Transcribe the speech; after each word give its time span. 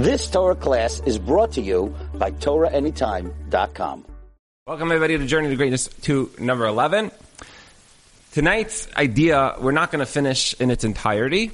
This 0.00 0.30
Torah 0.30 0.54
class 0.54 1.02
is 1.04 1.18
brought 1.18 1.52
to 1.52 1.60
you 1.60 1.94
by 2.14 2.30
TorahAnytime.com. 2.30 4.06
Welcome 4.66 4.92
everybody 4.92 5.18
to 5.18 5.26
Journey 5.26 5.50
to 5.50 5.56
Greatness 5.56 5.88
to 5.88 6.30
number 6.38 6.64
11. 6.64 7.10
Tonight's 8.32 8.88
idea, 8.96 9.56
we're 9.60 9.72
not 9.72 9.92
going 9.92 10.00
to 10.00 10.10
finish 10.10 10.58
in 10.58 10.70
its 10.70 10.84
entirety 10.84 11.50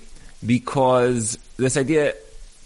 because 0.46 1.36
this 1.56 1.76
idea, 1.76 2.14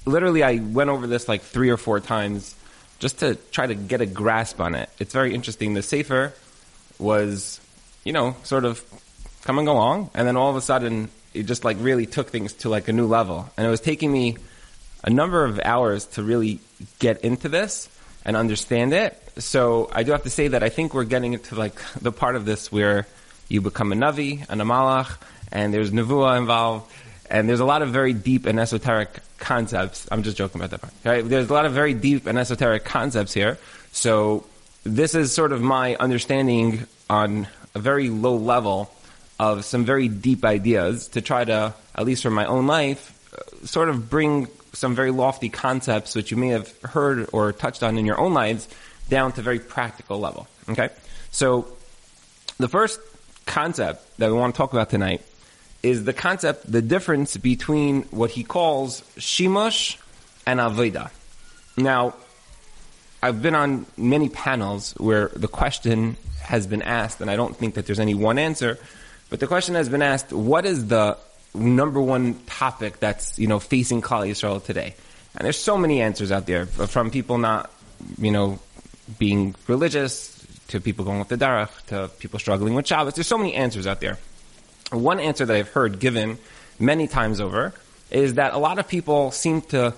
literally 0.05 0.43
I 0.43 0.57
went 0.57 0.91
over 0.91 1.07
this 1.07 1.29
like 1.29 1.41
three 1.41 1.71
or 1.71 1.79
four 1.79 1.99
times 1.99 2.55
just 2.99 3.21
to 3.21 3.37
try 3.51 3.67
to 3.67 3.75
get 3.75 4.03
a 4.03 4.07
grasp 4.07 4.61
on 4.61 4.75
it. 4.75 4.91
It's 4.99 5.15
very 5.15 5.35
interesting. 5.35 5.73
The 5.73 5.83
Sefer 5.83 6.35
was, 6.99 7.59
you 8.05 8.13
know, 8.13 8.37
sort 8.43 8.67
of 8.67 8.85
coming 9.45 9.67
along 9.67 10.11
and 10.13 10.29
then 10.29 10.37
all 10.37 10.51
of 10.51 10.57
a 10.57 10.61
sudden 10.61 11.09
it 11.33 11.45
just 11.45 11.65
like 11.65 11.79
really 11.81 12.05
took 12.05 12.29
things 12.29 12.53
to 12.53 12.69
like 12.69 12.89
a 12.89 12.93
new 12.93 13.07
level. 13.07 13.49
And 13.57 13.67
it 13.67 13.71
was 13.71 13.81
taking 13.81 14.13
me 14.13 14.37
a 15.03 15.11
number 15.11 15.45
of 15.45 15.61
hours 15.65 16.07
to 16.07 16.23
really 16.23 16.61
get 16.99 17.23
into 17.23 17.49
this 17.49 17.89
and 18.25 18.37
understand 18.37 18.93
it. 18.93 19.17
So 19.39 19.89
I 19.93 20.03
do 20.03 20.13
have 20.13 20.25
to 20.25 20.31
say 20.31 20.49
that 20.49 20.63
I 20.63 20.69
think 20.69 20.95
we're 20.95 21.05
getting 21.05 21.33
into 21.33 21.55
like 21.55 21.75
the 22.01 22.13
part 22.13 22.37
of 22.37 22.45
this 22.45 22.71
where 22.71 23.07
you 23.49 23.61
become 23.61 23.93
a 23.93 23.97
Navi 23.97 24.47
and 24.49 24.63
a 24.63 24.65
Malach, 24.65 25.17
and 25.51 25.75
there's 25.75 25.91
Nevuah 25.91 26.39
involved, 26.39 26.91
and 27.29 27.49
there's 27.49 27.61
a 27.61 27.65
lot 27.65 27.83
of 27.83 27.91
very 27.91 28.13
deep 28.13 28.47
and 28.47 28.61
esoteric 28.61 29.21
concepts. 29.39 30.07
I'm 30.11 30.23
just 30.23 30.37
joking 30.37 30.61
about 30.61 30.71
that 30.71 30.81
part. 30.81 30.93
Right? 31.05 31.29
There's 31.29 31.51
a 31.51 31.53
lot 31.53 31.67
of 31.67 31.73
very 31.73 31.95
deep 31.95 32.27
and 32.27 32.39
esoteric 32.39 32.85
concepts 32.85 33.35
here. 33.35 33.59
So 33.93 34.47
this 34.85 35.15
is 35.15 35.33
sort 35.33 35.53
of 35.53 35.61
my 35.61 35.97
understanding 35.97 36.87
on 37.09 37.49
a 37.75 37.81
very 37.81 38.09
low 38.09 38.37
level 38.37 38.93
of 39.39 39.65
some 39.65 39.85
very 39.85 40.09
deep 40.09 40.45
ideas 40.45 41.09
to 41.09 41.21
try 41.21 41.45
to, 41.45 41.75
at 41.95 42.05
least 42.05 42.23
for 42.23 42.31
my 42.31 42.45
own 42.45 42.67
life, 42.67 43.17
uh, 43.35 43.67
sort 43.67 43.89
of 43.89 44.11
bring 44.11 44.47
some 44.73 44.95
very 44.95 45.11
lofty 45.11 45.49
concepts 45.49 46.15
which 46.15 46.31
you 46.31 46.37
may 46.37 46.49
have 46.49 46.73
heard 46.83 47.29
or 47.33 47.53
touched 47.53 47.83
on 47.83 47.99
in 47.99 48.07
your 48.07 48.19
own 48.19 48.35
lives 48.35 48.69
down 49.09 49.33
to 49.33 49.43
very 49.43 49.59
practical 49.59 50.19
level. 50.21 50.47
Okay? 50.69 50.89
So 51.31 51.67
the 52.59 52.69
first 52.69 53.01
concept 53.47 54.19
that 54.19 54.31
we 54.31 54.37
want 54.37 54.55
to 54.55 54.59
talk 54.59 54.73
about 54.73 54.91
tonight 54.91 55.23
is 55.83 56.05
the 56.05 56.13
concept, 56.13 56.71
the 56.71 56.83
difference 56.83 57.37
between 57.37 58.03
what 58.05 58.31
he 58.31 58.45
calls 58.45 59.01
shimush 59.17 59.97
and 60.47 60.61
avodah. 60.61 61.11
Now, 61.77 62.15
I've 63.23 63.43
been 63.43 63.55
on 63.55 63.87
many 63.97 64.29
panels 64.29 64.93
where 64.99 65.29
the 65.29 65.49
question 65.49 66.17
has 66.43 66.67
been 66.67 66.83
asked, 66.83 67.21
and 67.21 67.31
I 67.31 67.37
don't 67.37 67.57
think 67.57 67.75
that 67.75 67.87
there's 67.87 68.01
any 68.01 68.15
one 68.15 68.39
answer, 68.39 68.79
but 69.31 69.41
the 69.41 69.47
question 69.47 69.75
has 69.75 69.89
been 69.89 70.03
asked, 70.03 70.33
what 70.33 70.65
is 70.65 70.89
the 70.89 71.17
number 71.55 72.01
one 72.01 72.35
topic 72.47 73.01
that's, 73.01 73.39
you 73.39 73.47
know, 73.47 73.59
facing 73.59 74.03
Klal 74.03 74.29
Yisrael 74.29 74.65
today? 74.65 74.95
And 75.37 75.45
there's 75.45 75.59
so 75.59 75.77
many 75.77 76.01
answers 76.01 76.33
out 76.33 76.47
there 76.47 76.63
uh, 76.79 76.87
from 76.87 77.11
people 77.11 77.39
not, 77.39 77.71
you 78.19 78.31
know, 78.31 78.59
being 79.19 79.55
religious 79.67 80.37
to 80.69 80.81
people 80.81 81.05
going 81.05 81.19
with 81.19 81.29
the 81.29 81.37
derech 81.37 81.87
to 81.87 82.11
people 82.19 82.39
struggling 82.39 82.75
with 82.75 82.87
Shabbos. 82.87 83.15
There's 83.15 83.27
so 83.27 83.39
many 83.39 83.55
answers 83.55 83.87
out 83.87 84.01
there. 84.01 84.19
One 84.93 85.21
answer 85.21 85.45
that 85.45 85.57
I've 85.57 85.69
heard 85.69 86.01
given 86.01 86.39
many 86.79 87.07
times 87.07 87.41
over 87.41 87.75
is 88.11 88.35
that 88.35 88.55
a 88.55 88.59
lot 88.59 88.79
of 88.79 88.89
people 88.89 89.31
seem 89.31 89.63
to 89.63 89.95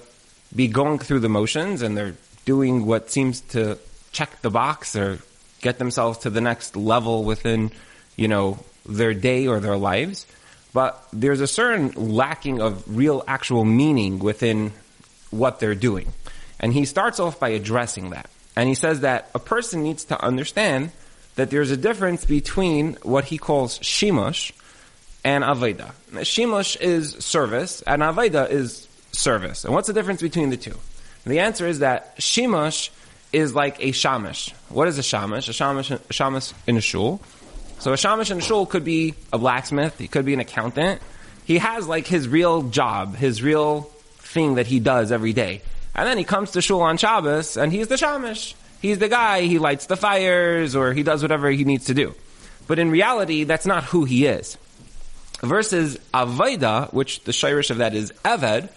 be 0.54 0.68
going 0.68 0.98
through 0.98 1.20
the 1.20 1.28
motions 1.28 1.82
and 1.82 1.96
they're 1.96 2.14
doing 2.44 2.84
what 2.84 3.10
seems 3.10 3.40
to 3.40 3.78
check 4.12 4.40
the 4.42 4.50
box 4.50 4.96
or 4.96 5.18
get 5.60 5.78
themselves 5.78 6.18
to 6.18 6.30
the 6.30 6.40
next 6.40 6.76
level 6.76 7.24
within, 7.24 7.70
you 8.16 8.28
know, 8.28 8.58
their 8.86 9.14
day 9.14 9.46
or 9.46 9.60
their 9.60 9.76
lives. 9.76 10.26
But 10.72 11.02
there's 11.12 11.40
a 11.40 11.46
certain 11.46 11.90
lacking 12.14 12.60
of 12.60 12.96
real 12.96 13.22
actual 13.26 13.64
meaning 13.64 14.18
within 14.18 14.72
what 15.30 15.60
they're 15.60 15.74
doing. 15.74 16.12
And 16.60 16.72
he 16.72 16.84
starts 16.84 17.20
off 17.20 17.38
by 17.38 17.50
addressing 17.50 18.10
that. 18.10 18.30
And 18.56 18.68
he 18.68 18.74
says 18.74 19.00
that 19.00 19.30
a 19.34 19.38
person 19.38 19.82
needs 19.82 20.04
to 20.04 20.22
understand 20.22 20.92
that 21.36 21.50
there's 21.50 21.70
a 21.70 21.76
difference 21.76 22.24
between 22.24 22.94
what 23.02 23.24
he 23.24 23.38
calls 23.38 23.78
shimush 23.80 24.52
and 25.24 25.44
avodah. 25.44 25.92
Shimush 26.12 26.80
is 26.80 27.12
service, 27.24 27.82
and 27.82 28.02
avodah 28.02 28.50
is 28.50 28.86
service. 29.12 29.64
And 29.64 29.72
what's 29.72 29.86
the 29.86 29.94
difference 29.94 30.20
between 30.20 30.50
the 30.50 30.56
two? 30.56 30.76
And 31.24 31.32
the 31.32 31.40
answer 31.40 31.66
is 31.66 31.78
that 31.78 32.16
shimush 32.18 32.90
is 33.32 33.54
like 33.54 33.78
a 33.80 33.92
shamish. 33.92 34.52
What 34.68 34.88
is 34.88 34.98
a 34.98 35.02
shamish? 35.02 35.48
A 35.48 35.52
shamish, 35.52 35.90
a 35.90 35.98
shamish 35.98 36.52
in 36.66 36.76
a 36.76 36.80
shul. 36.80 37.20
So 37.82 37.92
a 37.92 37.96
shamish 37.96 38.30
and 38.30 38.40
a 38.40 38.44
shul 38.44 38.64
could 38.64 38.84
be 38.84 39.16
a 39.32 39.38
blacksmith. 39.38 39.98
He 39.98 40.06
could 40.06 40.24
be 40.24 40.34
an 40.34 40.38
accountant. 40.38 41.02
He 41.44 41.58
has 41.58 41.88
like 41.88 42.06
his 42.06 42.28
real 42.28 42.62
job, 42.62 43.16
his 43.16 43.42
real 43.42 43.90
thing 44.18 44.54
that 44.54 44.68
he 44.68 44.78
does 44.78 45.10
every 45.10 45.32
day. 45.32 45.62
And 45.92 46.06
then 46.06 46.16
he 46.16 46.22
comes 46.22 46.52
to 46.52 46.62
shul 46.62 46.80
on 46.80 46.96
Shabbos, 46.96 47.56
and 47.56 47.72
he's 47.72 47.88
the 47.88 47.96
shamish. 47.96 48.54
He's 48.80 49.00
the 49.00 49.08
guy. 49.08 49.40
He 49.40 49.58
lights 49.58 49.86
the 49.86 49.96
fires, 49.96 50.76
or 50.76 50.92
he 50.92 51.02
does 51.02 51.22
whatever 51.22 51.50
he 51.50 51.64
needs 51.64 51.86
to 51.86 51.94
do. 51.94 52.14
But 52.68 52.78
in 52.78 52.92
reality, 52.92 53.42
that's 53.42 53.66
not 53.66 53.82
who 53.82 54.04
he 54.04 54.26
is. 54.26 54.56
Versus 55.40 55.98
avoda, 56.14 56.92
which 56.92 57.24
the 57.24 57.32
shirish 57.32 57.72
of 57.72 57.78
that 57.78 57.96
is 57.96 58.12
eved, 58.24 58.68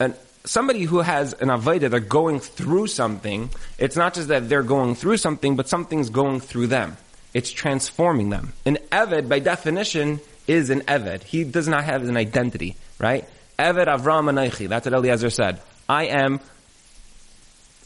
and 0.00 0.16
somebody 0.46 0.84
who 0.84 1.00
has 1.00 1.34
an 1.34 1.48
avoda, 1.48 1.90
they're 1.90 2.00
going 2.00 2.40
through 2.40 2.86
something. 2.86 3.50
It's 3.76 3.94
not 3.94 4.14
just 4.14 4.28
that 4.28 4.48
they're 4.48 4.62
going 4.62 4.94
through 4.94 5.18
something, 5.18 5.54
but 5.54 5.68
something's 5.68 6.08
going 6.08 6.40
through 6.40 6.68
them. 6.68 6.96
It's 7.34 7.50
transforming 7.50 8.30
them. 8.30 8.52
An 8.66 8.78
eved, 8.90 9.28
by 9.28 9.38
definition, 9.38 10.20
is 10.46 10.70
an 10.70 10.80
eved. 10.82 11.22
He 11.22 11.44
does 11.44 11.68
not 11.68 11.84
have 11.84 12.02
an 12.02 12.16
identity, 12.16 12.76
right? 12.98 13.24
Eved 13.58 13.86
Avram 13.86 14.30
Anaychi. 14.30 14.68
That's 14.68 14.86
what 14.86 14.94
Eliezer 14.94 15.30
said. 15.30 15.60
I 15.88 16.06
am 16.06 16.40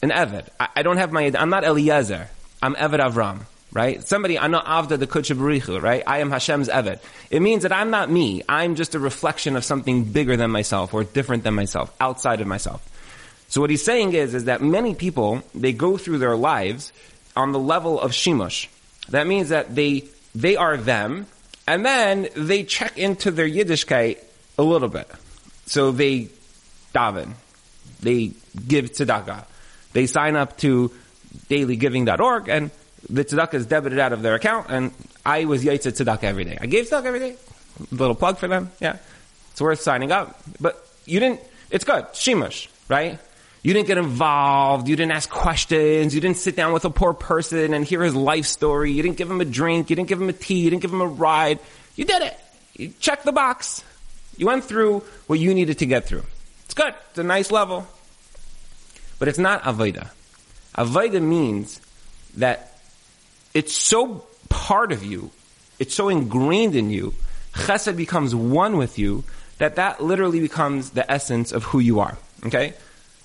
an 0.02 0.10
Eved. 0.10 0.48
I, 0.58 0.68
I, 0.76 0.82
don't 0.82 0.98
have 0.98 1.12
my, 1.12 1.30
I'm 1.36 1.50
not 1.50 1.64
Eliezer. 1.64 2.28
I'm 2.62 2.74
Eved 2.74 3.00
Avram, 3.00 3.40
right? 3.72 4.06
Somebody, 4.06 4.38
I'm 4.38 4.50
not 4.50 4.66
Avda 4.66 4.98
d'Kudsha 4.98 5.36
Brich 5.36 5.62
Hu, 5.62 5.78
right? 5.78 6.02
I 6.06 6.18
am 6.18 6.30
Hashem's 6.30 6.68
Eved. 6.68 7.00
It 7.30 7.40
means 7.40 7.62
that 7.62 7.72
I'm 7.72 7.90
not 7.90 8.10
me. 8.10 8.42
I'm 8.48 8.74
just 8.74 8.94
a 8.94 8.98
reflection 8.98 9.56
of 9.56 9.64
something 9.64 10.04
bigger 10.04 10.36
than 10.36 10.50
myself 10.50 10.94
or 10.94 11.04
different 11.04 11.44
than 11.44 11.54
myself, 11.54 11.94
outside 12.00 12.40
of 12.40 12.46
myself. 12.46 12.86
So 13.48 13.60
what 13.60 13.70
he's 13.70 13.84
saying 13.84 14.12
is, 14.14 14.34
is 14.34 14.44
that 14.44 14.60
many 14.60 14.94
people, 14.94 15.42
they 15.54 15.72
go 15.72 15.96
through 15.96 16.18
their 16.18 16.36
lives 16.36 16.92
on 17.36 17.52
the 17.52 17.58
level 17.58 18.00
of 18.00 18.12
shimush. 18.12 18.68
That 19.10 19.26
means 19.26 19.50
that 19.50 19.74
they, 19.74 20.04
they 20.34 20.56
are 20.56 20.76
them, 20.76 21.26
and 21.66 21.84
then 21.84 22.28
they 22.36 22.64
check 22.64 22.98
into 22.98 23.30
their 23.30 23.48
Yiddishkeit 23.48 24.18
a 24.58 24.62
little 24.62 24.88
bit. 24.88 25.10
So 25.66 25.90
they 25.90 26.28
daven, 26.94 27.34
they 28.00 28.32
give 28.66 28.92
tzedakah. 28.92 29.44
They 29.92 30.06
sign 30.06 30.36
up 30.36 30.56
to 30.58 30.90
dailygiving.org 31.48 32.48
and 32.48 32.70
the 33.08 33.24
tzedakah 33.24 33.54
is 33.54 33.66
debited 33.66 33.98
out 33.98 34.12
of 34.12 34.22
their 34.22 34.34
account 34.34 34.66
and 34.70 34.92
I 35.24 35.44
was 35.44 35.64
yaitz 35.64 35.86
tzedakah 35.86 36.24
every 36.24 36.44
day. 36.44 36.58
I 36.60 36.66
gave 36.66 36.86
tzedakah 36.86 37.04
every 37.04 37.20
day. 37.20 37.36
Little 37.90 38.14
plug 38.14 38.38
for 38.38 38.48
them. 38.48 38.72
Yeah. 38.80 38.96
It's 39.52 39.60
worth 39.60 39.80
signing 39.80 40.12
up. 40.12 40.40
But 40.60 40.86
you 41.04 41.20
didn't, 41.20 41.40
it's 41.70 41.84
good. 41.84 42.04
Shimush, 42.12 42.68
right? 42.88 43.18
You 43.66 43.74
didn't 43.74 43.88
get 43.88 43.98
involved. 43.98 44.86
You 44.86 44.94
didn't 44.94 45.10
ask 45.10 45.28
questions. 45.28 46.14
You 46.14 46.20
didn't 46.20 46.36
sit 46.36 46.54
down 46.54 46.72
with 46.72 46.84
a 46.84 46.90
poor 46.90 47.12
person 47.12 47.74
and 47.74 47.84
hear 47.84 48.00
his 48.00 48.14
life 48.14 48.46
story. 48.46 48.92
You 48.92 49.02
didn't 49.02 49.16
give 49.16 49.28
him 49.28 49.40
a 49.40 49.44
drink. 49.44 49.90
You 49.90 49.96
didn't 49.96 50.08
give 50.08 50.22
him 50.22 50.28
a 50.28 50.32
tea. 50.32 50.60
You 50.60 50.70
didn't 50.70 50.82
give 50.82 50.92
him 50.92 51.00
a 51.00 51.06
ride. 51.08 51.58
You 51.96 52.04
did 52.04 52.22
it. 52.22 52.38
You 52.74 52.92
checked 53.00 53.24
the 53.24 53.32
box. 53.32 53.82
You 54.36 54.46
went 54.46 54.62
through 54.62 55.00
what 55.26 55.40
you 55.40 55.52
needed 55.52 55.78
to 55.78 55.86
get 55.86 56.04
through. 56.04 56.22
It's 56.66 56.74
good. 56.74 56.94
It's 57.10 57.18
a 57.18 57.24
nice 57.24 57.50
level. 57.50 57.88
But 59.18 59.26
it's 59.26 59.36
not 59.36 59.64
Avodah. 59.64 60.10
Avodah 60.78 61.20
means 61.20 61.80
that 62.36 62.78
it's 63.52 63.72
so 63.72 64.26
part 64.48 64.92
of 64.92 65.02
you, 65.02 65.32
it's 65.80 65.92
so 65.96 66.08
ingrained 66.08 66.76
in 66.76 66.90
you, 66.90 67.14
chesed 67.52 67.96
becomes 67.96 68.32
one 68.32 68.76
with 68.76 68.96
you, 68.96 69.24
that 69.58 69.74
that 69.74 70.00
literally 70.00 70.38
becomes 70.38 70.90
the 70.90 71.10
essence 71.10 71.50
of 71.50 71.64
who 71.64 71.80
you 71.80 71.98
are. 71.98 72.16
Okay? 72.44 72.74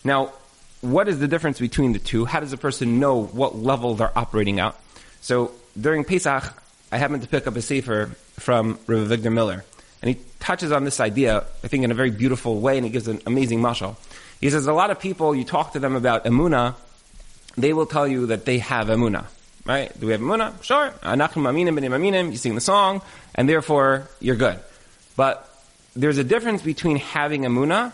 Now, 0.03 0.33
what 0.81 1.07
is 1.07 1.19
the 1.19 1.27
difference 1.27 1.59
between 1.59 1.93
the 1.93 1.99
two? 1.99 2.25
How 2.25 2.39
does 2.39 2.53
a 2.53 2.57
person 2.57 2.99
know 2.99 3.23
what 3.23 3.55
level 3.55 3.95
they're 3.95 4.17
operating 4.17 4.59
at? 4.59 4.75
So, 5.21 5.51
during 5.79 6.03
Pesach, 6.03 6.43
I 6.91 6.97
happened 6.97 7.21
to 7.21 7.29
pick 7.29 7.47
up 7.47 7.55
a 7.55 7.61
sefer 7.61 8.07
from 8.37 8.79
Rav 8.87 9.07
Victor 9.07 9.29
Miller. 9.29 9.63
And 10.01 10.09
he 10.09 10.21
touches 10.39 10.71
on 10.71 10.83
this 10.83 10.99
idea, 10.99 11.45
I 11.63 11.67
think, 11.67 11.83
in 11.83 11.91
a 11.91 11.93
very 11.93 12.09
beautiful 12.09 12.59
way, 12.59 12.77
and 12.77 12.85
he 12.85 12.91
gives 12.91 13.07
an 13.07 13.21
amazing 13.27 13.59
mashal. 13.59 13.95
He 14.39 14.49
says 14.49 14.65
a 14.65 14.73
lot 14.73 14.89
of 14.89 14.99
people, 14.99 15.35
you 15.35 15.43
talk 15.43 15.73
to 15.73 15.79
them 15.79 15.95
about 15.95 16.25
emuna, 16.25 16.75
they 17.55 17.73
will 17.73 17.85
tell 17.85 18.07
you 18.07 18.27
that 18.27 18.45
they 18.45 18.57
have 18.57 18.87
emuna. 18.87 19.25
Right? 19.63 19.97
Do 19.99 20.07
we 20.07 20.13
have 20.13 20.21
emuna? 20.21 20.61
Sure. 20.63 20.89
Anachnu 21.03 21.43
maaminim 21.43 21.77
bnei 21.77 21.89
maaminim. 21.89 22.31
You 22.31 22.37
sing 22.37 22.55
the 22.55 22.61
song, 22.61 23.03
and 23.35 23.47
therefore 23.47 24.09
you're 24.19 24.35
good. 24.35 24.59
But 25.15 25.47
there's 25.95 26.17
a 26.17 26.23
difference 26.23 26.63
between 26.63 26.97
having 26.97 27.43
emuna 27.43 27.93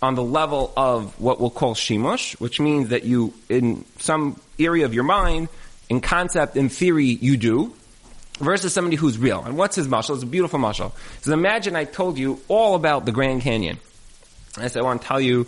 on 0.00 0.14
the 0.14 0.22
level 0.22 0.72
of 0.76 1.18
what 1.20 1.40
we'll 1.40 1.50
call 1.50 1.74
shimush, 1.74 2.38
which 2.40 2.60
means 2.60 2.90
that 2.90 3.04
you, 3.04 3.34
in 3.48 3.84
some 3.98 4.40
area 4.58 4.84
of 4.84 4.94
your 4.94 5.04
mind, 5.04 5.48
in 5.88 6.00
concept, 6.00 6.56
in 6.56 6.68
theory, 6.68 7.06
you 7.06 7.36
do, 7.36 7.74
versus 8.38 8.72
somebody 8.72 8.96
who's 8.96 9.18
real. 9.18 9.42
And 9.42 9.56
what's 9.56 9.74
his 9.74 9.88
mashal? 9.88 10.14
It's 10.14 10.22
a 10.22 10.26
beautiful 10.26 10.60
mashal. 10.60 10.92
So 11.22 11.32
imagine 11.32 11.74
I 11.74 11.84
told 11.84 12.18
you 12.18 12.40
all 12.46 12.76
about 12.76 13.04
the 13.04 13.12
Grand 13.12 13.42
Canyon. 13.42 13.78
I 14.56 14.68
said, 14.68 14.80
I 14.80 14.84
want 14.84 15.02
to 15.02 15.08
tell 15.08 15.20
you 15.20 15.46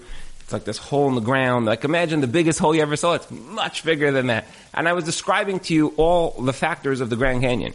It's 0.50 0.52
like 0.52 0.64
this 0.64 0.78
hole 0.78 1.08
in 1.08 1.14
the 1.14 1.20
ground. 1.20 1.66
Like 1.66 1.84
imagine 1.84 2.20
the 2.20 2.26
biggest 2.26 2.58
hole 2.58 2.74
you 2.74 2.82
ever 2.82 2.96
saw. 2.96 3.14
It's 3.14 3.30
much 3.30 3.84
bigger 3.84 4.10
than 4.10 4.26
that. 4.26 4.48
And 4.74 4.88
I 4.88 4.94
was 4.94 5.04
describing 5.04 5.60
to 5.60 5.74
you 5.74 5.94
all 5.96 6.32
the 6.32 6.52
factors 6.52 7.00
of 7.00 7.08
the 7.08 7.14
Grand 7.14 7.42
Canyon. 7.42 7.72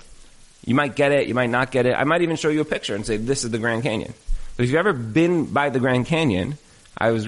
You 0.66 0.76
might 0.76 0.94
get 0.94 1.14
it, 1.14 1.30
you 1.30 1.34
might 1.34 1.50
not 1.50 1.72
get 1.72 1.86
it. 1.86 1.94
I 1.94 2.04
might 2.04 2.22
even 2.22 2.36
show 2.36 2.50
you 2.50 2.60
a 2.60 2.66
picture 2.66 2.94
and 2.94 3.06
say, 3.06 3.16
this 3.16 3.46
is 3.46 3.52
the 3.52 3.60
Grand 3.60 3.84
Canyon. 3.84 4.14
But 4.58 4.64
if 4.64 4.72
you've 4.72 4.80
ever 4.80 4.92
been 4.92 5.46
by 5.46 5.70
the 5.70 5.80
Grand 5.80 6.06
Canyon, 6.06 6.58
I 6.98 7.12
was, 7.12 7.28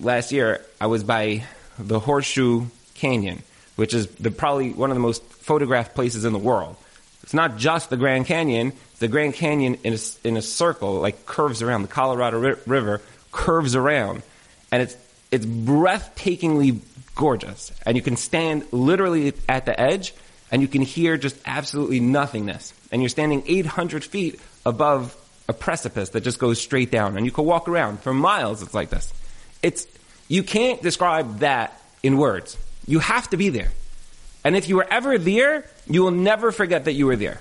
last 0.00 0.32
year, 0.32 0.64
I 0.80 0.86
was 0.86 1.04
by 1.04 1.44
the 1.78 1.98
Horseshoe 1.98 2.66
Canyon, 2.94 3.42
which 3.76 3.94
is 3.94 4.06
the, 4.08 4.30
probably 4.30 4.72
one 4.72 4.90
of 4.90 4.96
the 4.96 5.00
most 5.00 5.22
photographed 5.22 5.94
places 5.94 6.24
in 6.24 6.32
the 6.32 6.38
world. 6.38 6.76
It's 7.22 7.34
not 7.34 7.56
just 7.56 7.90
the 7.90 7.96
Grand 7.96 8.26
Canyon, 8.26 8.72
the 8.98 9.08
Grand 9.08 9.34
Canyon 9.34 9.78
in 9.84 9.94
a, 9.94 9.98
in 10.24 10.36
a 10.36 10.42
circle, 10.42 10.94
like 10.94 11.26
curves 11.26 11.62
around. 11.62 11.82
The 11.82 11.88
Colorado 11.88 12.38
ri- 12.38 12.56
River 12.66 13.00
curves 13.32 13.74
around. 13.74 14.22
And 14.70 14.82
it's, 14.82 14.96
it's 15.30 15.46
breathtakingly 15.46 16.80
gorgeous. 17.14 17.72
And 17.84 17.96
you 17.96 18.02
can 18.02 18.16
stand 18.16 18.64
literally 18.72 19.32
at 19.48 19.66
the 19.66 19.78
edge 19.78 20.14
and 20.50 20.62
you 20.62 20.68
can 20.68 20.82
hear 20.82 21.16
just 21.16 21.36
absolutely 21.44 22.00
nothingness. 22.00 22.72
And 22.92 23.02
you're 23.02 23.08
standing 23.08 23.42
800 23.46 24.04
feet 24.04 24.40
above 24.64 25.16
a 25.48 25.52
precipice 25.52 26.10
that 26.10 26.22
just 26.22 26.38
goes 26.38 26.60
straight 26.60 26.90
down. 26.90 27.16
And 27.16 27.24
you 27.24 27.32
can 27.32 27.44
walk 27.44 27.68
around 27.68 28.00
for 28.00 28.12
miles. 28.12 28.62
It's 28.62 28.74
like 28.74 28.90
this. 28.90 29.12
It's, 29.62 29.86
you 30.28 30.42
can't 30.42 30.82
describe 30.82 31.40
that 31.40 31.80
in 32.02 32.16
words. 32.16 32.56
You 32.86 32.98
have 32.98 33.30
to 33.30 33.36
be 33.36 33.48
there. 33.48 33.70
And 34.44 34.56
if 34.56 34.68
you 34.68 34.76
were 34.76 34.86
ever 34.88 35.18
there, 35.18 35.68
you 35.88 36.02
will 36.02 36.10
never 36.12 36.52
forget 36.52 36.84
that 36.84 36.92
you 36.92 37.06
were 37.06 37.16
there. 37.16 37.40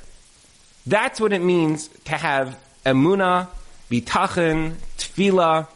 That's 0.88 1.20
what 1.20 1.34
it 1.34 1.42
means 1.42 1.88
to 2.06 2.16
have 2.16 2.60
emuna, 2.86 3.48
bitachon, 3.90 4.76
tefillah, 4.98 5.68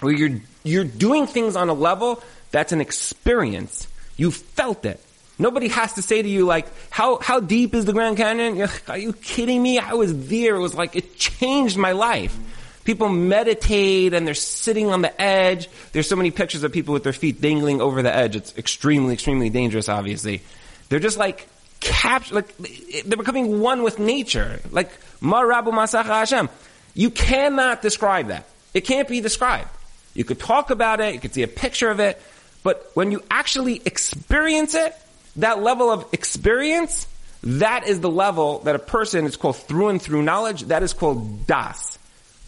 where 0.00 0.12
you're, 0.12 0.40
you're 0.64 0.84
doing 0.84 1.26
things 1.26 1.56
on 1.56 1.68
a 1.68 1.74
level 1.74 2.22
that's 2.50 2.72
an 2.72 2.80
experience. 2.80 3.86
You 4.16 4.30
felt 4.30 4.84
it. 4.84 5.00
Nobody 5.40 5.68
has 5.68 5.94
to 5.94 6.02
say 6.02 6.20
to 6.20 6.28
you 6.28 6.44
like, 6.44 6.66
how, 6.90 7.18
how 7.18 7.40
deep 7.40 7.74
is 7.74 7.86
the 7.86 7.94
Grand 7.94 8.18
Canyon? 8.18 8.68
Are 8.88 8.98
you 8.98 9.14
kidding 9.14 9.62
me? 9.62 9.78
I 9.78 9.94
was 9.94 10.28
there. 10.28 10.56
It 10.56 10.60
was 10.60 10.74
like, 10.74 10.94
it 10.94 11.16
changed 11.16 11.78
my 11.78 11.92
life. 11.92 12.38
People 12.84 13.08
meditate 13.08 14.12
and 14.12 14.26
they're 14.26 14.34
sitting 14.34 14.90
on 14.90 15.00
the 15.00 15.18
edge. 15.20 15.70
There's 15.92 16.06
so 16.06 16.14
many 16.14 16.30
pictures 16.30 16.62
of 16.62 16.72
people 16.72 16.92
with 16.92 17.04
their 17.04 17.14
feet 17.14 17.40
dangling 17.40 17.80
over 17.80 18.02
the 18.02 18.14
edge. 18.14 18.36
It's 18.36 18.56
extremely, 18.58 19.14
extremely 19.14 19.48
dangerous, 19.48 19.88
obviously. 19.88 20.42
They're 20.90 20.98
just 20.98 21.16
like 21.16 21.48
capture, 21.80 22.34
like, 22.34 22.54
they're 22.58 23.16
becoming 23.16 23.60
one 23.60 23.82
with 23.82 23.98
nature. 23.98 24.60
Like, 24.70 24.90
Ma 25.22 25.40
Rabu 25.42 25.72
Maasecha 25.72 26.04
Hashem. 26.04 26.50
You 26.92 27.08
cannot 27.08 27.80
describe 27.80 28.28
that. 28.28 28.44
It 28.74 28.82
can't 28.82 29.08
be 29.08 29.22
described. 29.22 29.68
You 30.12 30.24
could 30.24 30.38
talk 30.38 30.70
about 30.70 31.00
it, 31.00 31.14
you 31.14 31.20
could 31.20 31.32
see 31.32 31.44
a 31.44 31.48
picture 31.48 31.88
of 31.88 31.98
it, 31.98 32.20
but 32.62 32.90
when 32.92 33.10
you 33.10 33.22
actually 33.30 33.80
experience 33.86 34.74
it, 34.74 34.94
that 35.36 35.62
level 35.62 35.90
of 35.90 36.06
experience, 36.12 37.06
that 37.42 37.86
is 37.86 38.00
the 38.00 38.10
level 38.10 38.60
that 38.60 38.74
a 38.74 38.78
person 38.78 39.26
is 39.26 39.36
called 39.36 39.56
through 39.56 39.88
and 39.88 40.02
through 40.02 40.22
knowledge, 40.22 40.62
that 40.64 40.82
is 40.82 40.92
called 40.92 41.46
das. 41.46 41.98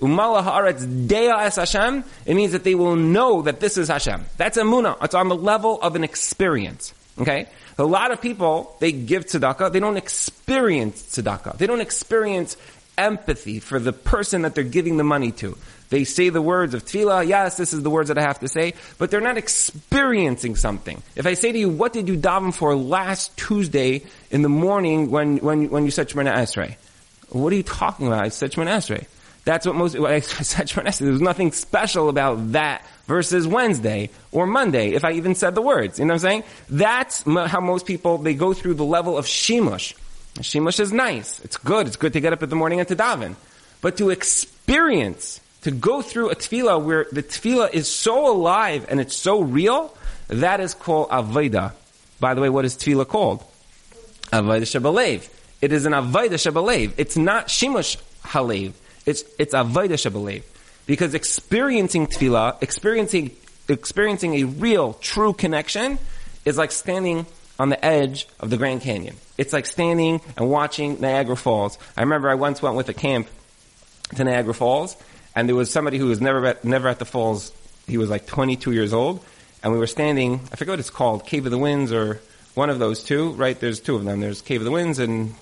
Umala 0.00 0.42
haaretz 0.42 1.08
dea 1.08 1.28
es 1.28 1.56
Hashem, 1.56 2.04
it 2.26 2.34
means 2.34 2.52
that 2.52 2.64
they 2.64 2.74
will 2.74 2.96
know 2.96 3.42
that 3.42 3.60
this 3.60 3.78
is 3.78 3.88
Hashem. 3.88 4.24
That's 4.36 4.58
emuna. 4.58 4.96
It's 5.02 5.14
on 5.14 5.28
the 5.28 5.36
level 5.36 5.80
of 5.80 5.94
an 5.94 6.02
experience. 6.02 6.92
Okay? 7.18 7.46
A 7.78 7.84
lot 7.84 8.10
of 8.10 8.20
people, 8.20 8.76
they 8.80 8.92
give 8.92 9.26
tzedakah, 9.26 9.72
they 9.72 9.80
don't 9.80 9.96
experience 9.96 11.02
tzedakah. 11.02 11.56
They 11.56 11.66
don't 11.66 11.80
experience 11.80 12.56
empathy 12.98 13.60
for 13.60 13.78
the 13.78 13.92
person 13.92 14.42
that 14.42 14.54
they're 14.54 14.64
giving 14.64 14.96
the 14.96 15.04
money 15.04 15.32
to. 15.32 15.56
They 15.92 16.04
say 16.04 16.30
the 16.30 16.40
words 16.40 16.72
of 16.72 16.86
tefillah, 16.86 17.28
yes, 17.28 17.58
this 17.58 17.74
is 17.74 17.82
the 17.82 17.90
words 17.90 18.08
that 18.08 18.16
I 18.16 18.22
have 18.22 18.40
to 18.40 18.48
say, 18.48 18.72
but 18.96 19.10
they're 19.10 19.20
not 19.20 19.36
experiencing 19.36 20.56
something. 20.56 21.02
If 21.16 21.26
I 21.26 21.34
say 21.34 21.52
to 21.52 21.58
you, 21.58 21.68
what 21.68 21.92
did 21.92 22.08
you 22.08 22.16
daven 22.16 22.54
for 22.54 22.74
last 22.74 23.36
Tuesday 23.36 24.02
in 24.30 24.40
the 24.40 24.48
morning 24.48 25.10
when, 25.10 25.36
when, 25.36 25.68
when 25.68 25.84
you 25.84 25.90
said 25.90 26.08
Shemoneh 26.08 26.32
Esrei? 26.32 26.76
What 27.28 27.52
are 27.52 27.56
you 27.56 27.62
talking 27.62 28.06
about? 28.06 28.24
I 28.24 28.30
said 28.30 28.52
Shemoneh 28.52 28.78
Esrei. 28.78 29.06
That's 29.44 29.66
what 29.66 29.74
most, 29.74 29.94
I 29.96 30.20
said 30.20 30.68
Shemoneh 30.68 30.86
Esrei. 30.86 31.00
There's 31.00 31.20
nothing 31.20 31.52
special 31.52 32.08
about 32.08 32.52
that 32.52 32.86
versus 33.06 33.46
Wednesday 33.46 34.08
or 34.30 34.46
Monday, 34.46 34.92
if 34.92 35.04
I 35.04 35.12
even 35.12 35.34
said 35.34 35.54
the 35.54 35.60
words. 35.60 35.98
You 35.98 36.06
know 36.06 36.14
what 36.14 36.24
I'm 36.24 36.42
saying? 36.42 36.44
That's 36.70 37.22
how 37.24 37.60
most 37.60 37.84
people, 37.84 38.16
they 38.16 38.32
go 38.32 38.54
through 38.54 38.74
the 38.74 38.84
level 38.86 39.18
of 39.18 39.26
shimush. 39.26 39.92
Shimush 40.36 40.80
is 40.80 40.90
nice. 40.90 41.38
It's 41.40 41.58
good. 41.58 41.86
It's 41.86 41.96
good 41.96 42.14
to 42.14 42.20
get 42.20 42.32
up 42.32 42.42
in 42.42 42.48
the 42.48 42.56
morning 42.56 42.80
and 42.80 42.88
to 42.88 42.96
daven. 42.96 43.36
But 43.82 43.98
to 43.98 44.08
experience, 44.08 45.40
to 45.62 45.70
go 45.70 46.02
through 46.02 46.30
a 46.30 46.36
tefillah 46.36 46.82
where 46.82 47.06
the 47.12 47.22
tefillah 47.22 47.72
is 47.72 47.88
so 47.88 48.30
alive 48.32 48.86
and 48.88 49.00
it's 49.00 49.16
so 49.16 49.40
real, 49.40 49.96
that 50.28 50.60
is 50.60 50.74
called 50.74 51.08
avodah. 51.10 51.72
By 52.20 52.34
the 52.34 52.40
way, 52.40 52.48
what 52.48 52.64
is 52.64 52.76
tefillah 52.76 53.06
called? 53.06 53.44
Avodah 54.32 54.62
shebalev. 54.62 55.28
It 55.60 55.72
is 55.72 55.86
an 55.86 55.92
avodah 55.92 56.30
shebalev. 56.30 56.94
It's 56.96 57.16
not 57.16 57.48
shimush 57.48 57.96
halev. 58.24 58.72
It's, 59.06 59.24
it's 59.38 59.54
avodah 59.54 59.90
shebalev. 59.90 60.42
Because 60.86 61.14
experiencing 61.14 62.08
tefillah, 62.08 62.60
experiencing, 62.60 63.30
experiencing 63.68 64.34
a 64.34 64.44
real, 64.44 64.94
true 64.94 65.32
connection 65.32 65.98
is 66.44 66.58
like 66.58 66.72
standing 66.72 67.26
on 67.58 67.68
the 67.68 67.84
edge 67.84 68.26
of 68.40 68.50
the 68.50 68.56
Grand 68.56 68.80
Canyon. 68.80 69.14
It's 69.38 69.52
like 69.52 69.66
standing 69.66 70.20
and 70.36 70.50
watching 70.50 71.00
Niagara 71.00 71.36
Falls. 71.36 71.78
I 71.96 72.00
remember 72.00 72.28
I 72.28 72.34
once 72.34 72.60
went 72.60 72.74
with 72.74 72.88
a 72.88 72.94
camp 72.94 73.28
to 74.16 74.24
Niagara 74.24 74.54
Falls, 74.54 74.96
and 75.34 75.48
there 75.48 75.56
was 75.56 75.70
somebody 75.70 75.98
who 75.98 76.06
was 76.06 76.20
never 76.20 76.44
at, 76.46 76.64
never 76.64 76.88
at 76.88 76.98
the 76.98 77.04
falls. 77.04 77.52
He 77.86 77.98
was 77.98 78.10
like 78.10 78.26
22 78.26 78.72
years 78.72 78.92
old, 78.92 79.24
and 79.62 79.72
we 79.72 79.78
were 79.78 79.86
standing. 79.86 80.40
I 80.52 80.56
forget 80.56 80.72
what 80.72 80.80
it's 80.80 80.90
called, 80.90 81.26
Cave 81.26 81.46
of 81.46 81.52
the 81.52 81.58
Winds 81.58 81.92
or 81.92 82.20
one 82.54 82.70
of 82.70 82.78
those 82.78 83.02
two. 83.02 83.32
Right? 83.32 83.58
There's 83.58 83.80
two 83.80 83.96
of 83.96 84.04
them. 84.04 84.20
There's 84.20 84.42
Cave 84.42 84.60
of 84.60 84.64
the 84.64 84.70
Winds 84.70 84.98
and 84.98 85.34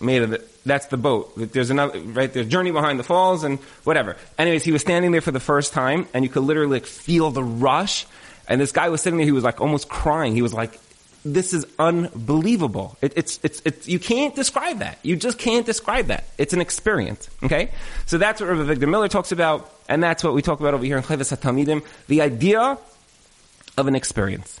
Maid 0.00 0.22
of 0.22 0.30
the, 0.30 0.44
that's 0.64 0.86
the 0.86 0.96
boat. 0.96 1.32
There's 1.36 1.70
another 1.70 1.98
right. 2.00 2.32
There's 2.32 2.46
Journey 2.46 2.70
Behind 2.70 2.98
the 2.98 3.04
Falls 3.04 3.42
and 3.42 3.58
whatever. 3.84 4.16
Anyways, 4.38 4.62
he 4.62 4.70
was 4.70 4.82
standing 4.82 5.10
there 5.10 5.20
for 5.20 5.32
the 5.32 5.40
first 5.40 5.72
time, 5.72 6.06
and 6.14 6.24
you 6.24 6.30
could 6.30 6.42
literally 6.44 6.72
like, 6.72 6.86
feel 6.86 7.30
the 7.30 7.42
rush. 7.42 8.06
And 8.46 8.60
this 8.60 8.72
guy 8.72 8.88
was 8.88 9.00
sitting 9.00 9.16
there. 9.16 9.26
He 9.26 9.32
was 9.32 9.44
like 9.44 9.60
almost 9.60 9.88
crying. 9.88 10.34
He 10.34 10.42
was 10.42 10.54
like, 10.54 10.78
this 11.34 11.52
is 11.52 11.66
unbelievable. 11.78 12.96
It, 13.00 13.12
it's, 13.16 13.40
it's, 13.42 13.62
it's, 13.64 13.88
you 13.88 13.98
can't 13.98 14.34
describe 14.34 14.78
that. 14.78 14.98
You 15.02 15.16
just 15.16 15.38
can't 15.38 15.66
describe 15.66 16.06
that. 16.06 16.24
It's 16.38 16.52
an 16.52 16.60
experience. 16.60 17.28
Okay? 17.42 17.70
So 18.06 18.18
that's 18.18 18.40
what 18.40 18.50
Rabbi 18.50 18.62
Victor 18.64 18.86
Miller 18.86 19.08
talks 19.08 19.32
about, 19.32 19.72
and 19.88 20.02
that's 20.02 20.24
what 20.24 20.34
we 20.34 20.42
talk 20.42 20.60
about 20.60 20.74
over 20.74 20.84
here 20.84 20.96
in 20.96 21.02
Chovos 21.02 21.36
HaTalmidim, 21.36 21.84
the 22.08 22.22
idea 22.22 22.78
of 23.76 23.86
an 23.86 23.94
experience. 23.94 24.60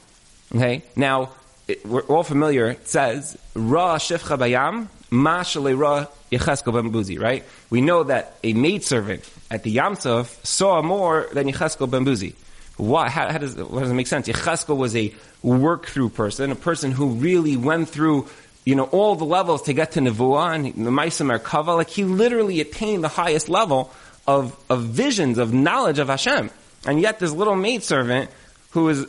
Okay? 0.54 0.82
Now, 0.96 1.30
it, 1.66 1.84
we're 1.86 2.02
all 2.02 2.22
familiar, 2.22 2.68
it 2.68 2.88
says, 2.88 3.36
Ra 3.54 3.98
Shifcha 3.98 4.38
Bayam, 4.38 4.88
Ma 5.10 5.38
Ra 5.38 6.06
Yecheskel 6.30 6.72
ben 6.72 6.92
Buzi, 6.92 7.18
right? 7.18 7.44
We 7.70 7.80
know 7.80 8.04
that 8.04 8.36
a 8.44 8.52
maidservant 8.52 9.28
at 9.50 9.62
the 9.62 9.70
Yam 9.70 9.96
Suf 9.96 10.44
saw 10.44 10.82
more 10.82 11.28
than 11.32 11.46
Yecheskel 11.46 11.90
ben 11.90 12.04
Buzi. 12.04 12.34
Why? 12.78 13.10
How, 13.10 13.30
how 13.30 13.38
does, 13.38 13.56
what 13.56 13.80
does 13.80 13.90
it 13.90 13.94
make 13.94 14.06
sense? 14.06 14.28
Yecheskel 14.28 14.76
was 14.76 14.94
a 14.94 15.12
work 15.42 15.86
through 15.86 16.10
person, 16.10 16.50
a 16.52 16.56
person 16.56 16.92
who 16.92 17.08
really 17.08 17.56
went 17.56 17.88
through, 17.88 18.28
you 18.64 18.76
know, 18.76 18.84
all 18.84 19.16
the 19.16 19.24
levels 19.24 19.62
to 19.62 19.72
get 19.72 19.92
to 19.92 20.00
Nevuah 20.00 20.54
and 20.54 20.86
the 20.86 20.90
Maaseh 20.90 21.26
Merkava. 21.26 21.76
Like 21.76 21.90
he 21.90 22.04
literally 22.04 22.60
attained 22.60 23.02
the 23.02 23.08
highest 23.08 23.48
level 23.48 23.92
of, 24.28 24.56
of 24.70 24.84
visions, 24.84 25.38
of 25.38 25.52
knowledge 25.52 25.98
of 25.98 26.08
Hashem. 26.08 26.50
And 26.86 27.00
yet 27.00 27.18
this 27.18 27.32
little 27.32 27.56
maidservant 27.56 28.30
who 28.70 28.88
is, 28.90 29.06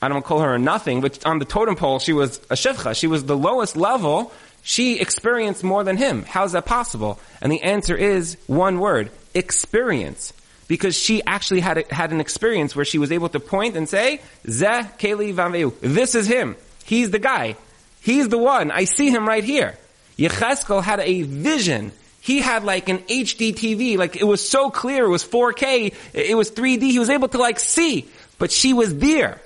I 0.00 0.08
don't 0.08 0.24
call 0.24 0.40
her 0.40 0.54
a 0.54 0.58
nothing, 0.58 1.00
but 1.00 1.26
on 1.26 1.40
the 1.40 1.44
totem 1.44 1.74
pole 1.74 1.98
she 1.98 2.12
was 2.12 2.38
a 2.48 2.54
shifcha. 2.54 2.94
She 2.94 3.08
was 3.08 3.24
the 3.24 3.36
lowest 3.36 3.76
level. 3.76 4.32
She 4.62 5.00
experienced 5.00 5.64
more 5.64 5.82
than 5.82 5.96
him. 5.96 6.22
How 6.22 6.44
is 6.44 6.52
that 6.52 6.64
possible? 6.64 7.18
And 7.42 7.50
the 7.50 7.62
answer 7.62 7.96
is 7.96 8.36
one 8.46 8.78
word, 8.78 9.10
experience 9.34 10.32
because 10.68 10.96
she 10.96 11.22
actually 11.24 11.60
had 11.60 11.78
a, 11.78 11.94
had 11.94 12.12
an 12.12 12.20
experience 12.20 12.74
where 12.74 12.84
she 12.84 12.98
was 12.98 13.12
able 13.12 13.28
to 13.30 13.40
point 13.40 13.76
and 13.76 13.88
say, 13.88 14.20
"Zeh 14.46 14.98
Keli 14.98 15.34
V'anvehu." 15.34 15.74
This 15.80 16.14
is 16.14 16.26
him. 16.26 16.56
He's 16.84 17.10
the 17.10 17.18
guy. 17.18 17.56
He's 18.00 18.28
the 18.28 18.38
one. 18.38 18.70
I 18.70 18.84
see 18.84 19.10
him 19.10 19.26
right 19.26 19.44
here. 19.44 19.78
Yecheskel 20.18 20.82
had 20.82 21.00
a 21.00 21.22
vision. 21.22 21.92
He 22.20 22.40
had 22.40 22.64
like 22.64 22.88
an 22.88 22.98
HD 22.98 23.54
TV, 23.54 23.98
like 23.98 24.16
it 24.16 24.24
was 24.24 24.46
so 24.46 24.70
clear, 24.70 25.04
it 25.04 25.08
was 25.08 25.24
4K, 25.24 25.94
it 26.14 26.36
was 26.36 26.50
3D, 26.50 26.82
he 26.82 26.98
was 26.98 27.10
able 27.10 27.28
to 27.28 27.38
like 27.38 27.58
see, 27.58 28.08
but 28.38 28.50
she 28.50 28.72
was 28.72 28.96
there. 28.96 29.42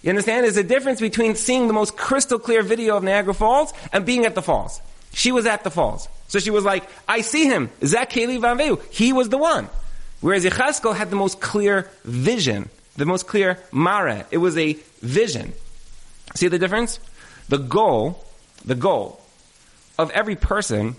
You 0.00 0.10
understand? 0.10 0.44
There's 0.44 0.56
a 0.56 0.64
difference 0.64 1.00
between 1.00 1.36
seeing 1.36 1.66
the 1.66 1.72
most 1.72 1.96
crystal 1.96 2.38
clear 2.38 2.62
video 2.62 2.96
of 2.96 3.04
Niagara 3.04 3.34
Falls 3.34 3.72
and 3.92 4.04
being 4.04 4.24
at 4.24 4.34
the 4.34 4.42
falls. 4.42 4.80
She 5.12 5.30
was 5.30 5.46
at 5.46 5.62
the 5.62 5.70
falls. 5.70 6.08
So 6.28 6.38
she 6.38 6.50
was 6.50 6.64
like, 6.64 6.88
I 7.06 7.20
see 7.20 7.44
him. 7.44 7.70
Zach 7.84 8.10
Keli 8.10 8.40
Van 8.40 8.78
He 8.90 9.12
was 9.12 9.28
the 9.28 9.38
one. 9.38 9.68
Whereas 10.22 10.44
Yecheskel 10.44 10.96
had 10.96 11.10
the 11.10 11.16
most 11.16 11.40
clear 11.40 11.90
vision, 12.04 12.70
the 12.96 13.04
most 13.04 13.26
clear 13.26 13.58
mara. 13.70 14.24
It 14.30 14.38
was 14.38 14.56
a 14.56 14.74
vision. 15.02 15.52
See 16.34 16.48
the 16.48 16.58
difference? 16.58 16.98
The 17.48 17.58
goal, 17.58 18.24
the 18.64 18.76
goal 18.76 19.20
of 19.98 20.10
every 20.12 20.36
person 20.36 20.96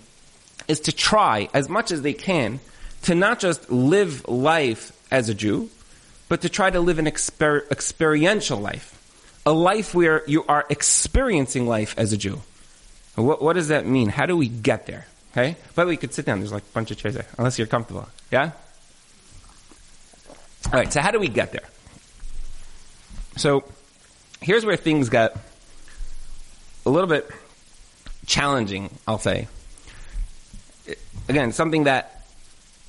is 0.68 0.80
to 0.80 0.92
try 0.92 1.48
as 1.52 1.68
much 1.68 1.90
as 1.90 2.02
they 2.02 2.12
can 2.12 2.60
to 3.02 3.14
not 3.14 3.40
just 3.40 3.70
live 3.70 4.28
life 4.28 4.92
as 5.10 5.28
a 5.28 5.34
Jew, 5.34 5.70
but 6.28 6.42
to 6.42 6.48
try 6.48 6.70
to 6.70 6.80
live 6.80 6.98
an 6.98 7.06
exper- 7.06 7.68
experiential 7.70 8.58
life, 8.58 8.98
a 9.46 9.52
life 9.52 9.94
where 9.94 10.22
you 10.26 10.44
are 10.44 10.64
experiencing 10.68 11.66
life 11.66 11.94
as 11.96 12.12
a 12.12 12.16
Jew. 12.16 12.42
What, 13.14 13.42
what 13.42 13.54
does 13.54 13.68
that 13.68 13.86
mean? 13.86 14.08
How 14.08 14.26
do 14.26 14.36
we 14.36 14.48
get 14.48 14.86
there? 14.86 15.06
Okay? 15.32 15.56
But 15.74 15.86
we 15.86 15.96
could 15.96 16.12
sit 16.12 16.26
down. 16.26 16.40
There's 16.40 16.52
like 16.52 16.62
a 16.62 16.74
bunch 16.74 16.90
of 16.90 16.98
chairs 16.98 17.14
there, 17.14 17.26
unless 17.38 17.58
you're 17.58 17.66
comfortable. 17.66 18.08
Yeah? 18.30 18.52
All 20.66 20.72
right, 20.72 20.92
so 20.92 21.00
how 21.00 21.10
do 21.10 21.20
we 21.20 21.28
get 21.28 21.52
there? 21.52 21.68
So 23.36 23.64
here's 24.40 24.64
where 24.64 24.76
things 24.76 25.08
got 25.08 25.36
a 26.86 26.90
little 26.90 27.08
bit 27.08 27.30
challenging, 28.26 28.90
I'll 29.06 29.18
say. 29.18 29.48
Again, 31.28 31.52
something 31.52 31.84
that 31.84 32.24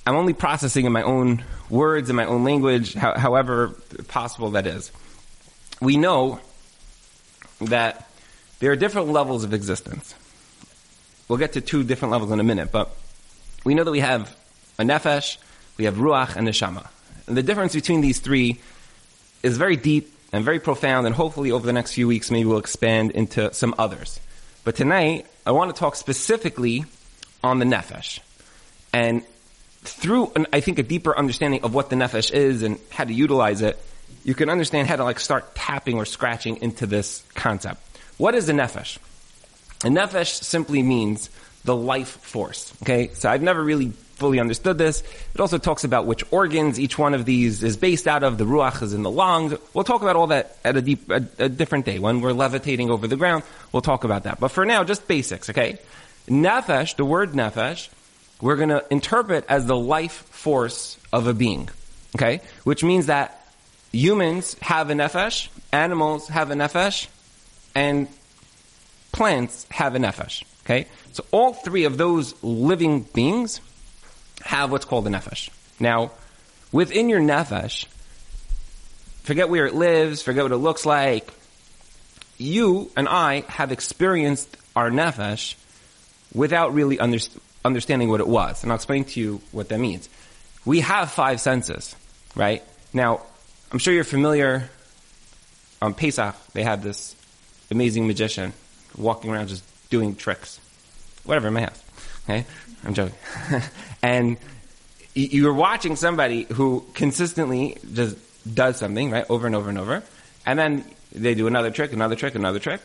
I'm 0.06 0.16
only 0.16 0.34
processing 0.34 0.86
in 0.86 0.92
my 0.92 1.02
own 1.02 1.44
words, 1.70 2.10
in 2.10 2.16
my 2.16 2.26
own 2.26 2.44
language, 2.44 2.94
how, 2.94 3.18
however 3.18 3.70
possible 4.08 4.52
that 4.52 4.68
is. 4.68 4.92
We 5.82 5.98
know 5.98 6.40
that 7.62 8.10
there 8.60 8.72
are 8.72 8.76
different 8.76 9.10
levels 9.10 9.44
of 9.44 9.54
existence. 9.54 10.14
We'll 11.28 11.40
get 11.40 11.54
to 11.54 11.62
two 11.62 11.84
different 11.84 12.12
levels 12.12 12.32
in 12.32 12.40
a 12.40 12.44
minute, 12.44 12.72
but 12.72 12.96
we 13.64 13.74
know 13.74 13.84
that 13.84 13.92
we 13.92 14.00
have 14.00 14.36
a 14.78 14.84
nefesh, 14.84 15.38
we 15.78 15.86
have 15.86 15.96
ruach, 15.96 16.36
and 16.36 16.48
neshama. 16.48 16.88
And 17.28 17.36
the 17.36 17.44
difference 17.44 17.74
between 17.74 18.02
these 18.02 18.20
three 18.20 18.60
is 19.44 19.58
very 19.58 19.76
deep 19.76 20.12
and 20.32 20.44
very 20.44 20.60
profound, 20.60 21.06
and 21.06 21.16
hopefully 21.16 21.52
over 21.52 21.66
the 21.66 21.74
next 21.74 21.94
few 21.94 22.08
weeks, 22.08 22.30
maybe 22.32 22.46
we'll 22.46 22.58
expand 22.58 23.12
into 23.12 23.54
some 23.54 23.74
others. 23.78 24.20
But 24.64 24.76
tonight, 24.76 25.28
I 25.46 25.52
want 25.52 25.74
to 25.74 25.80
talk 25.80 25.96
specifically 25.96 26.86
on 27.44 27.60
the 27.60 27.66
nefesh. 27.66 28.20
And 28.92 29.24
through, 29.84 30.32
an, 30.36 30.48
I 30.52 30.60
think, 30.60 30.80
a 30.80 30.84
deeper 30.84 31.18
understanding 31.18 31.64
of 31.64 31.74
what 31.74 31.90
the 31.90 31.96
nefesh 31.96 32.32
is 32.32 32.64
and 32.64 32.80
how 32.90 33.04
to 33.04 33.14
utilize 33.14 33.62
it, 33.62 33.80
you 34.24 34.34
can 34.34 34.50
understand 34.50 34.88
how 34.88 34.96
to 34.96 35.04
like 35.04 35.20
start 35.20 35.54
tapping 35.56 35.98
or 35.98 36.06
scratching 36.06 36.58
into 36.58 36.88
this 36.88 37.24
concept. 37.36 37.82
What 38.18 38.34
is 38.34 38.48
the 38.48 38.54
nefesh? 38.54 38.98
A 39.84 39.88
nefesh 39.88 40.42
simply 40.42 40.82
means 40.82 41.30
the 41.64 41.76
life 41.76 42.10
force. 42.22 42.74
Okay, 42.82 43.12
so 43.14 43.30
I've 43.30 43.44
never 43.44 43.64
really 43.64 43.94
fully 44.16 44.40
understood 44.40 44.78
this. 44.78 45.04
It 45.34 45.40
also 45.40 45.58
talks 45.58 45.84
about 45.84 46.06
which 46.06 46.24
organs 46.32 46.80
each 46.80 46.98
one 46.98 47.14
of 47.14 47.26
these 47.26 47.64
is 47.64 47.78
based 47.78 48.08
out 48.08 48.24
of. 48.24 48.38
The 48.38 48.46
ruach 48.46 48.82
is 48.82 48.94
in 48.94 49.04
the 49.04 49.12
lungs. 49.12 49.54
We'll 49.74 49.84
talk 49.84 50.02
about 50.02 50.16
all 50.16 50.28
that 50.28 50.58
at 50.64 50.78
a, 50.78 50.82
deep, 50.82 51.10
a, 51.10 51.26
a 51.38 51.50
different 51.50 51.86
day 51.86 52.00
when 52.00 52.22
we're 52.22 52.34
levitating 52.34 52.90
over 52.90 53.08
the 53.08 53.18
ground. 53.18 53.44
We'll 53.72 53.82
talk 53.82 54.04
about 54.04 54.24
that. 54.24 54.40
But 54.40 54.50
for 54.50 54.66
now, 54.66 54.84
just 54.84 55.08
basics. 55.08 55.50
Okay, 55.50 55.80
nefesh. 56.28 56.96
The 56.96 57.06
word 57.06 57.32
nefesh, 57.32 57.90
we're 58.42 58.56
going 58.56 58.70
to 58.70 58.86
interpret 58.90 59.46
as 59.50 59.66
the 59.66 59.78
life 59.78 60.14
force 60.14 60.98
of 61.12 61.28
a 61.28 61.34
being. 61.34 61.70
Okay, 62.16 62.42
which 62.64 62.84
means 62.84 63.08
that 63.08 63.46
humans 63.92 64.56
have 64.62 64.90
a 64.90 64.94
nefesh, 64.94 65.50
animals 65.72 66.28
have 66.30 66.52
a 66.52 66.54
nefesh, 66.54 67.08
and 67.74 68.08
plants 69.12 69.66
have 69.72 69.96
a 69.96 70.00
nefesh. 70.00 70.44
Okay? 70.66 70.88
So 71.14 71.26
all 71.32 71.54
three 71.54 71.86
of 71.86 71.98
those 71.98 72.42
living 72.44 73.02
beings 73.02 73.62
have 74.46 74.72
what's 74.72 74.86
called 74.86 75.08
a 75.08 75.10
nefesh. 75.10 75.50
Now, 75.80 76.12
within 76.72 77.10
your 77.10 77.20
nefesh, 77.20 77.86
forget 79.24 79.50
where 79.50 79.66
it 79.66 79.74
lives, 79.74 80.22
forget 80.22 80.44
what 80.44 80.52
it 80.52 80.58
looks 80.58 80.86
like. 80.86 81.34
You 82.38 82.92
and 82.96 83.10
I 83.10 83.42
have 83.48 83.72
experienced 83.72 84.56
our 84.76 84.90
nefesh 84.90 85.56
without 86.34 86.74
really 86.74 87.00
under, 87.00 87.18
understanding 87.64 88.10
what 88.10 88.20
it 88.20 88.28
was. 88.28 88.62
And 88.62 88.72
I'll 88.72 88.76
explain 88.76 89.06
to 89.06 89.20
you 89.20 89.42
what 89.52 89.70
that 89.70 89.80
means. 89.80 90.10
We 90.64 90.82
have 90.82 91.12
five 91.12 91.42
senses, 91.42 91.96
right? 92.36 92.64
Now, 92.94 93.22
I'm 93.72 93.80
sure 93.80 93.94
you're 93.94 94.04
familiar 94.04 94.70
on 95.82 95.94
Pesach, 95.94 96.36
they 96.54 96.64
had 96.64 96.82
this 96.84 97.16
amazing 97.72 98.08
magician 98.08 98.54
walking 98.98 99.32
around 99.32 99.48
just 99.48 99.64
doing 99.90 100.16
tricks. 100.16 100.60
Whatever 101.24 101.48
in 101.48 101.54
my 101.54 101.62
house. 101.62 101.85
Okay? 102.26 102.46
I'm 102.84 102.94
joking. 102.94 103.16
and 104.04 104.38
you're 105.14 105.54
watching 105.54 105.96
somebody 105.96 106.44
who 106.44 106.86
consistently 106.94 107.78
just 107.94 108.18
does 108.54 108.78
something, 108.78 109.12
right, 109.12 109.26
over 109.30 109.48
and 109.48 109.56
over 109.56 109.70
and 109.70 109.78
over. 109.78 110.04
And 110.46 110.60
then 110.60 110.86
they 111.12 111.34
do 111.34 111.48
another 111.48 111.72
trick, 111.72 111.94
another 111.94 112.16
trick, 112.16 112.36
another 112.36 112.60
trick. 112.60 112.82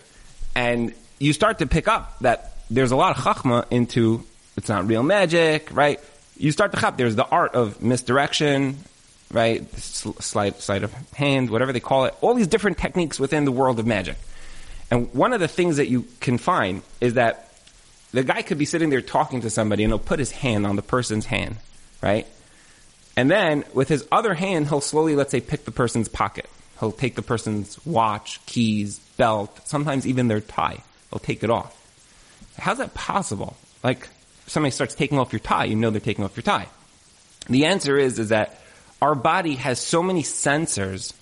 And 0.55 0.95
you 1.19 1.33
start 1.33 1.59
to 1.59 1.67
pick 1.67 1.89
up 1.89 2.19
that 2.21 2.53
there's 2.71 2.93
a 2.93 2.97
lot 2.97 3.17
of 3.17 3.25
chachma 3.25 3.67
into 3.71 4.25
it's 4.57 4.69
not 4.69 4.87
real 4.87 5.03
magic, 5.03 5.69
right? 5.73 6.01
You 6.37 6.53
start 6.53 6.73
to 6.73 6.81
chop. 6.81 6.97
There's 6.97 7.17
the 7.17 7.27
art 7.27 7.55
of 7.55 7.83
misdirection, 7.83 8.79
right? 9.33 9.71
Sleight, 9.75 10.61
sleight 10.61 10.83
of 10.83 10.93
hand, 11.15 11.51
whatever 11.51 11.73
they 11.73 11.81
call 11.81 12.05
it. 12.07 12.15
All 12.21 12.35
these 12.35 12.47
different 12.47 12.79
techniques 12.79 13.21
within 13.21 13.45
the 13.45 13.53
world 13.53 13.79
of 13.79 13.87
magic. 13.87 14.17
And 14.91 15.13
one 15.15 15.33
of 15.33 15.41
the 15.41 15.49
things 15.49 15.77
that 15.77 15.89
you 15.89 16.07
can 16.21 16.39
find 16.39 16.83
is 17.01 17.15
that 17.15 17.50
the 18.13 18.25
guy 18.25 18.43
could 18.43 18.59
be 18.59 18.65
sitting 18.65 18.91
there 18.91 19.01
talking 19.01 19.43
to 19.43 19.51
somebody 19.51 19.85
and 19.85 19.91
he'll 19.91 19.99
put 19.99 20.19
his 20.19 20.33
hand 20.33 20.67
on 20.67 20.77
the 20.77 20.83
person's 20.83 21.27
hand, 21.27 21.57
right? 22.03 22.27
And 23.17 23.31
then 23.31 23.65
with 23.75 23.89
his 23.89 24.07
other 24.11 24.35
hand, 24.35 24.69
he'll 24.69 24.81
slowly, 24.81 25.15
let's 25.15 25.31
say, 25.31 25.41
pick 25.41 25.65
the 25.65 25.71
person's 25.71 26.09
pocket. 26.09 26.49
He'll 26.79 26.93
take 26.93 27.15
the 27.15 27.23
person's 27.23 27.85
watch, 27.85 28.45
keys, 28.47 28.99
belt, 29.17 29.61
sometimes 29.65 30.07
even 30.07 30.29
their 30.29 30.41
tie. 30.41 30.83
He'll 31.11 31.19
take 31.19 31.45
it 31.45 31.51
off. 31.51 31.77
How's 32.59 32.79
that 32.79 32.95
possible? 32.95 33.57
Like, 33.83 34.09
somebody 34.47 34.71
starts 34.71 34.95
taking 34.95 35.19
off 35.19 35.33
your 35.33 35.41
tie, 35.41 35.65
you 35.65 35.77
know 35.77 35.91
they're 35.91 36.01
taking 36.01 36.25
off 36.25 36.37
your 36.37 36.43
tie. 36.43 36.69
The 37.49 37.67
answer 37.67 37.99
is, 37.99 38.19
is 38.19 38.31
that 38.31 38.61
our 39.01 39.15
body 39.15 39.57
has 39.57 39.79
so 39.79 40.03
many 40.03 40.23
sensors 40.23 41.13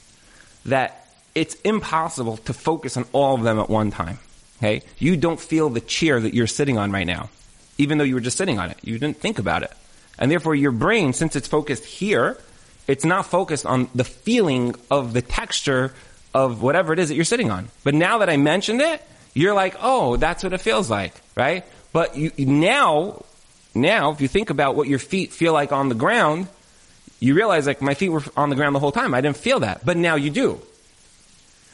that 0.67 1.07
it's 1.35 1.55
impossible 1.63 2.39
to 2.39 2.53
focus 2.53 2.97
on 2.97 3.07
all 3.13 3.35
of 3.35 3.43
them 3.43 3.59
at 3.59 3.71
one 3.71 3.91
time. 3.91 4.19
Okay? 4.59 4.83
You 4.99 5.17
don't 5.17 5.41
feel 5.41 5.71
the 5.71 5.81
chair 5.81 6.21
that 6.21 6.35
you're 6.35 6.47
sitting 6.47 6.79
on 6.79 6.93
right 6.93 7.07
now, 7.07 7.31
even 7.79 7.99
though 7.99 8.05
you 8.05 8.15
were 8.15 8.21
just 8.21 8.37
sitting 8.37 8.59
on 8.59 8.71
it. 8.71 8.79
You 8.83 8.99
didn't 8.99 9.19
think 9.19 9.39
about 9.39 9.63
it. 9.63 9.73
And 10.19 10.31
therefore 10.31 10.55
your 10.55 10.73
brain, 10.73 11.13
since 11.13 11.37
it's 11.37 11.49
focused 11.49 11.85
here, 11.85 12.37
it's 12.87 13.05
not 13.05 13.27
focused 13.27 13.67
on 13.67 13.89
the 13.95 14.05
feeling 14.05 14.75
of 14.91 15.13
the 15.13 15.23
texture 15.23 15.95
of 16.35 16.63
whatever 16.63 16.93
it 16.93 16.99
is 16.99 17.09
that 17.09 17.15
you're 17.15 17.25
sitting 17.25 17.51
on. 17.51 17.69
But 17.85 17.95
now 17.95 18.19
that 18.19 18.29
I 18.29 18.37
mentioned 18.37 18.81
it, 18.81 19.03
you're 19.35 19.55
like, 19.55 19.77
oh, 19.81 20.17
that's 20.17 20.43
what 20.43 20.53
it 20.53 20.61
feels 20.61 20.91
like, 20.91 21.15
right? 21.37 21.65
But 21.93 22.17
you, 22.17 22.33
now, 22.39 23.25
now, 23.75 24.11
if 24.11 24.21
you 24.21 24.29
think 24.29 24.51
about 24.51 24.75
what 24.75 24.89
your 24.89 24.99
feet 24.99 25.33
feel 25.33 25.53
like 25.53 25.71
on 25.71 25.89
the 25.89 25.95
ground, 25.95 26.49
you 27.21 27.35
realize 27.35 27.67
like 27.67 27.83
my 27.83 27.95
feet 27.95 28.09
were 28.09 28.23
on 28.37 28.51
the 28.51 28.57
ground 28.57 28.75
the 28.75 28.81
whole 28.81 28.93
time. 28.93 29.15
I 29.15 29.21
didn't 29.21 29.37
feel 29.37 29.61
that. 29.61 29.85
But 29.85 29.97
now 29.97 30.17
you 30.17 30.31
do 30.31 30.61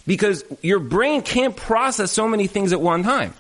because 0.07 0.45
your 0.63 0.79
brain 0.79 1.23
can't 1.23 1.57
process 1.57 2.13
so 2.13 2.29
many 2.29 2.47
things 2.47 2.73
at 2.73 2.81
one 2.81 3.03
time. 3.03 3.35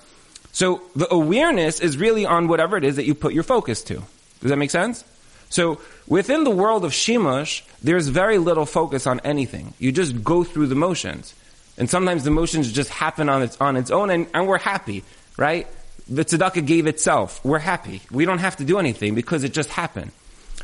So 0.52 0.82
the 0.94 1.12
awareness 1.12 1.80
is 1.80 1.96
really 1.96 2.24
on 2.24 2.48
whatever 2.48 2.76
it 2.76 2.84
is 2.84 2.96
that 2.96 3.04
you 3.04 3.14
put 3.14 3.34
your 3.34 3.42
focus 3.42 3.82
to. 3.84 3.94
Does 3.94 4.50
that 4.50 4.56
make 4.56 4.70
sense? 4.70 5.04
So 5.50 5.80
within 6.06 6.44
the 6.44 6.50
world 6.50 6.84
of 6.84 6.92
Shimush, 6.92 7.62
there's 7.82 8.08
very 8.08 8.38
little 8.38 8.66
focus 8.66 9.06
on 9.06 9.20
anything. 9.20 9.74
You 9.78 9.92
just 9.92 10.22
go 10.22 10.44
through 10.44 10.68
the 10.68 10.74
motions. 10.74 11.34
And 11.76 11.90
sometimes 11.90 12.24
the 12.24 12.30
motions 12.30 12.72
just 12.72 12.90
happen 12.90 13.28
on 13.28 13.42
its, 13.42 13.60
on 13.60 13.76
its 13.76 13.90
own 13.90 14.10
and, 14.10 14.26
and 14.32 14.46
we're 14.46 14.58
happy, 14.58 15.02
right? 15.36 15.66
The 16.08 16.24
tzedakah 16.24 16.66
gave 16.66 16.86
itself. 16.86 17.44
We're 17.44 17.58
happy. 17.58 18.02
We 18.10 18.24
don't 18.24 18.38
have 18.38 18.56
to 18.56 18.64
do 18.64 18.78
anything 18.78 19.14
because 19.14 19.42
it 19.44 19.52
just 19.52 19.70
happened. 19.70 20.12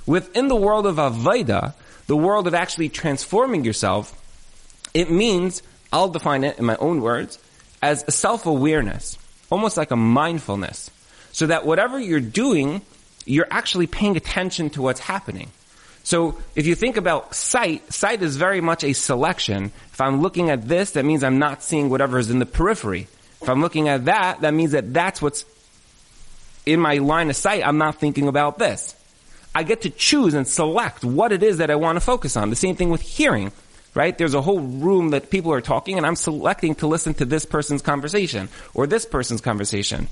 Within 0.06 0.48
the 0.48 0.56
world 0.56 0.86
of 0.86 0.96
Avodah, 0.96 1.74
the 2.06 2.16
world 2.16 2.46
of 2.46 2.54
actually 2.54 2.88
transforming 2.90 3.64
yourself, 3.64 4.16
it 4.94 5.10
means 5.10 5.62
I'll 5.92 6.08
define 6.08 6.44
it 6.44 6.58
in 6.58 6.64
my 6.64 6.76
own 6.76 7.00
words 7.00 7.38
as 7.82 8.04
a 8.06 8.10
self-awareness, 8.10 9.18
almost 9.50 9.76
like 9.76 9.90
a 9.90 9.96
mindfulness, 9.96 10.90
so 11.32 11.46
that 11.46 11.66
whatever 11.66 11.98
you're 11.98 12.20
doing, 12.20 12.82
you're 13.24 13.48
actually 13.50 13.86
paying 13.86 14.16
attention 14.16 14.70
to 14.70 14.82
what's 14.82 15.00
happening. 15.00 15.50
So 16.02 16.38
if 16.54 16.66
you 16.66 16.74
think 16.74 16.96
about 16.96 17.34
sight, 17.34 17.92
sight 17.92 18.22
is 18.22 18.36
very 18.36 18.60
much 18.60 18.84
a 18.84 18.92
selection. 18.92 19.66
If 19.92 20.00
I'm 20.00 20.22
looking 20.22 20.50
at 20.50 20.66
this, 20.66 20.92
that 20.92 21.04
means 21.04 21.22
I'm 21.22 21.38
not 21.38 21.62
seeing 21.62 21.90
whatever 21.90 22.18
is 22.18 22.30
in 22.30 22.38
the 22.38 22.46
periphery. 22.46 23.06
If 23.42 23.48
I'm 23.48 23.60
looking 23.60 23.88
at 23.88 24.06
that, 24.06 24.40
that 24.40 24.54
means 24.54 24.72
that 24.72 24.92
that's 24.92 25.20
what's 25.20 25.44
in 26.66 26.80
my 26.80 26.98
line 26.98 27.30
of 27.30 27.36
sight. 27.36 27.66
I'm 27.66 27.78
not 27.78 27.96
thinking 27.96 28.28
about 28.28 28.58
this. 28.58 28.94
I 29.54 29.62
get 29.62 29.82
to 29.82 29.90
choose 29.90 30.34
and 30.34 30.46
select 30.46 31.04
what 31.04 31.32
it 31.32 31.42
is 31.42 31.58
that 31.58 31.70
I 31.70 31.74
want 31.74 31.96
to 31.96 32.00
focus 32.00 32.36
on. 32.36 32.50
The 32.50 32.56
same 32.56 32.76
thing 32.76 32.90
with 32.90 33.00
hearing 33.00 33.52
right? 33.94 34.16
There's 34.16 34.34
a 34.34 34.42
whole 34.42 34.60
room 34.60 35.10
that 35.10 35.30
people 35.30 35.52
are 35.52 35.60
talking 35.60 35.96
and 35.96 36.06
I'm 36.06 36.16
selecting 36.16 36.74
to 36.76 36.86
listen 36.86 37.14
to 37.14 37.24
this 37.24 37.44
person's 37.44 37.82
conversation 37.82 38.48
or 38.74 38.86
this 38.86 39.04
person's 39.04 39.40
conversation. 39.40 40.08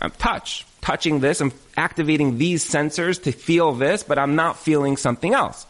I'm 0.00 0.10
touch, 0.12 0.66
touching 0.80 1.20
this, 1.20 1.40
I'm 1.40 1.52
activating 1.76 2.38
these 2.38 2.64
sensors 2.64 3.22
to 3.24 3.32
feel 3.32 3.72
this, 3.72 4.02
but 4.02 4.18
I'm 4.18 4.34
not 4.34 4.58
feeling 4.58 4.96
something 4.96 5.34
else. 5.34 5.66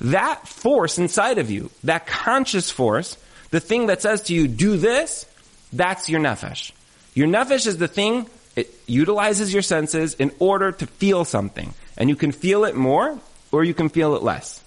That 0.00 0.46
force 0.46 0.98
inside 0.98 1.38
of 1.38 1.50
you, 1.50 1.70
that 1.84 2.06
conscious 2.06 2.70
force, 2.70 3.16
the 3.50 3.60
thing 3.60 3.86
that 3.86 4.02
says 4.02 4.22
to 4.22 4.34
you, 4.34 4.46
do 4.46 4.76
this, 4.76 5.26
that's 5.72 6.08
your 6.08 6.20
nefesh. 6.20 6.72
Your 7.14 7.28
nefesh 7.28 7.66
is 7.66 7.78
the 7.78 7.88
thing, 7.88 8.28
it 8.56 8.72
utilizes 8.86 9.52
your 9.52 9.62
senses 9.62 10.14
in 10.14 10.32
order 10.38 10.72
to 10.72 10.86
feel 10.86 11.24
something. 11.24 11.72
And 11.96 12.10
you 12.10 12.16
can 12.16 12.32
feel 12.32 12.64
it 12.64 12.74
more 12.74 13.18
or 13.52 13.64
you 13.64 13.74
can 13.74 13.88
feel 13.88 14.16
it 14.16 14.22
less. 14.22 14.62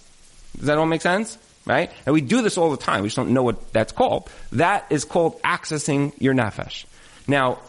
Does 0.57 0.65
that 0.65 0.77
all 0.77 0.85
make 0.85 1.01
sense? 1.01 1.37
Right? 1.69 1.91
And 2.07 2.13
we 2.13 2.21
do 2.21 2.41
this 2.41 2.57
all 2.57 2.71
the 2.71 2.77
time. 2.77 3.03
We 3.03 3.09
just 3.09 3.15
don't 3.15 3.29
know 3.29 3.43
what 3.43 3.71
that's 3.71 3.91
called. 3.91 4.27
That 4.53 4.87
is 4.89 5.05
called 5.05 5.39
accessing 5.43 6.19
your 6.19 6.33
nefesh. 6.33 6.85
Now, 7.27 7.59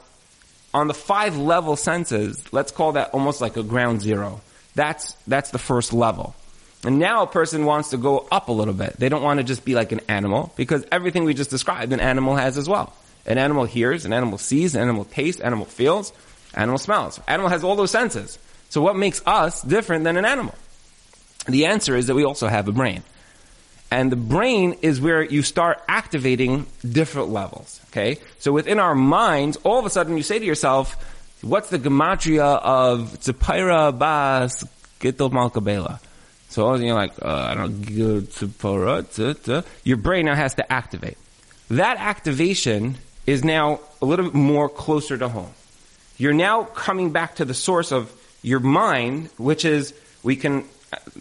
on 0.72 0.88
the 0.88 0.94
five 0.94 1.36
level 1.36 1.76
senses, 1.76 2.42
let's 2.50 2.72
call 2.72 2.92
that 2.92 3.10
almost 3.10 3.42
like 3.42 3.58
a 3.58 3.62
ground 3.62 4.00
zero. 4.00 4.40
That's, 4.74 5.12
that's 5.26 5.50
the 5.50 5.58
first 5.58 5.92
level. 5.92 6.34
And 6.82 6.98
now 6.98 7.24
a 7.24 7.26
person 7.26 7.66
wants 7.66 7.90
to 7.90 7.98
go 7.98 8.26
up 8.32 8.48
a 8.48 8.52
little 8.52 8.72
bit. 8.72 8.96
They 8.96 9.10
don't 9.10 9.22
want 9.22 9.36
to 9.36 9.44
just 9.44 9.66
be 9.66 9.74
like 9.74 9.92
an 9.92 10.00
animal 10.08 10.50
because 10.56 10.82
everything 10.90 11.24
we 11.24 11.34
just 11.34 11.50
described 11.50 11.92
an 11.92 12.00
animal 12.00 12.36
has 12.36 12.56
as 12.56 12.70
well. 12.70 12.94
An 13.26 13.36
animal 13.36 13.66
hears, 13.66 14.06
an 14.06 14.14
animal 14.14 14.38
sees, 14.38 14.74
an 14.74 14.80
animal 14.80 15.04
tastes, 15.04 15.42
animal 15.42 15.66
feels, 15.66 16.14
animal 16.54 16.78
smells. 16.78 17.20
Animal 17.28 17.50
has 17.50 17.64
all 17.64 17.76
those 17.76 17.90
senses. 17.90 18.38
So 18.70 18.80
what 18.80 18.96
makes 18.96 19.20
us 19.26 19.60
different 19.60 20.04
than 20.04 20.16
an 20.16 20.24
animal? 20.24 20.54
The 21.46 21.66
answer 21.66 21.96
is 21.96 22.06
that 22.06 22.14
we 22.14 22.24
also 22.24 22.48
have 22.48 22.66
a 22.66 22.72
brain. 22.72 23.02
And 23.90 24.12
the 24.12 24.16
brain 24.16 24.76
is 24.82 25.00
where 25.00 25.22
you 25.22 25.42
start 25.42 25.82
activating 25.88 26.66
different 26.88 27.30
levels. 27.30 27.80
Okay? 27.90 28.18
So 28.38 28.52
within 28.52 28.78
our 28.78 28.94
minds, 28.94 29.56
all 29.64 29.78
of 29.78 29.84
a 29.84 29.90
sudden 29.90 30.16
you 30.16 30.22
say 30.22 30.38
to 30.38 30.44
yourself, 30.44 30.96
what's 31.42 31.70
the 31.70 31.78
gematria 31.78 32.60
of 32.62 33.18
Tzipora 33.20 33.98
Bas 33.98 34.64
Gittel? 35.00 36.00
So 36.48 36.74
you're 36.74 36.94
like, 36.94 37.12
uh, 37.22 37.48
I 37.50 37.54
don't 37.54 37.82
go 37.82 38.20
Tzipora, 38.20 39.64
Your 39.84 39.96
brain 39.96 40.26
now 40.26 40.34
has 40.34 40.54
to 40.54 40.72
activate. 40.72 41.16
That 41.70 41.98
activation 41.98 42.96
is 43.26 43.44
now 43.44 43.80
a 44.02 44.04
little 44.04 44.26
bit 44.26 44.34
more 44.34 44.68
closer 44.68 45.16
to 45.16 45.28
home. 45.28 45.52
You're 46.16 46.32
now 46.32 46.64
coming 46.64 47.12
back 47.12 47.36
to 47.36 47.44
the 47.44 47.54
source 47.54 47.92
of 47.92 48.12
your 48.42 48.60
mind, 48.60 49.30
which 49.36 49.64
is, 49.64 49.94
we 50.22 50.36
can 50.36 50.64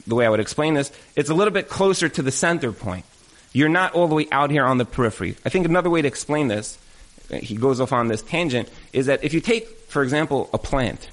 the 0.08 0.16
way 0.16 0.26
I 0.26 0.30
would 0.30 0.40
explain 0.40 0.74
this, 0.74 0.92
it's 1.16 1.30
a 1.30 1.34
little 1.34 1.54
bit 1.54 1.70
closer 1.70 2.10
to 2.10 2.22
the 2.22 2.32
center 2.32 2.72
point. 2.72 3.06
You're 3.54 3.70
not 3.70 3.94
all 3.94 4.08
the 4.08 4.16
way 4.16 4.28
out 4.32 4.52
here 4.52 4.66
on 4.66 4.78
the 4.78 4.86
periphery. 4.86 5.36
I 5.46 5.50
think 5.50 5.66
another 5.66 5.90
way 5.90 6.02
to 6.02 6.08
explain 6.08 6.48
this, 6.48 6.78
uh, 7.32 7.38
he 7.38 7.56
goes 7.56 7.82
off 7.82 7.94
on 7.94 8.08
this 8.08 8.22
tangent, 8.22 8.70
is 8.94 9.08
that 9.08 9.24
if 9.24 9.34
you 9.34 9.42
take, 9.42 9.68
for 9.88 10.04
example, 10.04 10.50
a 10.54 10.58
plant, 10.58 11.10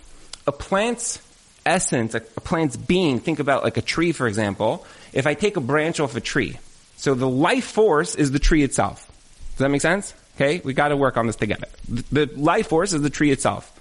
a 0.46 0.52
plant's 0.52 1.22
essence, 1.64 2.14
a, 2.14 2.18
a 2.36 2.40
plant's 2.40 2.76
being, 2.76 3.20
think 3.20 3.38
about 3.38 3.64
like 3.64 3.76
a 3.76 3.82
tree, 3.82 4.12
for 4.12 4.26
example, 4.26 4.86
if 5.12 5.26
I 5.26 5.34
take 5.34 5.56
a 5.56 5.60
branch 5.60 5.98
off 6.00 6.14
a 6.14 6.20
tree, 6.20 6.58
so 6.96 7.14
the 7.14 7.28
life 7.28 7.64
force 7.64 8.14
is 8.14 8.30
the 8.30 8.38
tree 8.38 8.62
itself. 8.62 9.10
Does 9.52 9.58
that 9.58 9.70
make 9.70 9.80
sense? 9.80 10.14
Okay, 10.36 10.60
we 10.64 10.74
got 10.74 10.88
to 10.88 10.96
work 10.96 11.16
on 11.16 11.26
this 11.26 11.36
together. 11.36 11.66
The 11.88 12.30
life 12.36 12.68
force 12.68 12.92
is 12.92 13.00
the 13.00 13.10
tree 13.10 13.30
itself. 13.30 13.72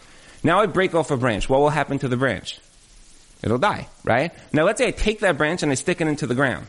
Now 0.43 0.61
I 0.61 0.67
break 0.67 0.95
off 0.95 1.11
a 1.11 1.17
branch. 1.17 1.49
What 1.49 1.59
will 1.59 1.69
happen 1.69 1.99
to 1.99 2.07
the 2.07 2.15
branch? 2.15 2.59
It'll 3.45 3.59
die, 3.59 3.87
right? 4.03 4.31
Now 4.51 4.63
let's 4.63 4.79
say 4.79 4.87
I 4.87 4.91
take 4.91 5.19
that 5.19 5.37
branch 5.37 5.61
and 5.61 5.71
I 5.71 5.75
stick 5.75 6.01
it 6.01 6.07
into 6.07 6.25
the 6.25 6.33
ground. 6.33 6.65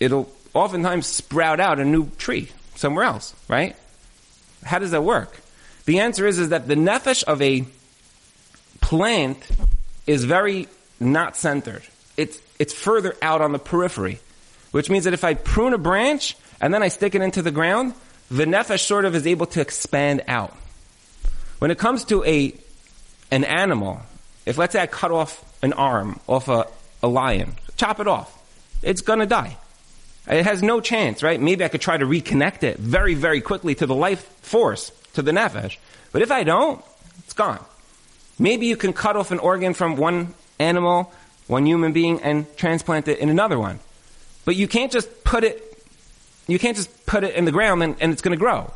It'll 0.00 0.32
oftentimes 0.54 1.06
sprout 1.06 1.60
out 1.60 1.78
a 1.78 1.84
new 1.84 2.08
tree 2.12 2.48
somewhere 2.74 3.04
else, 3.04 3.34
right? 3.46 3.76
How 4.64 4.78
does 4.78 4.90
that 4.92 5.04
work? 5.04 5.38
The 5.84 6.00
answer 6.00 6.26
is, 6.26 6.38
is 6.38 6.48
that 6.48 6.66
the 6.66 6.74
nefesh 6.74 7.24
of 7.24 7.42
a 7.42 7.64
plant 8.80 9.46
is 10.06 10.24
very 10.24 10.66
not 10.98 11.36
centered. 11.36 11.82
It's, 12.16 12.40
it's 12.58 12.72
further 12.72 13.14
out 13.20 13.42
on 13.42 13.52
the 13.52 13.58
periphery, 13.58 14.20
which 14.70 14.88
means 14.88 15.04
that 15.04 15.12
if 15.12 15.24
I 15.24 15.34
prune 15.34 15.74
a 15.74 15.78
branch 15.78 16.36
and 16.60 16.72
then 16.72 16.82
I 16.82 16.88
stick 16.88 17.14
it 17.14 17.20
into 17.20 17.42
the 17.42 17.50
ground, 17.50 17.94
the 18.30 18.44
nefesh 18.44 18.80
sort 18.80 19.04
of 19.04 19.14
is 19.14 19.26
able 19.26 19.46
to 19.46 19.60
expand 19.60 20.22
out. 20.26 20.56
When 21.58 21.70
it 21.70 21.78
comes 21.78 22.04
to 22.06 22.24
a, 22.24 22.54
an 23.30 23.44
animal, 23.44 24.00
if 24.48 24.56
let's 24.56 24.72
say 24.72 24.80
I 24.80 24.86
cut 24.86 25.10
off 25.10 25.44
an 25.62 25.74
arm 25.74 26.20
off 26.26 26.48
a, 26.48 26.66
a 27.02 27.08
lion, 27.08 27.54
chop 27.76 28.00
it 28.00 28.08
off, 28.08 28.34
it's 28.82 29.02
gonna 29.02 29.26
die. 29.26 29.58
It 30.26 30.44
has 30.44 30.62
no 30.62 30.80
chance, 30.80 31.22
right? 31.22 31.38
Maybe 31.38 31.64
I 31.64 31.68
could 31.68 31.82
try 31.82 31.98
to 31.98 32.06
reconnect 32.06 32.62
it 32.62 32.78
very, 32.78 33.14
very 33.14 33.42
quickly 33.42 33.74
to 33.74 33.86
the 33.86 33.94
life 33.94 34.22
force, 34.40 34.90
to 35.14 35.22
the 35.22 35.32
nefesh. 35.32 35.76
But 36.12 36.22
if 36.22 36.30
I 36.30 36.44
don't, 36.44 36.82
it's 37.18 37.34
gone. 37.34 37.62
Maybe 38.38 38.66
you 38.66 38.76
can 38.76 38.94
cut 38.94 39.16
off 39.16 39.32
an 39.32 39.38
organ 39.38 39.74
from 39.74 39.96
one 39.96 40.34
animal, 40.58 41.12
one 41.46 41.66
human 41.66 41.92
being, 41.92 42.22
and 42.22 42.46
transplant 42.56 43.06
it 43.08 43.18
in 43.18 43.28
another 43.28 43.58
one. 43.58 43.80
But 44.46 44.56
you 44.56 44.66
can't 44.66 44.90
just 44.90 45.24
put 45.24 45.44
it, 45.44 45.62
you 46.46 46.58
can't 46.58 46.76
just 46.76 47.04
put 47.04 47.22
it 47.22 47.34
in 47.34 47.44
the 47.44 47.52
ground 47.52 47.82
and, 47.82 47.96
and 48.00 48.12
it's 48.12 48.22
gonna 48.22 48.36
grow. 48.36 48.72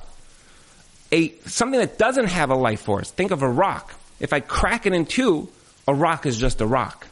A, 1.12 1.30
something 1.46 1.80
that 1.80 1.96
doesn't 1.96 2.26
have 2.26 2.50
a 2.50 2.54
life 2.54 2.82
force, 2.82 3.11
think 3.11 3.30
of 3.30 3.42
a 3.42 3.48
rock. 3.48 3.94
If 4.20 4.32
I 4.32 4.40
crack 4.40 4.87
it 4.87 4.92
in 4.92 5.06
two, 5.06 5.48
a 5.92 5.94
rock 5.94 6.26
is 6.26 6.38
just 6.38 6.61
a 6.61 6.66
rock. 6.66 7.07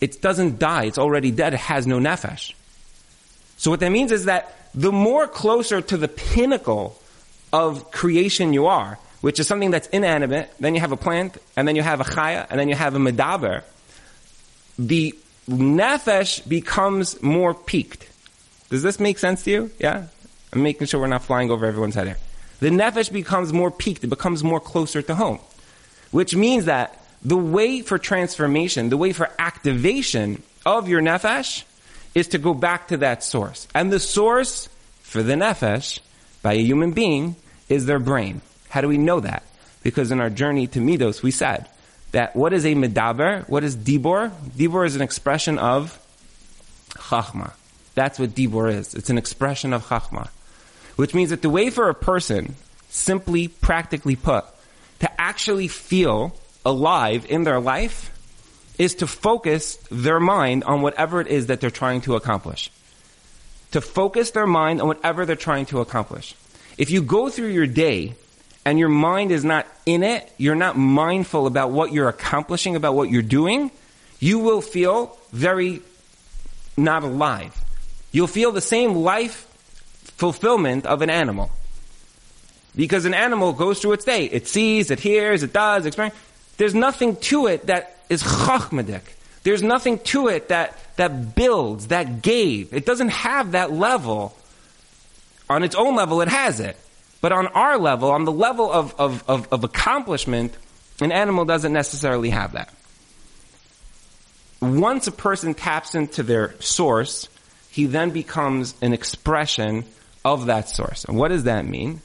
It 0.00 0.20
doesn't 0.20 0.58
die. 0.58 0.84
It's 0.84 0.98
already 0.98 1.30
dead. 1.30 1.54
It 1.54 1.60
has 1.60 1.86
no 1.86 1.98
nefesh. 1.98 2.52
So 3.56 3.70
what 3.70 3.80
that 3.80 3.90
means 3.90 4.12
is 4.12 4.26
that 4.26 4.54
the 4.74 4.92
more 4.92 5.26
closer 5.26 5.80
to 5.80 5.96
the 5.96 6.08
pinnacle 6.08 7.00
of 7.52 7.90
creation 7.90 8.52
you 8.52 8.66
are, 8.66 8.98
which 9.20 9.40
is 9.40 9.46
something 9.46 9.70
that's 9.70 9.88
inanimate, 9.88 10.50
then 10.60 10.74
you 10.74 10.80
have 10.80 10.92
a 10.92 10.96
plant, 10.96 11.38
and 11.56 11.66
then 11.66 11.74
you 11.74 11.82
have 11.82 12.00
a 12.00 12.04
chaya, 12.04 12.46
and 12.50 12.58
then 12.58 12.68
you 12.68 12.74
have 12.74 12.94
a 12.94 12.98
medaber, 12.98 13.62
the 14.78 15.14
nefesh 15.48 16.46
becomes 16.48 17.20
more 17.22 17.54
peaked. 17.54 18.08
Does 18.70 18.82
this 18.82 19.00
make 19.00 19.18
sense 19.18 19.44
to 19.44 19.50
you? 19.50 19.70
Yeah? 19.78 20.06
I'm 20.52 20.62
making 20.62 20.86
sure 20.86 21.00
we're 21.00 21.08
not 21.08 21.24
flying 21.24 21.50
over 21.50 21.66
everyone's 21.66 21.94
head 21.94 22.06
here. 22.06 22.18
The 22.60 22.70
nefesh 22.70 23.12
becomes 23.12 23.52
more 23.52 23.70
peaked. 23.70 24.04
It 24.04 24.08
becomes 24.08 24.44
more 24.44 24.60
closer 24.60 25.02
to 25.02 25.14
home. 25.14 25.40
Which 26.10 26.34
means 26.34 26.66
that 26.66 26.97
the 27.22 27.36
way 27.36 27.80
for 27.80 27.98
transformation, 27.98 28.88
the 28.88 28.96
way 28.96 29.12
for 29.12 29.30
activation 29.38 30.42
of 30.64 30.88
your 30.88 31.00
nefesh 31.00 31.64
is 32.14 32.28
to 32.28 32.38
go 32.38 32.54
back 32.54 32.88
to 32.88 32.98
that 32.98 33.22
source. 33.22 33.66
And 33.74 33.92
the 33.92 34.00
source 34.00 34.68
for 35.02 35.22
the 35.22 35.34
nefesh 35.34 36.00
by 36.42 36.54
a 36.54 36.62
human 36.62 36.92
being 36.92 37.36
is 37.68 37.86
their 37.86 37.98
brain. 37.98 38.40
How 38.68 38.80
do 38.80 38.88
we 38.88 38.98
know 38.98 39.20
that? 39.20 39.42
Because 39.82 40.10
in 40.10 40.20
our 40.20 40.30
journey 40.30 40.66
to 40.68 40.80
Midos, 40.80 41.22
we 41.22 41.30
said 41.30 41.68
that 42.12 42.34
what 42.36 42.52
is 42.52 42.64
a 42.64 42.74
medaber? 42.74 43.48
What 43.48 43.64
is 43.64 43.76
dibor? 43.76 44.30
Dibor 44.56 44.86
is 44.86 44.96
an 44.96 45.02
expression 45.02 45.58
of 45.58 45.98
chachma. 46.90 47.52
That's 47.94 48.18
what 48.18 48.30
dibor 48.30 48.72
is. 48.72 48.94
It's 48.94 49.10
an 49.10 49.18
expression 49.18 49.72
of 49.72 49.86
chachma. 49.86 50.28
Which 50.96 51.14
means 51.14 51.30
that 51.30 51.42
the 51.42 51.50
way 51.50 51.70
for 51.70 51.88
a 51.88 51.94
person, 51.94 52.56
simply, 52.88 53.48
practically 53.48 54.16
put, 54.16 54.44
to 55.00 55.20
actually 55.20 55.68
feel 55.68 56.34
alive 56.64 57.26
in 57.28 57.44
their 57.44 57.60
life 57.60 58.10
is 58.78 58.94
to 58.96 59.06
focus 59.06 59.76
their 59.90 60.20
mind 60.20 60.64
on 60.64 60.82
whatever 60.82 61.20
it 61.20 61.26
is 61.26 61.46
that 61.46 61.60
they're 61.60 61.70
trying 61.70 62.00
to 62.02 62.14
accomplish. 62.14 62.70
To 63.72 63.80
focus 63.80 64.30
their 64.30 64.46
mind 64.46 64.80
on 64.80 64.88
whatever 64.88 65.26
they're 65.26 65.36
trying 65.36 65.66
to 65.66 65.80
accomplish. 65.80 66.34
If 66.78 66.90
you 66.90 67.02
go 67.02 67.28
through 67.28 67.48
your 67.48 67.66
day 67.66 68.14
and 68.64 68.78
your 68.78 68.88
mind 68.88 69.32
is 69.32 69.44
not 69.44 69.66
in 69.84 70.02
it, 70.02 70.32
you're 70.38 70.54
not 70.54 70.76
mindful 70.76 71.46
about 71.46 71.70
what 71.70 71.92
you're 71.92 72.08
accomplishing, 72.08 72.76
about 72.76 72.94
what 72.94 73.10
you're 73.10 73.22
doing, 73.22 73.70
you 74.20 74.38
will 74.38 74.60
feel 74.60 75.18
very 75.32 75.82
not 76.76 77.02
alive. 77.02 77.54
You'll 78.12 78.26
feel 78.26 78.52
the 78.52 78.60
same 78.60 78.94
life 78.94 79.44
fulfillment 80.16 80.86
of 80.86 81.02
an 81.02 81.10
animal. 81.10 81.50
Because 82.76 83.04
an 83.04 83.14
animal 83.14 83.52
goes 83.52 83.80
through 83.80 83.92
its 83.92 84.04
day. 84.04 84.26
It 84.26 84.46
sees, 84.46 84.90
it 84.90 85.00
hears, 85.00 85.42
it 85.42 85.52
does, 85.52 85.84
experience. 85.84 86.16
There's 86.58 86.74
nothing 86.74 87.16
to 87.16 87.46
it 87.46 87.66
that 87.66 87.96
is 88.08 88.22
chachmadik. 88.22 89.02
There's 89.44 89.62
nothing 89.62 89.98
to 90.00 90.28
it 90.28 90.48
that, 90.48 90.76
that 90.96 91.34
builds, 91.34 91.88
that 91.88 92.20
gave. 92.20 92.74
It 92.74 92.84
doesn't 92.84 93.10
have 93.10 93.52
that 93.52 93.72
level. 93.72 94.36
On 95.48 95.62
its 95.62 95.74
own 95.74 95.96
level, 95.96 96.20
it 96.20 96.28
has 96.28 96.60
it. 96.60 96.76
But 97.20 97.32
on 97.32 97.46
our 97.46 97.78
level, 97.78 98.10
on 98.10 98.24
the 98.24 98.32
level 98.32 98.70
of, 98.70 98.94
of, 98.98 99.24
of, 99.28 99.48
of 99.52 99.64
accomplishment, 99.64 100.56
an 101.00 101.12
animal 101.12 101.44
doesn't 101.44 101.72
necessarily 101.72 102.30
have 102.30 102.52
that. 102.52 102.72
Once 104.60 105.06
a 105.06 105.12
person 105.12 105.54
taps 105.54 105.94
into 105.94 106.22
their 106.22 106.60
source, 106.60 107.28
he 107.70 107.86
then 107.86 108.10
becomes 108.10 108.74
an 108.82 108.92
expression 108.92 109.84
of 110.24 110.46
that 110.46 110.68
source. 110.68 111.04
And 111.04 111.16
what 111.16 111.28
does 111.28 111.44
that 111.44 111.64
mean? 111.64 112.00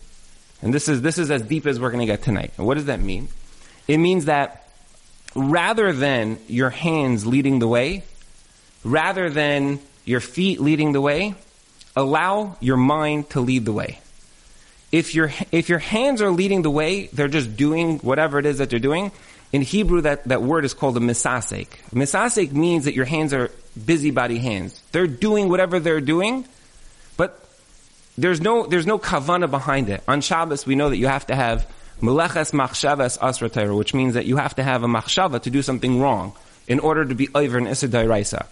And 0.62 0.74
this 0.74 0.88
is, 0.88 1.02
this 1.02 1.18
is 1.18 1.32
as 1.32 1.42
deep 1.42 1.66
as 1.66 1.80
we're 1.80 1.90
going 1.90 2.00
to 2.00 2.06
get 2.06 2.22
tonight. 2.22 2.54
And 2.58 2.68
what 2.68 2.76
does 2.76 2.86
that 2.86 3.00
mean? 3.00 3.28
It 3.88 3.98
means 3.98 4.26
that 4.26 4.68
rather 5.36 5.92
than 5.92 6.40
your 6.48 6.70
hands 6.70 7.26
leading 7.26 7.60
the 7.60 7.68
way, 7.68 8.04
rather 8.84 9.30
than 9.30 9.80
your 10.06 10.20
feet 10.20 10.60
leading 10.60 10.92
the 10.92 11.02
way, 11.02 11.36
allow 11.96 12.58
your 12.60 12.78
mind 12.78 13.30
to 13.32 13.42
lead 13.42 13.66
the 13.66 13.74
way. 13.74 14.00
If 14.92 15.16
your, 15.16 15.32
if 15.52 15.70
your 15.70 15.80
hands 15.80 16.22
are 16.22 16.30
leading 16.30 16.62
the 16.62 16.70
way, 16.70 17.08
they're 17.08 17.28
just 17.28 17.58
doing 17.58 17.98
whatever 18.00 18.38
it 18.38 18.46
is 18.46 18.60
that 18.60 18.70
they're 18.70 18.80
doing. 18.80 19.12
In 19.52 19.62
Hebrew, 19.62 20.02
that, 20.02 20.24
that 20.26 20.42
word 20.42 20.66
is 20.66 20.74
called 20.74 20.98
a 20.98 21.00
misasek. 21.00 21.68
Misasek 21.92 22.52
means 22.52 22.86
that 22.86 22.94
your 22.94 23.06
hands 23.06 23.34
are 23.34 23.52
busybody 23.86 24.38
hands. 24.38 24.82
They're 24.92 25.08
doing 25.08 25.50
whatever 25.50 25.80
they're 25.80 26.02
doing, 26.02 26.46
but 27.18 27.44
there's 28.18 28.42
no, 28.42 28.66
there's 28.68 28.86
no 28.86 29.00
kavana 29.00 29.50
behind 29.50 29.90
it. 29.90 30.04
On 30.08 30.22
Shabbos, 30.22 30.66
we 30.66 30.76
know 30.76 30.90
that 30.90 30.98
you 30.98 31.08
have 31.08 31.28
to 31.28 31.36
have 31.36 31.68
Meleches 32.04 32.52
machsheves 32.52 33.18
asra 33.22 33.74
which 33.74 33.94
means 33.94 34.16
that 34.16 34.26
you 34.26 34.36
have 34.36 34.54
to 34.56 34.62
have 34.62 34.84
a 34.84 34.88
machshava 34.88 35.42
to 35.42 35.50
do 35.50 35.62
something 35.62 36.02
wrong 36.02 36.34
in 36.68 36.80
order 36.80 37.06
to 37.06 37.16
be 37.16 37.30
over 37.34 37.58
an 37.58 37.66
issur 37.66 38.46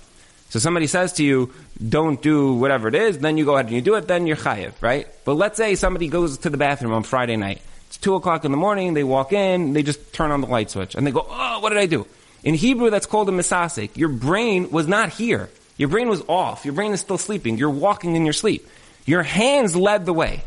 So 0.49 0.59
somebody 0.59 0.87
says 0.87 1.11
to 1.13 1.23
you, 1.25 1.53
don't 1.89 2.21
do 2.21 2.53
whatever 2.53 2.87
it 2.87 2.95
is, 2.95 3.19
then 3.19 3.35
you 3.37 3.43
go 3.43 3.55
ahead 3.55 3.65
and 3.65 3.75
you 3.75 3.81
do 3.81 3.95
it, 3.95 4.07
then 4.07 4.25
you're 4.25 4.37
chayiv, 4.37 4.71
right? 4.81 5.05
But 5.25 5.33
let's 5.33 5.57
say 5.57 5.75
somebody 5.75 6.07
goes 6.07 6.37
to 6.39 6.49
the 6.49 6.55
bathroom 6.55 6.93
on 6.93 7.03
Friday 7.03 7.35
night. 7.35 7.61
It's 7.87 7.97
two 7.97 8.15
o'clock 8.15 8.45
in 8.45 8.51
the 8.51 8.57
morning, 8.57 8.93
they 8.93 9.03
walk 9.03 9.33
in, 9.33 9.73
they 9.73 9.83
just 9.83 10.13
turn 10.13 10.31
on 10.31 10.39
the 10.39 10.47
light 10.47 10.71
switch, 10.71 10.95
and 10.95 11.05
they 11.05 11.11
go, 11.11 11.27
oh, 11.29 11.59
what 11.59 11.69
did 11.69 11.77
I 11.77 11.87
do? 11.87 12.07
In 12.45 12.55
Hebrew, 12.55 12.89
that's 12.89 13.05
called 13.05 13.27
a 13.27 13.33
misasik. 13.33 13.97
Your 13.97 14.09
brain 14.09 14.71
was 14.71 14.87
not 14.87 15.09
here. 15.09 15.49
Your 15.75 15.89
brain 15.89 16.07
was 16.07 16.23
off. 16.29 16.63
Your 16.63 16.73
brain 16.73 16.93
is 16.93 17.01
still 17.01 17.17
sleeping. 17.17 17.57
You're 17.57 17.69
walking 17.69 18.15
in 18.15 18.23
your 18.23 18.33
sleep. 18.33 18.65
Your 19.05 19.23
hands 19.23 19.75
led 19.75 20.05
the 20.05 20.13
way. 20.13 20.43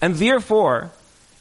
And 0.00 0.14
therefore, 0.14 0.92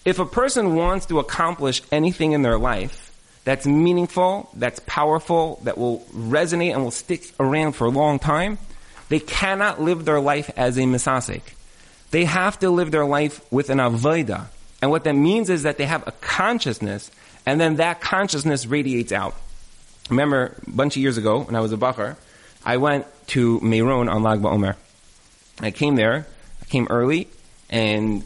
if 0.10 0.18
a 0.18 0.26
person 0.26 0.76
wants 0.76 1.06
to 1.06 1.20
accomplish 1.20 1.84
anything 1.92 2.32
in 2.32 2.42
their 2.42 2.58
life 2.58 3.12
that's 3.44 3.68
meaningful, 3.68 4.50
that's 4.56 4.80
powerful, 4.88 5.60
that 5.64 5.78
will 5.78 6.00
resonate 6.14 6.74
and 6.74 6.84
will 6.84 6.92
stick 6.92 7.32
around 7.40 7.74
for 7.74 7.86
a 7.86 7.90
long 7.90 8.18
time, 8.18 8.58
they 9.10 9.20
cannot 9.20 9.82
live 9.82 10.06
their 10.06 10.20
life 10.20 10.50
as 10.58 10.78
a 10.78 10.82
misasik. 10.82 11.42
They 12.12 12.26
have 12.26 12.58
to 12.60 12.72
live 12.72 12.90
their 12.90 13.06
life 13.06 13.40
with 13.52 13.70
an 13.70 13.78
avodah. 13.78 14.48
And 14.82 14.90
what 14.90 15.04
that 15.04 15.14
means 15.14 15.50
is 15.50 15.64
that 15.64 15.78
they 15.78 15.86
have 15.86 16.08
a 16.08 16.12
consciousness, 16.12 17.12
and 17.46 17.62
then 17.62 17.76
that 17.76 18.02
consciousness 18.02 18.66
radiates 18.66 19.12
out. 19.12 19.36
Remember, 20.10 20.56
a 20.66 20.72
bunch 20.72 20.96
of 20.96 21.04
years 21.04 21.18
ago, 21.18 21.42
when 21.42 21.56
I 21.56 21.60
was 21.60 21.72
a 21.72 21.78
bacher, 21.78 22.16
I 22.66 22.78
went 22.78 23.06
to 23.28 23.60
Meron 23.62 24.10
on 24.10 24.24
Lag 24.24 24.40
BaOmer. 24.40 24.76
I 25.60 25.70
came 25.70 25.96
there, 25.96 26.26
I 26.62 26.66
came 26.66 26.88
early, 26.90 27.28
and 27.70 28.24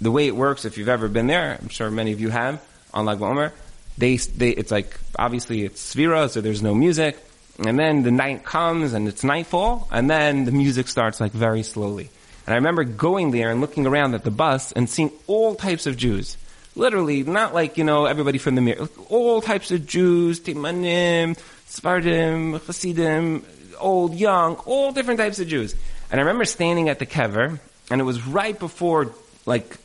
the 0.00 0.10
way 0.10 0.26
it 0.26 0.36
works, 0.36 0.64
if 0.64 0.78
you've 0.78 0.88
ever 0.88 1.08
been 1.08 1.26
there, 1.26 1.58
I'm 1.60 1.68
sure 1.68 1.90
many 1.90 2.12
of 2.12 2.20
you 2.20 2.30
have, 2.30 2.62
on 2.92 3.04
Lag 3.04 3.18
BaOmer, 3.18 3.52
they, 3.98 4.16
they, 4.16 4.50
it's 4.50 4.70
like, 4.70 4.98
obviously 5.18 5.64
it's 5.64 5.94
Sefira, 5.94 6.28
so 6.28 6.40
there's 6.40 6.62
no 6.62 6.74
music, 6.74 7.16
and 7.64 7.78
then 7.78 8.02
the 8.02 8.10
night 8.10 8.44
comes 8.44 8.92
and 8.92 9.08
it's 9.08 9.24
nightfall, 9.24 9.88
and 9.90 10.10
then 10.10 10.44
the 10.44 10.52
music 10.52 10.88
starts 10.88 11.20
like 11.20 11.32
very 11.32 11.62
slowly. 11.62 12.10
And 12.46 12.52
I 12.52 12.56
remember 12.56 12.84
going 12.84 13.32
there 13.32 13.50
and 13.50 13.60
looking 13.60 13.86
around 13.86 14.14
at 14.14 14.22
the 14.22 14.30
bus 14.30 14.72
and 14.72 14.88
seeing 14.88 15.10
all 15.26 15.54
types 15.54 15.86
of 15.86 15.96
Jews. 15.96 16.36
Literally, 16.76 17.22
not 17.22 17.54
like, 17.54 17.78
you 17.78 17.84
know, 17.84 18.04
everybody 18.04 18.38
from 18.38 18.54
the 18.54 18.60
mirror. 18.60 18.88
All 19.08 19.40
types 19.40 19.70
of 19.70 19.86
Jews, 19.86 20.40
Teimanim, 20.40 21.36
Sefardim, 21.66 22.60
Hasidim, 22.64 23.44
old, 23.80 24.14
young, 24.14 24.56
all 24.66 24.92
different 24.92 25.18
types 25.18 25.40
of 25.40 25.48
Jews. 25.48 25.74
And 26.10 26.20
I 26.20 26.22
remember 26.22 26.44
standing 26.44 26.88
at 26.88 26.98
the 26.98 27.06
kever, 27.06 27.58
and 27.90 28.00
it 28.00 28.04
was 28.04 28.24
right 28.26 28.56
before, 28.56 29.12
like, 29.46 29.76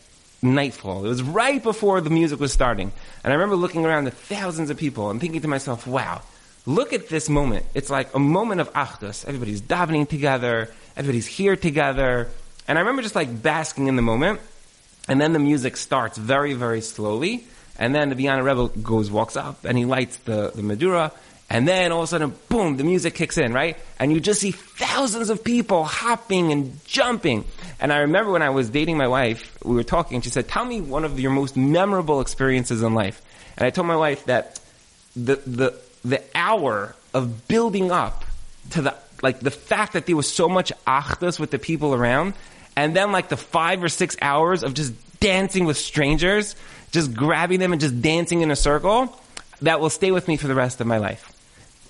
nightfall. 0.42 1.06
It 1.06 1.10
was 1.10 1.24
right 1.24 1.62
before 1.62 2.02
the 2.02 2.10
music 2.10 2.40
was 2.40 2.52
starting. 2.52 2.92
And 3.24 3.32
I 3.32 3.36
remember 3.36 3.56
looking 3.56 3.86
around 3.86 4.08
at 4.08 4.14
thousands 4.14 4.70
of 4.70 4.78
people 4.78 5.10
and 5.10 5.20
thinking 5.22 5.42
to 5.42 5.48
myself, 5.48 5.86
wow, 5.86 6.22
look 6.66 6.94
at 6.94 7.10
this 7.10 7.30
moment. 7.30 7.66
It's 7.74 7.90
like 7.90 8.14
a 8.14 8.20
moment 8.20 8.62
of 8.62 8.72
achdus. 8.74 9.26
Everybody's 9.26 9.62
davening 9.62 10.08
together. 10.08 10.70
Everybody's 10.96 11.28
here 11.28 11.56
together. 11.56 12.30
And 12.68 12.78
I 12.78 12.82
remember 12.82 13.02
just 13.02 13.16
like 13.16 13.42
basking 13.42 13.88
in 13.88 13.96
the 13.96 14.02
moment. 14.02 14.40
And 15.08 15.20
then 15.20 15.34
the 15.34 15.40
music 15.40 15.78
starts 15.78 16.18
very, 16.18 16.54
very 16.54 16.82
slowly. 16.82 17.46
And 17.78 17.96
then 17.96 18.10
the 18.10 18.16
Boyaner 18.16 18.44
Rebbe 18.44 18.80
goes, 18.82 19.10
walks 19.10 19.36
up 19.36 19.66
and 19.66 19.78
he 19.78 19.86
lights 19.86 20.18
the, 20.18 20.52
the 20.54 20.62
medurah. 20.62 21.12
And 21.54 21.68
then 21.68 21.92
all 21.92 22.00
of 22.00 22.04
a 22.06 22.08
sudden, 22.08 22.34
boom, 22.48 22.78
the 22.78 22.86
music 22.86 23.14
kicks 23.14 23.38
in, 23.38 23.52
right? 23.52 23.78
And 24.00 24.14
you 24.14 24.22
just 24.22 24.40
see 24.40 24.52
thousands 24.52 25.30
of 25.30 25.44
people 25.44 25.84
hopping 25.84 26.54
and 26.54 26.84
jumping. 26.86 27.44
And 27.82 27.92
I 27.92 27.98
remember 27.98 28.32
when 28.32 28.42
I 28.42 28.52
was 28.52 28.70
dating 28.70 28.96
my 28.96 29.10
wife, 29.10 29.58
we 29.62 29.76
were 29.76 29.84
talking, 29.84 30.16
and 30.16 30.24
she 30.24 30.30
said, 30.30 30.48
tell 30.48 30.64
me 30.64 30.80
one 30.80 31.04
of 31.04 31.20
your 31.20 31.32
most 31.32 31.58
memorable 31.58 32.22
experiences 32.22 32.84
in 32.84 32.94
life. 32.94 33.22
And 33.58 33.68
I 33.68 33.70
told 33.70 33.86
my 33.86 33.98
wife 33.98 34.24
that 34.26 34.62
the, 35.14 35.36
the, 35.46 35.78
the 36.06 36.24
hour 36.34 36.96
of 37.14 37.50
building 37.50 37.92
up 37.92 38.24
to 38.70 38.84
the, 38.84 38.96
like 39.22 39.42
the 39.42 39.52
fact 39.52 39.92
that 39.92 40.06
there 40.06 40.16
was 40.16 40.32
so 40.32 40.48
much 40.48 40.72
achdus 40.88 41.38
with 41.38 41.52
the 41.52 41.60
people 41.60 41.94
around, 41.94 42.34
and 42.78 42.96
then 42.96 43.12
like 43.12 43.28
the 43.28 43.36
five 43.36 43.84
or 43.84 43.90
six 43.90 44.16
hours 44.22 44.64
of 44.64 44.74
just 44.74 44.94
dancing 45.20 45.66
with 45.66 45.76
strangers, 45.76 46.56
just 46.94 47.14
grabbing 47.14 47.60
them 47.60 47.74
and 47.74 47.82
just 47.82 48.02
dancing 48.02 48.40
in 48.40 48.52
a 48.52 48.56
circle, 48.56 49.20
that 49.64 49.82
will 49.82 49.90
stay 49.90 50.12
with 50.12 50.30
me 50.30 50.38
for 50.38 50.48
the 50.48 50.56
rest 50.56 50.80
of 50.80 50.88
my 50.88 50.98
life. 50.98 51.28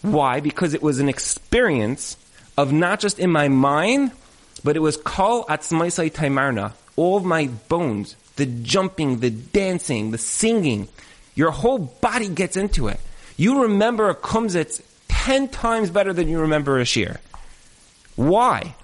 Why? 0.02 0.40
Because 0.40 0.74
it 0.74 0.82
was 0.82 1.00
an 1.00 1.10
experience 1.10 2.18
of 2.58 2.72
not 2.74 3.00
just 3.00 3.20
in 3.20 3.32
my 3.32 3.48
mind, 3.48 4.12
but 4.64 4.76
it 4.76 4.80
was 4.80 4.98
kol 4.98 5.46
atzmaisai 5.46 6.12
taimarna. 6.12 6.74
All 6.96 7.18
of 7.18 7.26
my 7.26 7.48
bones, 7.70 8.16
the 8.36 8.46
jumping, 8.46 9.20
the 9.20 9.30
dancing, 9.30 10.12
the 10.12 10.18
singing, 10.18 10.88
your 11.36 11.52
whole 11.52 11.80
body 11.80 12.28
gets 12.28 12.58
into 12.58 12.88
it. 12.88 13.00
You 13.38 13.64
remember 13.64 14.10
a 14.10 14.16
kumzitz 14.16 14.82
ten 15.08 15.48
times 15.48 15.90
better 15.90 16.14
than 16.14 16.28
you 16.28 16.42
remember 16.42 16.80
a 16.80 16.86
shir. 16.86 17.20
Why? 18.16 18.76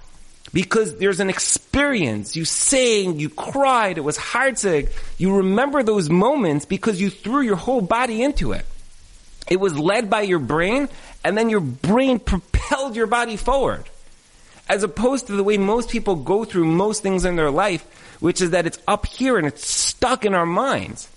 Because 0.52 0.96
there's 0.96 1.20
an 1.20 1.28
experience. 1.28 2.34
You 2.34 2.44
sang, 2.44 3.20
you 3.20 3.28
cried, 3.28 3.98
it 3.98 4.00
was 4.00 4.16
heartsick. 4.16 4.90
You 5.18 5.36
remember 5.36 5.82
those 5.82 6.08
moments 6.08 6.64
because 6.64 7.00
you 7.00 7.10
threw 7.10 7.42
your 7.42 7.56
whole 7.56 7.82
body 7.82 8.22
into 8.22 8.52
it. 8.52 8.64
It 9.50 9.60
was 9.60 9.78
led 9.78 10.10
by 10.10 10.22
your 10.22 10.38
brain, 10.38 10.88
and 11.24 11.36
then 11.36 11.48
your 11.48 11.60
brain 11.60 12.18
propelled 12.18 12.96
your 12.96 13.06
body 13.06 13.36
forward. 13.36 13.84
As 14.68 14.82
opposed 14.82 15.28
to 15.28 15.32
the 15.36 15.44
way 15.44 15.56
most 15.56 15.88
people 15.88 16.16
go 16.16 16.44
through 16.44 16.66
most 16.66 17.02
things 17.02 17.24
in 17.24 17.36
their 17.36 17.50
life, 17.50 17.82
which 18.20 18.42
is 18.42 18.50
that 18.50 18.66
it's 18.66 18.78
up 18.86 19.06
here 19.06 19.38
and 19.38 19.46
it's 19.46 19.66
stuck 19.66 20.24
in 20.24 20.34
our 20.34 20.44
minds. 20.44 21.08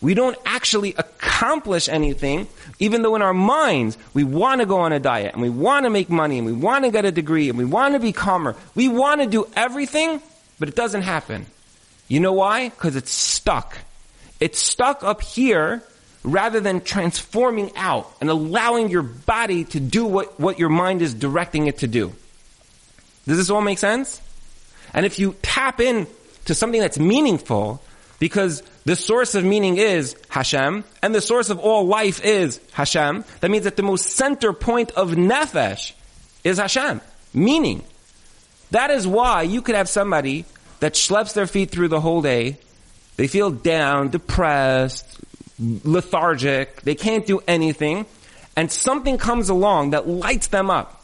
We 0.00 0.14
don't 0.14 0.38
actually 0.46 0.94
accomplish 0.94 1.88
anything, 1.88 2.46
even 2.78 3.02
though 3.02 3.16
in 3.16 3.22
our 3.22 3.34
minds 3.34 3.98
we 4.14 4.22
want 4.22 4.60
to 4.60 4.66
go 4.66 4.78
on 4.80 4.92
a 4.92 5.00
diet 5.00 5.32
and 5.34 5.42
we 5.42 5.50
want 5.50 5.84
to 5.84 5.90
make 5.90 6.08
money 6.08 6.38
and 6.38 6.46
we 6.46 6.52
want 6.52 6.84
to 6.84 6.90
get 6.90 7.04
a 7.04 7.10
degree 7.10 7.48
and 7.48 7.58
we 7.58 7.64
want 7.64 7.94
to 7.94 8.00
be 8.00 8.12
calmer. 8.12 8.54
We 8.74 8.88
want 8.88 9.20
to 9.20 9.26
do 9.26 9.48
everything, 9.56 10.22
but 10.58 10.68
it 10.68 10.76
doesn't 10.76 11.02
happen. 11.02 11.46
You 12.06 12.20
know 12.20 12.32
why? 12.32 12.68
Because 12.68 12.94
it's 12.94 13.10
stuck. 13.10 13.78
It's 14.38 14.60
stuck 14.60 15.02
up 15.02 15.20
here 15.20 15.82
rather 16.22 16.60
than 16.60 16.80
transforming 16.80 17.70
out 17.76 18.10
and 18.20 18.28
allowing 18.28 18.88
your 18.88 19.02
body 19.02 19.64
to 19.64 19.80
do 19.80 20.04
what, 20.04 20.38
what 20.38 20.58
your 20.58 20.68
mind 20.68 21.02
is 21.02 21.14
directing 21.14 21.66
it 21.66 21.78
to 21.78 21.86
do. 21.86 22.12
Does 23.26 23.38
this 23.38 23.50
all 23.50 23.60
make 23.60 23.78
sense? 23.78 24.20
And 24.94 25.06
if 25.06 25.18
you 25.18 25.36
tap 25.42 25.80
in 25.80 26.06
to 26.46 26.54
something 26.54 26.80
that's 26.80 26.98
meaningful, 26.98 27.82
because 28.18 28.62
the 28.84 28.96
source 28.96 29.34
of 29.34 29.44
meaning 29.44 29.76
is 29.76 30.16
Hashem, 30.28 30.84
and 31.02 31.14
the 31.14 31.20
source 31.20 31.50
of 31.50 31.58
all 31.58 31.86
life 31.86 32.24
is 32.24 32.60
Hashem, 32.72 33.24
that 33.40 33.50
means 33.50 33.64
that 33.64 33.76
the 33.76 33.82
most 33.82 34.10
center 34.10 34.52
point 34.52 34.90
of 34.92 35.10
nefesh 35.10 35.92
is 36.42 36.58
Hashem. 36.58 37.00
Meaning. 37.34 37.84
That 38.70 38.90
is 38.90 39.06
why 39.06 39.42
you 39.42 39.62
could 39.62 39.74
have 39.74 39.88
somebody 39.88 40.46
that 40.80 40.94
schleps 40.94 41.34
their 41.34 41.46
feet 41.46 41.70
through 41.70 41.88
the 41.88 42.00
whole 42.00 42.22
day, 42.22 42.58
they 43.16 43.26
feel 43.26 43.50
down, 43.50 44.08
depressed, 44.08 45.18
lethargic, 45.58 46.82
they 46.82 46.94
can't 46.94 47.26
do 47.26 47.40
anything, 47.48 48.06
and 48.56 48.70
something 48.70 49.18
comes 49.18 49.48
along 49.48 49.90
that 49.90 50.08
lights 50.08 50.48
them 50.48 50.70
up. 50.70 50.94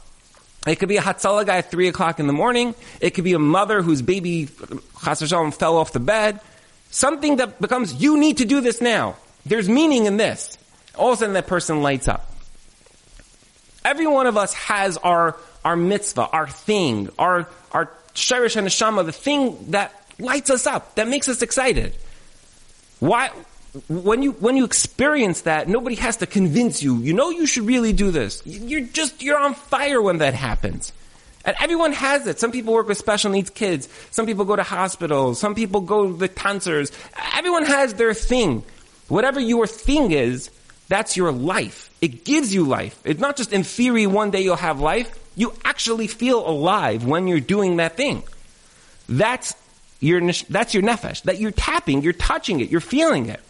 It 0.67 0.77
could 0.77 0.89
be 0.89 0.97
a 0.97 1.03
Hatzalah 1.03 1.47
guy 1.47 1.59
at 1.59 1.71
3 1.71 1.89
o'clock 1.89 2.19
in 2.19 2.27
the 2.27 2.33
morning. 2.33 2.75
It 3.01 3.11
could 3.11 3.25
be 3.25 3.35
a 3.35 3.39
mother 3.39 3.83
whose 3.83 4.01
baby, 4.01 4.49
Chas 5.05 5.21
fell 5.57 5.77
off 5.77 5.93
the 5.93 6.01
bed. 6.01 6.41
Something 6.91 7.37
that 7.37 7.61
becomes, 7.61 7.95
you 7.95 8.19
need 8.19 8.39
to 8.39 8.45
do 8.45 8.61
this 8.61 8.81
now. 8.81 9.17
There's 9.45 9.69
meaning 9.69 10.07
in 10.07 10.17
this. 10.17 10.57
All 10.97 11.13
of 11.13 11.15
a 11.15 11.17
sudden 11.19 11.35
that 11.35 11.47
person 11.47 11.83
lights 11.83 12.09
up. 12.09 12.31
Every 13.85 14.07
one 14.07 14.27
of 14.27 14.39
us 14.39 14.55
has 14.55 14.97
our, 14.99 15.37
our 15.65 15.77
mitzvah, 15.77 16.29
our 16.29 16.49
thing, 16.49 17.11
our, 17.19 17.47
our 17.73 17.91
shirish 18.15 18.57
and 18.57 18.67
neshama, 18.67 19.05
the 19.05 19.13
thing 19.13 19.73
that 19.73 19.93
lights 20.19 20.49
us 20.49 20.67
up, 20.67 20.95
that 20.95 21.09
makes 21.09 21.29
us 21.29 21.43
excited. 21.43 21.95
Why, 23.01 23.31
when 23.89 24.23
you 24.23 24.33
when 24.33 24.57
you 24.57 24.65
experience 24.65 25.43
that, 25.43 25.69
nobody 25.69 25.97
has 25.97 26.19
to 26.19 26.27
convince 26.27 26.83
you. 26.83 26.99
You 26.99 27.13
know 27.13 27.31
you 27.31 27.47
should 27.47 27.65
really 27.65 27.93
do 27.93 28.11
this. 28.11 28.43
You're 28.45 28.83
just 28.83 29.23
you're 29.23 29.39
on 29.39 29.55
fire 29.55 30.01
when 30.01 30.19
that 30.19 30.35
happens. 30.35 30.93
And 31.45 31.57
everyone 31.61 31.93
has 31.93 32.27
it. 32.27 32.41
Some 32.41 32.53
people 32.53 32.73
work 32.73 32.89
with 32.89 32.97
special 32.97 33.31
needs 33.31 33.51
kids. 33.51 33.89
Some 34.11 34.27
people 34.27 34.45
go 34.45 34.57
to 34.57 34.63
hospitals. 34.63 35.39
Some 35.39 35.55
people 35.55 35.83
go 35.83 36.07
to 36.07 36.17
the 36.17 36.29
cancers. 36.29 36.91
Everyone 37.35 37.67
has 37.67 37.95
their 37.95 38.15
thing. 38.15 38.63
Whatever 39.09 39.41
your 39.41 39.67
thing 39.67 40.13
is, 40.13 40.51
that's 40.89 41.17
your 41.17 41.33
life. 41.33 41.91
It 42.01 42.25
gives 42.25 42.55
you 42.55 42.65
life. 42.65 42.99
It's 43.05 43.21
not 43.21 43.37
just 43.37 43.53
in 43.53 43.63
theory 43.63 44.07
one 44.07 44.31
day 44.31 44.41
you'll 44.43 44.57
have 44.57 44.81
life. 44.81 45.19
You 45.37 45.53
actually 45.65 46.07
feel 46.07 46.49
alive 46.49 47.05
when 47.05 47.27
you're 47.27 47.41
doing 47.41 47.77
that 47.77 47.97
thing. 47.97 48.23
That's 49.09 49.55
your, 50.01 50.21
that's 50.49 50.73
your 50.73 50.83
nefesh. 50.83 51.23
That 51.25 51.41
you're 51.41 51.51
tapping, 51.51 52.03
you're 52.03 52.13
touching 52.13 52.61
it, 52.61 52.71
you're 52.71 52.81
feeling 52.81 53.29
it. 53.29 53.41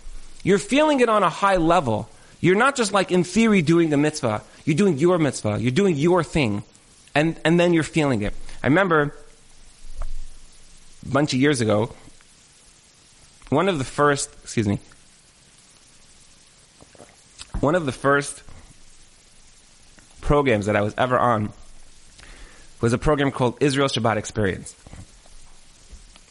You're 0.45 0.59
feeling 0.59 1.01
it 1.01 1.09
on 1.09 1.23
a 1.23 1.31
high 1.31 1.57
level. 1.57 2.09
You're 2.41 2.55
not 2.55 2.77
just 2.77 2.93
like 2.93 3.11
in 3.11 3.25
theory 3.25 3.63
doing 3.63 3.91
the 3.91 3.97
mitzvah. 3.97 4.43
You're 4.65 4.77
doing 4.77 4.99
your 4.99 5.19
mitzvah. 5.19 5.59
You're 5.61 5.73
doing 5.73 5.97
your 5.97 6.23
thing. 6.23 6.63
And, 7.15 7.41
and 7.45 7.59
then 7.59 7.73
you're 7.73 7.83
feeling 7.83 8.23
it. 8.23 8.35
I 8.63 8.69
remember 8.69 9.15
a 11.05 11.09
bunch 11.09 11.33
of 11.33 11.41
years 11.41 11.61
ago, 11.61 11.93
one 13.49 13.69
of 13.69 13.79
the 13.79 13.85
first, 13.85 14.31
excuse 14.43 14.69
me, 14.69 14.79
one 17.61 17.75
of 17.75 17.87
the 17.87 17.93
first 17.93 18.43
programs 20.21 20.67
that 20.67 20.77
I 20.77 20.83
was 20.83 20.95
ever 20.99 21.19
on 21.19 21.53
was 22.81 22.93
a 22.93 22.99
program 22.99 23.31
called 23.31 23.57
Israel 23.61 23.89
Shabbat 23.89 24.17
Experience. 24.17 24.75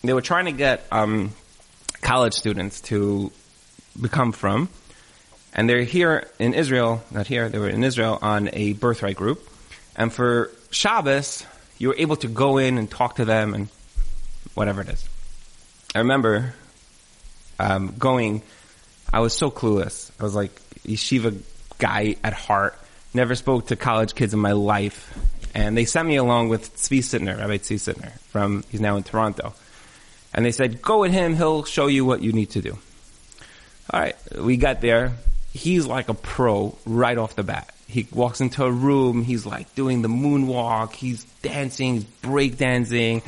They 0.03 0.13
were 0.13 0.21
trying 0.21 0.45
to 0.45 0.51
get 0.51 0.85
um, 0.91 1.31
college 2.01 2.33
students 2.33 2.81
to 2.81 3.31
become 3.99 4.31
frum, 4.31 4.69
and 5.53 5.69
they're 5.69 5.83
here 5.83 6.27
in 6.39 6.53
Israel, 6.53 7.03
not 7.11 7.27
here, 7.27 7.49
they 7.49 7.59
were 7.59 7.69
in 7.69 7.83
Israel 7.83 8.17
on 8.21 8.49
a 8.53 8.73
birthright 8.73 9.15
group. 9.15 9.47
And 9.95 10.11
for 10.11 10.49
Shabbos, 10.71 11.45
you 11.77 11.89
were 11.89 11.95
able 11.97 12.15
to 12.17 12.27
go 12.27 12.57
in 12.57 12.77
and 12.77 12.89
talk 12.89 13.17
to 13.17 13.25
them 13.25 13.53
and 13.53 13.67
whatever 14.55 14.81
it 14.81 14.89
is. 14.89 15.07
I 15.93 15.99
remember 15.99 16.55
um, 17.59 17.93
going, 17.99 18.41
I 19.11 19.19
was 19.19 19.33
so 19.33 19.51
clueless. 19.51 20.09
I 20.19 20.23
was 20.23 20.33
like 20.33 20.51
yeshiva 20.85 21.39
guy 21.77 22.15
at 22.23 22.33
heart, 22.33 22.77
never 23.13 23.35
spoke 23.35 23.67
to 23.67 23.75
college 23.75 24.15
kids 24.15 24.33
in 24.33 24.39
my 24.39 24.53
life. 24.53 25.13
And 25.53 25.77
they 25.77 25.85
sent 25.85 26.07
me 26.07 26.15
along 26.15 26.49
with 26.49 26.75
Tzvi 26.75 26.99
Sittner, 26.99 27.37
Rabbi 27.37 27.57
Tzvi 27.57 27.75
Sittner, 27.75 28.11
from, 28.31 28.63
he's 28.71 28.81
now 28.81 28.95
in 28.97 29.03
Toronto. 29.03 29.53
And 30.33 30.43
they 30.43 30.51
said, 30.51 30.81
go 30.81 31.01
with 31.01 31.11
him, 31.11 31.35
he'll 31.35 31.63
show 31.63 31.85
you 31.85 32.05
what 32.05 32.23
you 32.23 32.31
need 32.31 32.49
to 32.51 32.61
do. 32.61 32.79
Alright, 33.91 34.15
we 34.37 34.57
got 34.57 34.81
there. 34.81 35.13
He's 35.53 35.85
like 35.85 36.09
a 36.09 36.13
pro 36.13 36.77
right 36.85 37.17
off 37.17 37.35
the 37.35 37.43
bat. 37.43 37.73
He 37.87 38.07
walks 38.11 38.41
into 38.41 38.63
a 38.63 38.71
room, 38.71 39.23
he's 39.23 39.45
like 39.45 39.73
doing 39.75 40.01
the 40.01 40.07
moonwalk, 40.07 40.93
he's 40.93 41.25
dancing, 41.41 41.95
he's 41.95 42.03
breakdancing. 42.05 43.21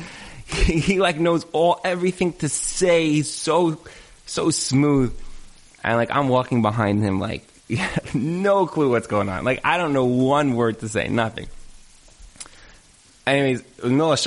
He, 0.46 0.80
he 0.80 1.00
like 1.00 1.20
knows 1.20 1.46
all, 1.52 1.80
everything 1.84 2.32
to 2.34 2.48
say. 2.48 3.08
He's 3.10 3.30
so, 3.30 3.78
so 4.26 4.50
smooth. 4.50 5.16
And 5.84 5.96
like, 5.96 6.10
I'm 6.10 6.28
walking 6.28 6.62
behind 6.62 7.02
him 7.02 7.20
like, 7.20 7.46
no 8.14 8.66
clue 8.66 8.90
what's 8.90 9.06
going 9.06 9.28
on. 9.28 9.44
Like, 9.44 9.60
I 9.64 9.76
don't 9.76 9.92
know 9.92 10.04
one 10.04 10.54
word 10.54 10.80
to 10.80 10.88
say, 10.88 11.08
nothing. 11.08 11.48
Anyways, 13.26 13.60
it 13.60 13.82
was 13.82 13.92
middle 13.92 14.12
of 14.12 14.18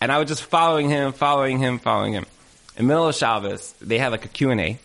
and 0.00 0.10
I 0.10 0.18
was 0.18 0.28
just 0.28 0.42
following 0.42 0.88
him, 0.88 1.12
following 1.12 1.58
him, 1.58 1.78
following 1.78 2.12
him. 2.12 2.26
In 2.76 2.86
middle 2.86 3.08
of 3.08 3.14
Shabbos, 3.14 3.74
they 3.80 3.98
had 3.98 4.12
like 4.12 4.24
a 4.24 4.28
Q&A, 4.28 4.54
and 4.54 4.78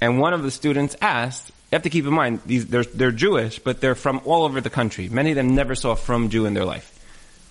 one 0.00 0.32
of 0.32 0.42
the 0.42 0.50
students 0.50 0.96
asked, 1.00 1.48
you 1.48 1.76
have 1.76 1.82
to 1.82 1.90
keep 1.90 2.06
in 2.06 2.12
mind, 2.12 2.40
these, 2.46 2.66
they're, 2.66 2.84
they're 2.84 3.12
Jewish, 3.12 3.58
but 3.58 3.80
they're 3.80 3.94
from 3.94 4.20
all 4.24 4.44
over 4.44 4.60
the 4.60 4.70
country. 4.70 5.08
Many 5.08 5.30
of 5.30 5.36
them 5.36 5.54
never 5.54 5.74
saw 5.74 5.92
a 5.92 5.96
frum 5.96 6.30
Jew 6.30 6.46
in 6.46 6.54
their 6.54 6.64
life. 6.64 6.98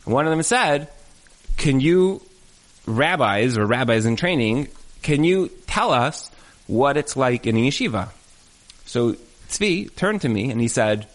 And 0.05 0.13
one 0.13 0.25
of 0.25 0.31
them 0.31 0.43
said, 0.43 0.89
can 1.57 1.79
you, 1.79 2.21
rabbis 2.85 3.57
or 3.57 3.65
rabbis 3.65 4.05
in 4.05 4.15
training, 4.15 4.69
can 5.01 5.23
you 5.23 5.49
tell 5.67 5.91
us 5.91 6.31
what 6.67 6.97
it's 6.97 7.15
like 7.15 7.45
in 7.45 7.55
a 7.55 7.67
yeshiva? 7.67 8.09
So 8.85 9.13
Tzvi 9.49 9.95
turned 9.95 10.21
to 10.21 10.29
me 10.29 10.51
and 10.51 10.59
he 10.59 10.67
said, 10.67 11.07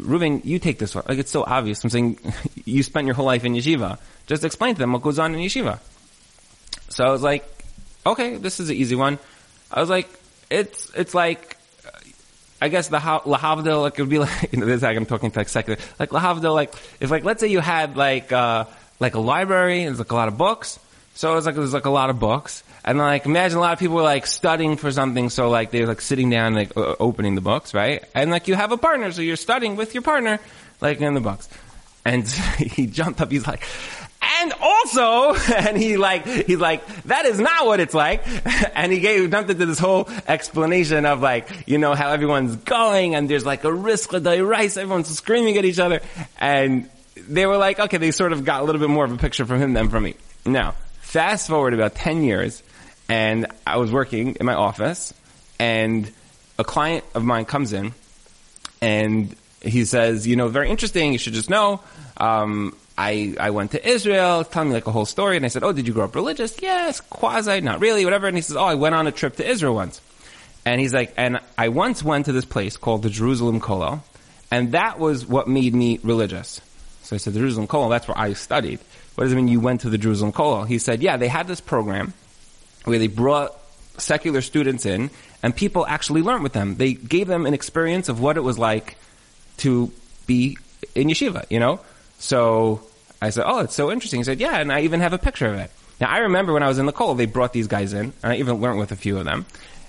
Reuven, 0.00 0.44
you 0.44 0.58
take 0.58 0.78
this 0.78 0.94
one. 0.94 1.04
Like, 1.08 1.18
it's 1.18 1.30
so 1.30 1.44
obvious. 1.44 1.84
I'm 1.84 1.90
saying, 1.90 2.18
you 2.64 2.82
spent 2.82 3.06
your 3.06 3.14
whole 3.14 3.26
life 3.26 3.44
in 3.44 3.54
yeshiva. 3.54 3.98
Just 4.26 4.44
explain 4.44 4.74
to 4.74 4.78
them 4.78 4.92
what 4.92 5.02
goes 5.02 5.18
on 5.18 5.34
in 5.34 5.40
yeshiva. 5.40 5.78
So 6.88 7.04
I 7.04 7.10
was 7.10 7.22
like, 7.22 7.48
okay, 8.04 8.36
this 8.36 8.60
is 8.60 8.68
an 8.68 8.76
easy 8.76 8.96
one. 8.96 9.18
I 9.72 9.80
was 9.80 9.90
like, 9.90 10.08
it's, 10.50 10.90
it's 10.94 11.14
like, 11.14 11.56
I 12.60 12.68
guess 12.68 12.88
the 12.88 12.98
lahavdil, 12.98 13.82
like, 13.82 13.98
it 13.98 14.02
would 14.02 14.10
be 14.10 14.18
like, 14.18 14.30
you 14.52 14.60
know, 14.60 14.66
this 14.66 14.76
is 14.76 14.82
like 14.82 14.96
I'm 14.96 15.06
talking 15.06 15.30
to 15.30 15.38
like 15.38 15.48
secular, 15.48 15.78
like 15.98 16.12
La 16.12 16.20
lahavdil, 16.20 16.54
like, 16.54 16.74
if 17.00 17.10
like, 17.10 17.24
let's 17.24 17.40
say 17.40 17.48
you 17.48 17.60
had 17.60 17.96
like, 17.96 18.30
uh, 18.32 18.66
like 19.00 19.14
a 19.14 19.20
library, 19.20 19.80
and 19.80 19.88
there's 19.88 19.98
like 19.98 20.12
a 20.12 20.14
lot 20.14 20.28
of 20.28 20.38
books. 20.38 20.78
So 21.14 21.32
it 21.32 21.34
was 21.34 21.46
like, 21.46 21.56
there's 21.56 21.74
like 21.74 21.86
a 21.86 21.90
lot 21.90 22.08
of 22.08 22.18
books. 22.20 22.62
And 22.84 22.98
like, 22.98 23.26
imagine 23.26 23.58
a 23.58 23.60
lot 23.60 23.72
of 23.72 23.78
people 23.78 23.96
were 23.96 24.02
like 24.02 24.26
studying 24.26 24.76
for 24.76 24.90
something, 24.90 25.30
so 25.30 25.50
like 25.50 25.70
they're 25.70 25.86
like 25.86 26.00
sitting 26.00 26.30
down, 26.30 26.54
like 26.54 26.76
uh, 26.76 26.96
opening 26.98 27.34
the 27.34 27.40
books, 27.40 27.74
right? 27.74 28.04
And 28.14 28.30
like 28.30 28.48
you 28.48 28.54
have 28.54 28.72
a 28.72 28.76
partner, 28.76 29.12
so 29.12 29.22
you're 29.22 29.36
studying 29.36 29.76
with 29.76 29.94
your 29.94 30.02
partner, 30.02 30.40
like 30.80 31.00
in 31.00 31.14
the 31.14 31.20
books. 31.20 31.48
And 32.04 32.26
he 32.58 32.86
jumped 32.86 33.20
up, 33.20 33.30
he's 33.30 33.46
like, 33.46 33.62
and 34.22 34.52
also, 34.60 35.34
and 35.54 35.76
he 35.76 35.96
like, 35.96 36.26
he's 36.26 36.58
like, 36.58 36.86
that 37.04 37.26
is 37.26 37.40
not 37.40 37.66
what 37.66 37.80
it's 37.80 37.94
like. 37.94 38.24
And 38.74 38.90
he 38.90 39.00
gave, 39.00 39.30
jumped 39.30 39.50
into 39.50 39.66
this 39.66 39.78
whole 39.78 40.08
explanation 40.26 41.04
of 41.04 41.20
like, 41.20 41.68
you 41.68 41.78
know, 41.78 41.94
how 41.94 42.10
everyone's 42.10 42.56
going 42.56 43.14
and 43.14 43.28
there's 43.28 43.44
like 43.44 43.64
a 43.64 43.72
risk 43.72 44.12
of 44.12 44.24
the 44.24 44.44
rice, 44.44 44.76
everyone's 44.76 45.08
screaming 45.08 45.58
at 45.58 45.64
each 45.64 45.78
other. 45.78 46.00
And 46.40 46.88
they 47.28 47.46
were 47.46 47.58
like, 47.58 47.78
okay, 47.78 47.98
they 47.98 48.10
sort 48.10 48.32
of 48.32 48.44
got 48.44 48.62
a 48.62 48.64
little 48.64 48.80
bit 48.80 48.88
more 48.88 49.04
of 49.04 49.12
a 49.12 49.16
picture 49.16 49.44
from 49.44 49.60
him 49.60 49.74
than 49.74 49.88
from 49.90 50.04
me. 50.04 50.14
Now, 50.46 50.74
fast 51.00 51.48
forward 51.48 51.74
about 51.74 51.94
10 51.94 52.24
years, 52.24 52.62
and 53.08 53.46
I 53.66 53.76
was 53.76 53.92
working 53.92 54.36
in 54.36 54.46
my 54.46 54.54
office, 54.54 55.12
and 55.58 56.10
a 56.58 56.64
client 56.64 57.04
of 57.14 57.22
mine 57.24 57.44
comes 57.44 57.72
in, 57.72 57.92
and 58.80 59.36
he 59.60 59.84
says, 59.84 60.26
you 60.26 60.36
know, 60.36 60.48
very 60.48 60.70
interesting. 60.70 61.12
You 61.12 61.18
should 61.18 61.34
just 61.34 61.50
know. 61.50 61.80
Um, 62.16 62.76
I 62.96 63.34
I 63.38 63.50
went 63.50 63.72
to 63.72 63.88
Israel. 63.88 64.44
Tell 64.44 64.64
me 64.64 64.72
like 64.72 64.86
a 64.86 64.92
whole 64.92 65.06
story, 65.06 65.36
and 65.36 65.44
I 65.44 65.48
said, 65.48 65.64
oh, 65.64 65.72
did 65.72 65.86
you 65.86 65.94
grow 65.94 66.04
up 66.04 66.14
religious? 66.14 66.56
Yes, 66.60 67.00
quasi, 67.00 67.60
not 67.60 67.80
really, 67.80 68.04
whatever. 68.04 68.26
And 68.26 68.36
he 68.36 68.42
says, 68.42 68.56
oh, 68.56 68.64
I 68.64 68.74
went 68.74 68.94
on 68.94 69.06
a 69.06 69.12
trip 69.12 69.36
to 69.36 69.48
Israel 69.48 69.74
once, 69.74 70.00
and 70.64 70.80
he's 70.80 70.94
like, 70.94 71.14
and 71.16 71.40
I 71.56 71.68
once 71.68 72.02
went 72.02 72.26
to 72.26 72.32
this 72.32 72.44
place 72.44 72.76
called 72.76 73.02
the 73.02 73.10
Jerusalem 73.10 73.60
Kollel, 73.60 74.00
and 74.50 74.72
that 74.72 74.98
was 74.98 75.26
what 75.26 75.48
made 75.48 75.74
me 75.74 75.98
religious. 76.02 76.60
So 77.02 77.16
I 77.16 77.18
said, 77.18 77.34
the 77.34 77.40
Jerusalem 77.40 77.66
Kollel, 77.66 77.90
that's 77.90 78.06
where 78.06 78.18
I 78.18 78.32
studied. 78.34 78.78
What 79.14 79.24
does 79.24 79.32
it 79.32 79.36
mean 79.36 79.48
you 79.48 79.60
went 79.60 79.82
to 79.82 79.90
the 79.90 79.98
Jerusalem 79.98 80.32
Kollel? 80.32 80.66
He 80.66 80.78
said, 80.78 81.02
yeah, 81.02 81.16
they 81.16 81.28
had 81.28 81.46
this 81.46 81.60
program 81.60 82.14
where 82.84 82.98
they 82.98 83.08
brought 83.08 83.54
secular 83.98 84.40
students 84.40 84.86
in 84.86 85.10
and 85.42 85.54
people 85.54 85.86
actually 85.86 86.22
learned 86.22 86.42
with 86.42 86.52
them. 86.52 86.76
They 86.76 86.94
gave 86.94 87.26
them 87.26 87.44
an 87.44 87.54
experience 87.54 88.08
of 88.08 88.20
what 88.20 88.36
it 88.36 88.40
was 88.40 88.58
like 88.58 88.96
to 89.58 89.92
be 90.26 90.56
in 90.94 91.08
yeshiva, 91.08 91.44
you 91.50 91.60
know? 91.60 91.80
So 92.22 92.80
I 93.20 93.30
said, 93.30 93.44
oh, 93.46 93.58
it's 93.58 93.74
so 93.74 93.90
interesting. 93.90 94.20
He 94.20 94.24
said, 94.24 94.38
yeah, 94.38 94.60
and 94.60 94.72
I 94.72 94.82
even 94.82 95.00
have 95.00 95.12
a 95.12 95.18
picture 95.18 95.46
of 95.46 95.58
it. 95.58 95.72
Now 96.00 96.08
I 96.08 96.18
remember 96.18 96.52
when 96.52 96.62
I 96.62 96.68
was 96.68 96.78
in 96.78 96.86
the 96.86 96.92
Kollel, 96.92 97.16
they 97.16 97.26
brought 97.26 97.52
these 97.52 97.66
guys 97.66 97.92
in, 97.92 98.12
and 98.22 98.32
I 98.32 98.36
even 98.36 98.60
learned 98.60 98.78
with 98.78 98.92
a 98.92 98.96
few 98.96 99.18
of 99.18 99.24
them. 99.24 99.44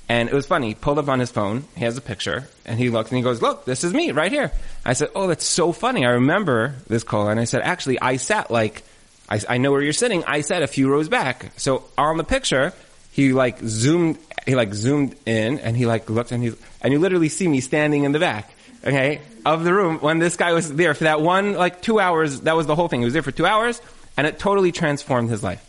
And 0.10 0.28
it 0.28 0.34
was 0.34 0.48
funny. 0.48 0.70
He 0.70 0.76
pulled 0.76 0.98
up 0.98 1.10
on 1.10 1.20
his 1.20 1.30
phone. 1.30 1.64
He 1.78 1.86
has 1.86 1.96
a 1.96 2.02
picture, 2.02 2.50
and 2.66 2.80
he 2.80 2.90
looked 2.90 3.12
and 3.12 3.18
he 3.18 3.24
goes, 3.24 3.42
"Look, 3.42 3.66
this 3.66 3.84
is 3.84 3.94
me 3.94 4.12
right 4.12 4.32
here." 4.32 4.52
I 4.84 4.94
said, 4.94 5.10
"Oh, 5.16 5.28
that's 5.28 5.46
so 5.46 5.72
funny. 5.72 6.06
I 6.06 6.10
remember 6.12 6.76
this 6.88 7.04
call." 7.04 7.30
And 7.30 7.40
I 7.40 7.46
said, 7.46 7.62
"Actually, 7.62 8.02
I 8.02 8.18
sat 8.18 8.52
like, 8.52 8.84
I, 9.30 9.40
I 9.48 9.58
know 9.60 9.72
where 9.72 9.82
you're 9.82 9.94
sitting. 9.94 10.24
I 10.26 10.42
sat 10.42 10.62
a 10.62 10.68
few 10.68 10.92
rows 10.92 11.08
back. 11.08 11.54
So 11.56 11.86
on 11.98 12.18
the 12.18 12.26
picture, 12.26 12.74
he 13.12 13.32
like 13.32 13.60
zoomed, 13.60 14.18
he 14.46 14.56
like 14.56 14.74
zoomed 14.74 15.16
in, 15.26 15.60
and 15.60 15.78
he 15.78 15.86
like 15.86 16.10
looked, 16.10 16.32
and 16.32 16.44
he, 16.44 16.52
and 16.82 16.92
you 16.92 17.00
literally 17.00 17.30
see 17.30 17.48
me 17.48 17.62
standing 17.62 18.04
in 18.04 18.12
the 18.12 18.20
back, 18.20 18.54
okay, 18.84 19.22
of 19.46 19.64
the 19.64 19.74
room 19.74 20.00
when 20.00 20.20
this 20.20 20.36
guy 20.36 20.54
was 20.54 20.74
there 20.74 20.94
for 20.94 21.06
that 21.06 21.22
one 21.22 21.54
like 21.54 21.82
two 21.82 22.00
hours. 22.00 22.42
That 22.42 22.56
was 22.56 22.68
the 22.68 22.76
whole 22.76 22.88
thing. 22.88 23.02
He 23.02 23.06
was 23.06 23.14
there 23.14 23.24
for 23.24 23.32
two 23.32 23.46
hours, 23.46 23.82
and 24.18 24.28
it 24.28 24.40
totally 24.40 24.72
transformed 24.72 25.30
his 25.30 25.44
life. 25.44 25.62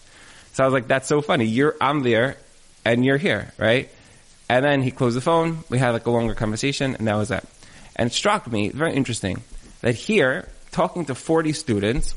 So 0.53 0.65
I 0.65 0.67
was 0.67 0.73
like, 0.73 0.89
"That's 0.89 1.09
so 1.09 1.23
funny. 1.23 1.47
You're, 1.47 1.77
I'm 1.81 2.03
there, 2.03 2.37
and 2.85 3.05
you're 3.05 3.19
here, 3.19 3.53
right?" 3.59 3.89
And 4.49 4.65
then 4.65 4.83
he 4.83 4.91
closed 4.91 5.17
the 5.17 5.21
phone. 5.21 5.65
We 5.69 5.79
had 5.79 5.91
like 5.91 6.07
a 6.07 6.11
longer 6.11 6.35
conversation, 6.35 6.95
and 6.97 7.07
that 7.09 7.17
was 7.17 7.29
that. 7.29 7.45
And 7.97 8.11
it 8.11 8.13
struck 8.13 8.51
me, 8.51 8.69
very 8.69 8.95
interesting, 8.95 9.43
that 9.81 9.95
here, 9.95 10.49
talking 10.73 11.07
to 11.07 11.15
40 11.15 11.53
students, 11.53 12.15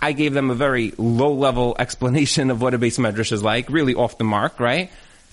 I 0.00 0.12
gave 0.12 0.34
them 0.34 0.50
a 0.50 0.54
very 0.54 0.92
low 0.96 1.32
level 1.32 1.76
explanation 1.78 2.50
of 2.50 2.60
what 2.60 2.74
a 2.74 2.78
beis 2.78 2.98
medrash 2.98 3.32
is 3.32 3.42
like, 3.42 3.68
really 3.70 3.94
off 3.94 4.18
the 4.18 4.24
mark, 4.24 4.58
right? 4.58 4.90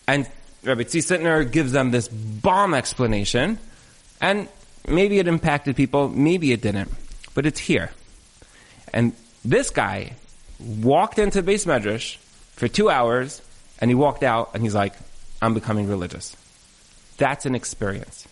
And 0.07 0.29
Rabbi 0.63 0.83
Tzvi 0.83 1.19
Sittner 1.19 1.49
gives 1.49 1.71
them 1.71 1.91
this 1.91 2.07
bomb 2.07 2.73
explanation, 2.73 3.57
and 4.21 4.47
maybe 4.87 5.19
it 5.19 5.27
impacted 5.27 5.75
people, 5.75 6.09
maybe 6.09 6.51
it 6.51 6.61
didn't, 6.61 6.91
but 7.33 7.45
it's 7.45 7.59
here. 7.59 7.91
And 8.93 9.13
this 9.43 9.69
guy 9.69 10.13
walked 10.59 11.19
into 11.19 11.43
beis 11.43 11.65
medrash 11.65 12.17
for 12.53 12.67
two 12.67 12.89
hours, 12.89 13.41
and 13.79 13.91
he 13.91 13.95
walked 13.95 14.23
out, 14.23 14.51
and 14.53 14.63
he's 14.63 14.75
like, 14.75 14.93
I'm 15.41 15.53
becoming 15.53 15.87
religious. 15.87 16.35
That's 17.17 17.45
an 17.45 17.55
experience. 17.55 18.27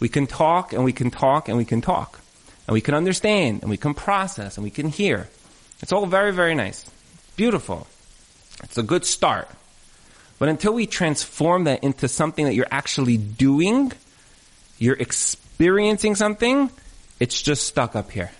We 0.00 0.08
can 0.08 0.26
talk 0.26 0.72
and 0.72 0.84
we 0.84 0.92
can 0.92 1.10
talk 1.10 1.48
and 1.48 1.56
we 1.56 1.64
can 1.64 1.80
talk. 1.80 2.20
And 2.66 2.74
we 2.74 2.80
can 2.80 2.94
understand 2.94 3.62
and 3.62 3.70
we 3.70 3.76
can 3.76 3.94
process 3.94 4.56
and 4.56 4.64
we 4.64 4.70
can 4.70 4.88
hear. 4.88 5.28
It's 5.80 5.92
all 5.92 6.06
very, 6.06 6.32
very 6.32 6.54
nice. 6.54 6.90
Beautiful. 7.36 7.86
It's 8.62 8.78
a 8.78 8.82
good 8.82 9.04
start. 9.04 9.48
But 10.38 10.48
until 10.48 10.74
we 10.74 10.86
transform 10.86 11.64
that 11.64 11.84
into 11.84 12.08
something 12.08 12.44
that 12.46 12.54
you're 12.54 12.66
actually 12.70 13.16
doing, 13.16 13.92
you're 14.78 14.96
experiencing 14.96 15.41
something, 16.14 16.70
it's 17.20 17.40
just 17.40 17.66
stuck 17.66 17.96
up 17.96 18.10
here. 18.10 18.30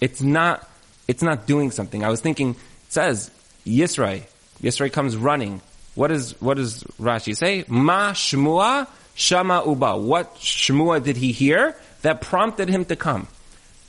It's 0.00 0.22
not, 0.22 0.68
it's 1.06 1.22
not 1.22 1.46
doing 1.46 1.70
something. 1.70 2.04
I 2.04 2.08
was 2.08 2.20
thinking, 2.20 2.50
it 2.50 2.56
says, 2.88 3.30
Yisro. 3.66 4.22
Yisro 4.60 4.92
comes 4.92 5.16
running. 5.16 5.60
What 5.94 6.10
is 6.10 6.40
what 6.40 6.56
does 6.56 6.84
Rashi 6.98 7.36
say? 7.36 7.64
Ma 7.68 8.12
Shmua 8.12 8.88
Shama 9.14 9.62
Uba. 9.66 9.96
What 9.98 10.34
Shmua 10.36 11.02
did 11.02 11.16
he 11.16 11.32
hear 11.32 11.76
that 12.02 12.20
prompted 12.20 12.68
him 12.68 12.84
to 12.86 12.96
come? 12.96 13.28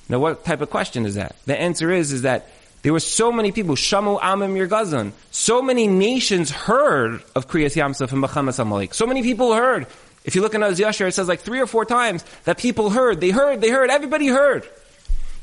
Now, 0.09 0.19
what 0.19 0.43
type 0.43 0.61
of 0.61 0.69
question 0.69 1.05
is 1.05 1.15
that? 1.15 1.35
The 1.45 1.59
answer 1.59 1.91
is 1.91 2.11
is 2.11 2.23
that 2.23 2.49
there 2.81 2.91
were 2.91 2.99
so 2.99 3.31
many 3.31 3.53
people, 3.53 3.75
Shamu 3.75 4.19
Amim 4.19 4.57
Yirgazan, 4.57 5.13
so 5.31 5.61
many 5.61 5.87
nations 5.87 6.51
heard 6.51 7.23
of 7.33 7.47
Kriyas 7.47 7.77
Yamsuf 7.77 8.11
and 8.11 8.21
Bachamas 8.21 8.59
Amalek. 8.59 8.93
So 8.93 9.07
many 9.07 9.23
people 9.23 9.53
heard. 9.53 9.87
If 10.25 10.35
you 10.35 10.41
look 10.41 10.55
in 10.55 10.63
Az 10.63 10.79
Yashir, 10.79 11.07
it 11.07 11.13
says 11.13 11.27
like 11.27 11.41
three 11.41 11.59
or 11.59 11.67
four 11.67 11.85
times 11.85 12.23
that 12.45 12.57
people 12.57 12.89
heard. 12.89 13.19
They 13.19 13.31
heard, 13.31 13.61
they 13.61 13.69
heard, 13.69 13.89
everybody 13.89 14.27
heard. 14.27 14.67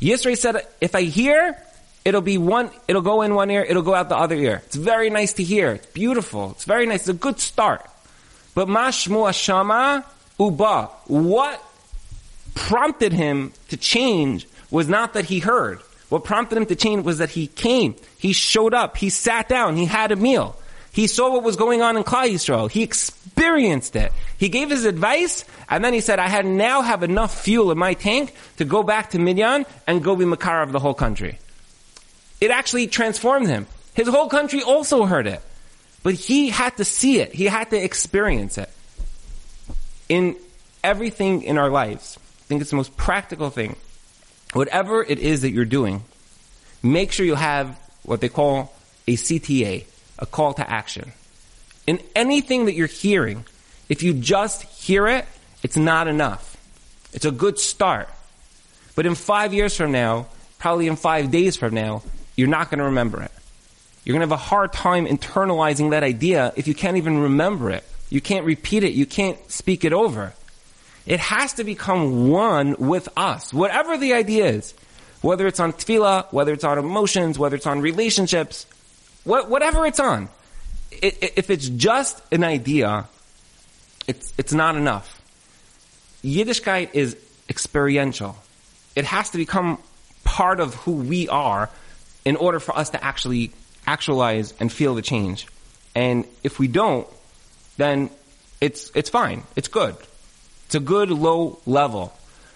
Yisro 0.00 0.36
said, 0.36 0.66
if 0.80 0.94
I 0.94 1.02
hear, 1.02 1.56
It'll 2.04 2.22
be 2.22 2.38
one, 2.38 2.70
it'll 2.88 3.02
go 3.02 3.22
in 3.22 3.34
one 3.34 3.50
ear, 3.50 3.62
it'll 3.62 3.82
go 3.82 3.94
out 3.94 4.08
the 4.08 4.16
other 4.16 4.34
ear. 4.34 4.62
It's 4.66 4.76
very 4.76 5.10
nice 5.10 5.34
to 5.34 5.42
hear. 5.42 5.72
It's 5.72 5.86
beautiful. 5.86 6.52
It's 6.52 6.64
very 6.64 6.86
nice. 6.86 7.00
It's 7.00 7.08
a 7.08 7.12
good 7.12 7.40
start. 7.40 7.84
But 8.54 8.68
mashmu 8.68 9.32
shama 9.34 10.04
uba. 10.38 10.86
What 11.06 11.62
prompted 12.54 13.12
him 13.12 13.52
to 13.68 13.76
change 13.76 14.48
was 14.70 14.88
not 14.88 15.12
that 15.12 15.26
he 15.26 15.40
heard. 15.40 15.80
What 16.08 16.24
prompted 16.24 16.56
him 16.56 16.66
to 16.66 16.74
change 16.74 17.04
was 17.04 17.18
that 17.18 17.30
he 17.30 17.46
came. 17.46 17.94
He 18.18 18.32
showed 18.32 18.72
up. 18.72 18.96
He 18.96 19.10
sat 19.10 19.48
down. 19.48 19.76
He 19.76 19.84
had 19.84 20.10
a 20.10 20.16
meal. 20.16 20.56
He 20.92 21.06
saw 21.06 21.32
what 21.32 21.42
was 21.42 21.56
going 21.56 21.82
on 21.82 21.96
in 21.96 22.02
Klal 22.02 22.28
Yisrael. 22.28 22.70
He 22.70 22.82
experienced 22.82 23.94
it. 23.94 24.12
He 24.38 24.48
gave 24.48 24.70
his 24.70 24.84
advice, 24.84 25.44
and 25.68 25.84
then 25.84 25.92
he 25.92 26.00
said, 26.00 26.18
I 26.18 26.28
had 26.28 26.44
now 26.44 26.82
have 26.82 27.02
enough 27.02 27.42
fuel 27.42 27.70
in 27.70 27.78
my 27.78 27.94
tank 27.94 28.34
to 28.56 28.64
go 28.64 28.82
back 28.82 29.10
to 29.10 29.18
Midian 29.18 29.66
and 29.86 30.02
go 30.02 30.16
be 30.16 30.24
Makar 30.24 30.62
of 30.62 30.72
the 30.72 30.80
whole 30.80 30.94
country. 30.94 31.38
It 32.40 32.50
actually 32.50 32.88
transformed 32.88 33.46
him. 33.46 33.66
His 33.94 34.08
whole 34.08 34.28
country 34.28 34.62
also 34.62 35.04
heard 35.04 35.26
it. 35.26 35.40
But 36.02 36.14
he 36.14 36.48
had 36.48 36.76
to 36.78 36.84
see 36.84 37.20
it. 37.20 37.32
He 37.34 37.44
had 37.44 37.70
to 37.70 37.76
experience 37.76 38.58
it. 38.58 38.70
In 40.08 40.36
everything 40.82 41.42
in 41.42 41.58
our 41.58 41.68
lives, 41.68 42.18
I 42.18 42.44
think 42.46 42.62
it's 42.62 42.70
the 42.70 42.76
most 42.76 42.96
practical 42.96 43.50
thing. 43.50 43.76
Whatever 44.54 45.04
it 45.04 45.18
is 45.18 45.42
that 45.42 45.50
you're 45.50 45.64
doing, 45.64 46.02
make 46.82 47.12
sure 47.12 47.24
you 47.24 47.36
have 47.36 47.78
what 48.02 48.20
they 48.20 48.28
call 48.28 48.74
a 49.06 49.14
CTA, 49.14 49.84
a 50.20 50.26
call 50.26 50.54
to 50.54 50.70
action. 50.70 51.12
In 51.86 52.00
anything 52.14 52.66
that 52.66 52.74
you're 52.74 52.86
hearing, 52.86 53.44
if 53.88 54.02
you 54.02 54.14
just 54.14 54.62
hear 54.62 55.08
it, 55.08 55.26
it's 55.62 55.76
not 55.76 56.08
enough. 56.08 56.56
It's 57.12 57.24
a 57.24 57.30
good 57.30 57.58
start. 57.58 58.08
But 58.94 59.06
in 59.06 59.14
five 59.14 59.52
years 59.52 59.76
from 59.76 59.92
now, 59.92 60.26
probably 60.58 60.86
in 60.86 60.96
five 60.96 61.30
days 61.30 61.56
from 61.56 61.74
now, 61.74 62.02
you're 62.36 62.48
not 62.48 62.70
going 62.70 62.78
to 62.78 62.84
remember 62.84 63.22
it. 63.22 63.32
You're 64.04 64.14
going 64.14 64.26
to 64.26 64.32
have 64.32 64.40
a 64.40 64.42
hard 64.42 64.72
time 64.72 65.06
internalizing 65.06 65.90
that 65.90 66.02
idea 66.02 66.52
if 66.56 66.68
you 66.68 66.74
can't 66.74 66.96
even 66.96 67.18
remember 67.18 67.70
it. 67.70 67.84
You 68.08 68.20
can't 68.20 68.44
repeat 68.44 68.82
it. 68.84 68.92
You 68.92 69.06
can't 69.06 69.38
speak 69.50 69.84
it 69.84 69.92
over. 69.92 70.32
It 71.06 71.20
has 71.20 71.54
to 71.54 71.64
become 71.64 72.28
one 72.28 72.76
with 72.78 73.08
us, 73.16 73.52
whatever 73.52 73.96
the 73.96 74.14
idea 74.14 74.46
is. 74.46 74.74
Whether 75.22 75.46
it's 75.46 75.60
on 75.60 75.72
tefillah, 75.72 76.32
whether 76.32 76.52
it's 76.52 76.64
on 76.64 76.78
emotions, 76.78 77.38
whether 77.38 77.56
it's 77.56 77.66
on 77.66 77.80
relationships, 77.82 78.66
whatever 79.24 79.86
it's 79.86 80.00
on. 80.00 80.28
if 80.90 81.50
it's 81.50 81.68
just 81.68 82.20
an 82.32 82.42
idea, 82.44 83.06
it's, 84.06 84.32
it's 84.38 84.52
not 84.52 84.76
enough. 84.76 85.20
Yiddishkeit 86.24 86.90
is 86.94 87.16
experiential. 87.48 88.36
It 88.96 89.04
has 89.04 89.30
to 89.30 89.38
become 89.38 89.78
part 90.24 90.60
of 90.60 90.74
who 90.74 90.92
we 90.92 91.28
are 91.28 91.70
in 92.24 92.36
order 92.36 92.60
for 92.60 92.76
us 92.76 92.90
to 92.90 93.02
actually 93.02 93.52
actualize 93.86 94.52
and 94.60 94.72
feel 94.72 94.94
the 94.94 95.02
change. 95.02 95.46
And 95.94 96.24
if 96.42 96.58
we 96.58 96.68
don't, 96.68 97.06
then 97.76 98.10
it's, 98.60 98.90
it's 98.94 99.10
fine. 99.10 99.42
It's 99.56 99.68
good. 99.68 99.96
It's 100.66 100.74
a 100.74 100.80
good 100.80 101.10
low 101.10 101.58
level. 101.66 102.12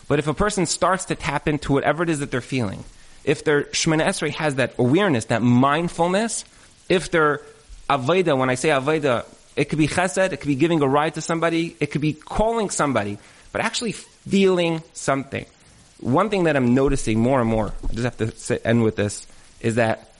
But 0.06 0.18
if 0.18 0.28
a 0.28 0.34
person 0.34 0.66
starts 0.66 1.06
to 1.06 1.14
tap 1.14 1.48
into 1.48 1.72
whatever 1.72 2.02
it 2.02 2.10
is 2.10 2.20
that 2.20 2.30
they're 2.30 2.40
feeling, 2.40 2.84
if 3.24 3.42
their 3.42 3.64
Shemoneh 3.64 4.04
Esrei 4.04 4.30
has 4.34 4.56
that 4.56 4.74
awareness, 4.78 5.26
that 5.26 5.42
mindfulness, 5.42 6.44
if 6.88 7.10
their 7.10 7.40
Avodah, 7.88 8.36
when 8.36 8.50
I 8.50 8.54
say 8.54 8.70
Avodah, 8.70 9.26
it 9.56 9.66
could 9.66 9.78
be 9.78 9.88
chesed, 9.88 10.32
it 10.32 10.38
could 10.38 10.48
be 10.48 10.54
giving 10.54 10.82
a 10.82 10.88
ride 10.88 11.14
to 11.14 11.20
somebody, 11.20 11.76
it 11.80 11.86
could 11.86 12.00
be 12.00 12.12
calling 12.12 12.70
somebody, 12.70 13.18
but 13.52 13.60
actually 13.60 13.92
feeling 13.92 14.82
something. 14.92 15.46
One 16.00 16.28
thing 16.28 16.44
that 16.44 16.56
I'm 16.56 16.74
noticing 16.74 17.20
more 17.20 17.40
and 17.40 17.48
more, 17.48 17.72
I 17.88 17.92
just 17.92 18.04
have 18.04 18.16
to 18.18 18.30
sit, 18.36 18.62
end 18.64 18.82
with 18.82 18.96
this, 18.96 19.26
is 19.60 19.76
that 19.76 20.12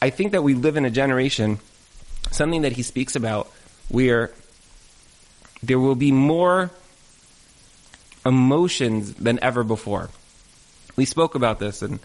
I 0.00 0.10
think 0.10 0.32
that 0.32 0.42
we 0.42 0.54
live 0.54 0.76
in 0.76 0.84
a 0.84 0.90
generation, 0.90 1.58
something 2.30 2.62
that 2.62 2.72
he 2.72 2.82
speaks 2.82 3.14
about, 3.14 3.50
where 3.88 4.32
there 5.62 5.78
will 5.78 5.94
be 5.94 6.12
more 6.12 6.70
emotions 8.24 9.14
than 9.14 9.38
ever 9.42 9.64
before. 9.64 10.10
We 10.96 11.04
spoke 11.04 11.34
about 11.34 11.58
this, 11.58 11.82
and 11.82 12.00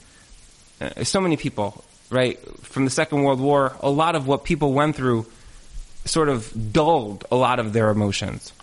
uh, 0.82 1.04
so 1.04 1.22
many 1.22 1.38
people, 1.38 1.84
right, 2.14 2.40
from 2.64 2.86
the 2.86 2.92
Second 2.92 3.24
World 3.24 3.40
War, 3.40 3.76
a 3.82 3.90
lot 3.90 4.16
of 4.16 4.28
what 4.28 4.44
people 4.44 4.72
went 4.74 4.96
through 4.96 5.26
sort 6.06 6.30
of 6.30 6.72
dulled 6.72 7.26
a 7.32 7.36
lot 7.36 7.60
of 7.60 7.74
their 7.74 7.90
emotions. 7.90 8.54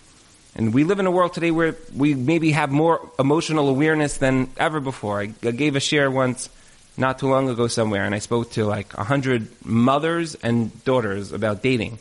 And 0.55 0.73
we 0.73 0.83
live 0.83 0.99
in 0.99 1.05
a 1.05 1.11
world 1.11 1.33
today 1.33 1.51
where 1.51 1.75
we 1.95 2.13
maybe 2.13 2.51
have 2.51 2.71
more 2.71 3.09
emotional 3.17 3.69
awareness 3.69 4.17
than 4.17 4.49
ever 4.57 4.79
before. 4.79 5.21
I, 5.21 5.25
gave 5.27 5.75
a 5.75 5.79
share 5.79 6.11
once 6.11 6.49
not 6.97 7.19
too 7.19 7.29
long 7.29 7.49
ago 7.49 7.67
somewhere, 7.67 8.03
and 8.03 8.13
I 8.13 8.19
spoke 8.19 8.51
to 8.51 8.65
like 8.65 8.93
a 8.97 9.03
hundred 9.03 9.47
mothers 9.65 10.35
and 10.35 10.83
daughters 10.83 11.31
about 11.31 11.61
dating. 11.63 11.99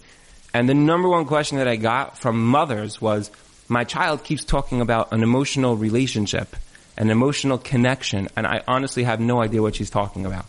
And 0.52 0.68
the 0.68 0.74
number 0.74 1.08
one 1.08 1.26
question 1.26 1.58
that 1.58 1.68
I 1.68 1.76
got 1.76 2.18
from 2.18 2.44
mothers 2.44 3.00
was, 3.00 3.30
my 3.68 3.84
child 3.84 4.24
keeps 4.24 4.44
talking 4.44 4.80
about 4.80 5.12
an 5.12 5.22
emotional 5.22 5.76
relationship, 5.76 6.56
an 6.96 7.08
emotional 7.08 7.56
connection, 7.56 8.28
and 8.36 8.46
I 8.46 8.64
honestly 8.66 9.04
have 9.04 9.20
no 9.20 9.40
idea 9.40 9.62
what 9.62 9.76
she's 9.76 9.90
talking 9.90 10.26
about. 10.26 10.46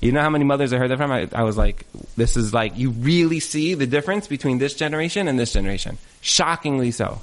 You 0.00 0.12
know 0.12 0.20
how 0.20 0.30
many 0.30 0.44
mothers 0.44 0.72
I 0.72 0.78
heard 0.78 0.90
that 0.90 0.98
from? 0.98 1.10
I, 1.10 1.28
I, 1.32 1.42
was 1.42 1.56
like, 1.56 1.86
this 2.16 2.36
is 2.36 2.52
like, 2.52 2.76
you 2.76 2.90
really 2.90 3.40
see 3.40 3.74
the 3.74 3.86
difference 3.86 4.28
between 4.28 4.58
this 4.58 4.74
generation 4.74 5.26
and 5.26 5.38
this 5.38 5.52
generation. 5.52 5.98
Shockingly 6.20 6.90
so. 6.90 7.20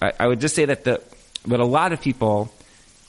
I, 0.00 0.12
I 0.20 0.26
would 0.26 0.40
just 0.40 0.54
say 0.54 0.66
that 0.66 0.84
the, 0.84 1.02
but 1.46 1.60
a 1.60 1.64
lot 1.64 1.92
of 1.92 2.00
people 2.00 2.52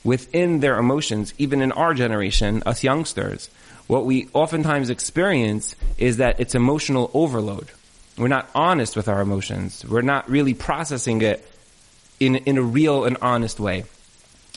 within 0.03 0.59
their 0.59 0.77
emotions, 0.77 1.33
even 1.37 1.61
in 1.61 1.71
our 1.73 1.93
generation, 1.93 2.63
us 2.65 2.83
youngsters, 2.83 3.49
what 3.87 4.05
we 4.05 4.29
oftentimes 4.33 4.89
experience 4.89 5.75
is 5.97 6.17
that 6.17 6.39
it's 6.39 6.55
emotional 6.55 7.11
overload. 7.13 7.69
We're 8.17 8.27
not 8.27 8.49
honest 8.55 8.95
with 8.95 9.07
our 9.07 9.21
emotions. 9.21 9.85
We're 9.85 10.01
not 10.01 10.29
really 10.29 10.53
processing 10.53 11.21
it 11.21 11.47
in, 12.19 12.35
in 12.35 12.57
a 12.57 12.61
real 12.61 13.05
and 13.05 13.17
honest 13.21 13.59
way. 13.59 13.85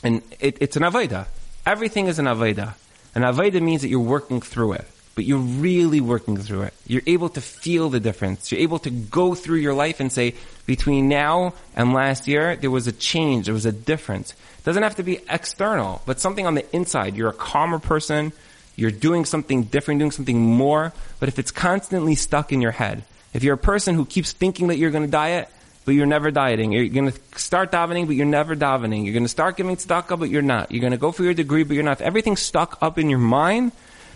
And 0.03 0.21
it, 0.39 0.57
it's 0.61 0.77
an 0.77 0.83
Avodah. 0.83 1.27
Everything 1.65 2.07
is 2.07 2.19
an 2.19 2.25
Avodah. 2.25 2.75
An 3.17 3.23
Avodah 3.23 3.63
means 3.63 3.81
that 3.81 3.87
you're 3.87 3.99
working 3.99 4.41
through 4.41 4.73
it, 4.73 4.85
but 5.15 5.25
you're 5.25 5.39
really 5.39 6.01
working 6.01 6.37
through 6.37 6.61
it. 6.61 6.73
You're 6.85 7.01
able 7.07 7.29
to 7.29 7.41
feel 7.41 7.89
the 7.89 7.99
difference. 7.99 8.51
You're 8.51 8.61
able 8.61 8.77
to 8.77 8.91
go 8.91 9.33
through 9.33 9.57
your 9.57 9.73
life 9.73 9.99
and 9.99 10.11
say, 10.11 10.35
between 10.67 11.09
now 11.09 11.55
and 11.75 11.93
last 11.93 12.27
year, 12.27 12.55
there 12.55 12.69
was 12.69 12.85
a 12.85 12.91
change, 12.91 13.45
there 13.45 13.55
was 13.55 13.65
a 13.65 13.71
difference. 13.71 14.33
It 14.33 14.65
doesn't 14.65 14.83
have 14.83 14.97
to 14.97 15.03
be 15.03 15.19
external, 15.31 16.03
but 16.05 16.19
something 16.19 16.45
on 16.45 16.53
the 16.53 16.75
inside. 16.75 17.15
You're 17.15 17.29
a 17.29 17.33
calmer 17.33 17.79
person, 17.79 18.33
you're 18.75 18.91
doing 18.91 19.25
something 19.25 19.63
different, 19.63 19.97
doing 19.97 20.11
something 20.11 20.39
more, 20.39 20.93
but 21.19 21.27
if 21.27 21.39
it's 21.39 21.49
constantly 21.49 22.13
stuck 22.13 22.51
in 22.51 22.61
your 22.61 22.69
head, 22.69 23.03
if 23.33 23.43
you're 23.43 23.55
a 23.55 23.57
person 23.57 23.95
who 23.95 24.05
keeps 24.05 24.31
thinking 24.31 24.67
that 24.67 24.77
you're 24.77 24.91
going 24.91 25.05
to 25.05 25.09
diet, 25.09 25.49
but 25.87 25.95
you're 25.95 26.05
never 26.05 26.31
dieting. 26.31 26.73
You're 26.73 26.89
going 26.89 27.09
to 27.13 27.39
start 27.39 27.71
davening, 27.71 28.07
but 28.07 28.17
you're 28.17 28.25
never 28.25 28.57
davening. 28.57 29.05
You're 29.05 29.13
going 29.13 29.23
to 29.23 29.29
start 29.29 29.55
giving 29.55 29.77
tzedakah, 29.77 30.19
but 30.19 30.29
you're 30.29 30.41
not. 30.41 30.69
You're 30.69 30.81
going 30.81 30.91
to 30.91 30.97
go 30.97 31.13
for 31.13 31.23
your 31.23 31.33
degree, 31.33 31.63
but 31.63 31.75
you're 31.75 31.83
not. 31.85 32.01
If 32.01 32.07
everything's 32.07 32.41
stuck 32.41 32.77
up 32.81 32.97
in 32.97 33.09
your 33.09 33.19
mind, 33.19 33.71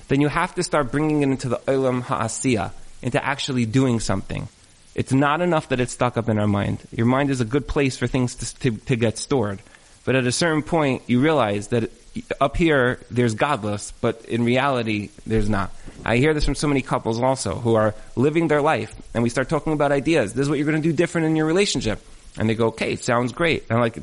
then 0.10 0.20
you 0.20 0.28
have 0.28 0.54
to 0.56 0.64
start 0.64 0.92
bringing 0.92 1.22
it 1.22 1.30
into 1.30 1.48
the 1.48 1.60
olam 1.60 2.02
ha'asiyah, 2.02 2.72
into 3.02 3.24
actually 3.24 3.66
doing 3.66 4.02
something. 4.02 4.50
It's 4.96 5.14
not 5.14 5.40
enough 5.40 5.70
that 5.70 5.80
it's 5.80 5.94
stuck 5.94 6.18
up 6.18 6.28
in 6.28 6.38
our 6.40 6.46
mind. 6.46 6.80
Your 6.92 7.06
mind 7.06 7.30
is 7.30 7.40
a 7.40 7.46
good 7.46 7.70
place 7.70 7.96
for 7.96 8.06
things 8.06 8.36
to, 8.36 8.60
to, 8.60 8.78
to 8.88 8.98
get 8.98 9.18
stored. 9.18 9.62
But 10.04 10.16
at 10.16 10.26
a 10.26 10.32
certain 10.34 10.64
point, 10.64 11.04
you 11.08 11.22
realize 11.22 11.70
that 11.70 11.90
up 12.40 12.58
here, 12.58 13.00
there's 13.10 13.36
gadlus, 13.36 13.94
but 14.02 14.26
in 14.26 14.44
reality, 14.44 15.10
there's 15.26 15.50
not. 15.50 15.72
I 16.04 16.18
hear 16.18 16.34
this 16.34 16.46
from 16.46 16.56
so 16.56 16.68
many 16.68 16.82
couples 16.82 17.22
also 17.22 17.56
who 17.56 17.76
are 17.76 17.96
living 18.16 18.48
their 18.48 18.62
life, 18.62 18.94
and 19.14 19.24
we 19.24 19.30
start 19.30 19.50
talking 19.50 19.74
about 19.74 19.92
ideas. 19.92 20.34
This 20.34 20.44
is 20.44 20.50
what 20.50 20.58
you're 20.58 20.70
going 20.70 20.82
to 20.82 20.88
do 20.88 20.94
different 20.94 21.28
in 21.28 21.36
your 21.36 21.46
relationship. 21.46 22.02
And 22.38 22.50
they 22.50 22.56
go, 22.56 22.68
okay, 22.68 22.96
sounds 22.96 23.34
great. 23.34 23.66
And 23.70 23.78
I'm 23.78 23.82
like, 23.82 23.98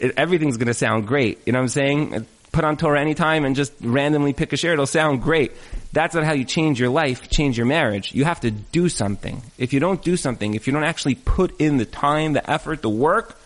everything's 0.16 0.56
going 0.56 0.68
to 0.68 0.74
sound 0.74 1.06
great. 1.06 1.40
You 1.46 1.52
know 1.52 1.58
what 1.58 1.64
I'm 1.64 1.68
saying? 1.68 2.26
Put 2.50 2.64
on 2.64 2.76
Torah 2.76 3.00
anytime 3.00 3.44
and 3.44 3.54
just 3.54 3.72
randomly 3.80 4.32
pick 4.32 4.52
a 4.52 4.56
share. 4.56 4.72
It'll 4.72 4.86
sound 4.86 5.22
great. 5.22 5.52
That's 5.92 6.14
not 6.14 6.24
how 6.24 6.32
you 6.32 6.44
change 6.44 6.80
your 6.80 6.88
life, 6.88 7.28
change 7.28 7.56
your 7.56 7.66
marriage. 7.66 8.12
You 8.12 8.24
have 8.24 8.40
to 8.40 8.50
do 8.50 8.88
something. 8.88 9.42
If 9.56 9.72
you 9.72 9.80
don't 9.80 10.02
do 10.02 10.16
something, 10.16 10.54
if 10.54 10.66
you 10.66 10.72
don't 10.72 10.84
actually 10.84 11.14
put 11.14 11.60
in 11.60 11.76
the 11.76 11.84
time, 11.84 12.32
the 12.32 12.48
effort, 12.48 12.82
the 12.82 12.90
work, 12.90 13.38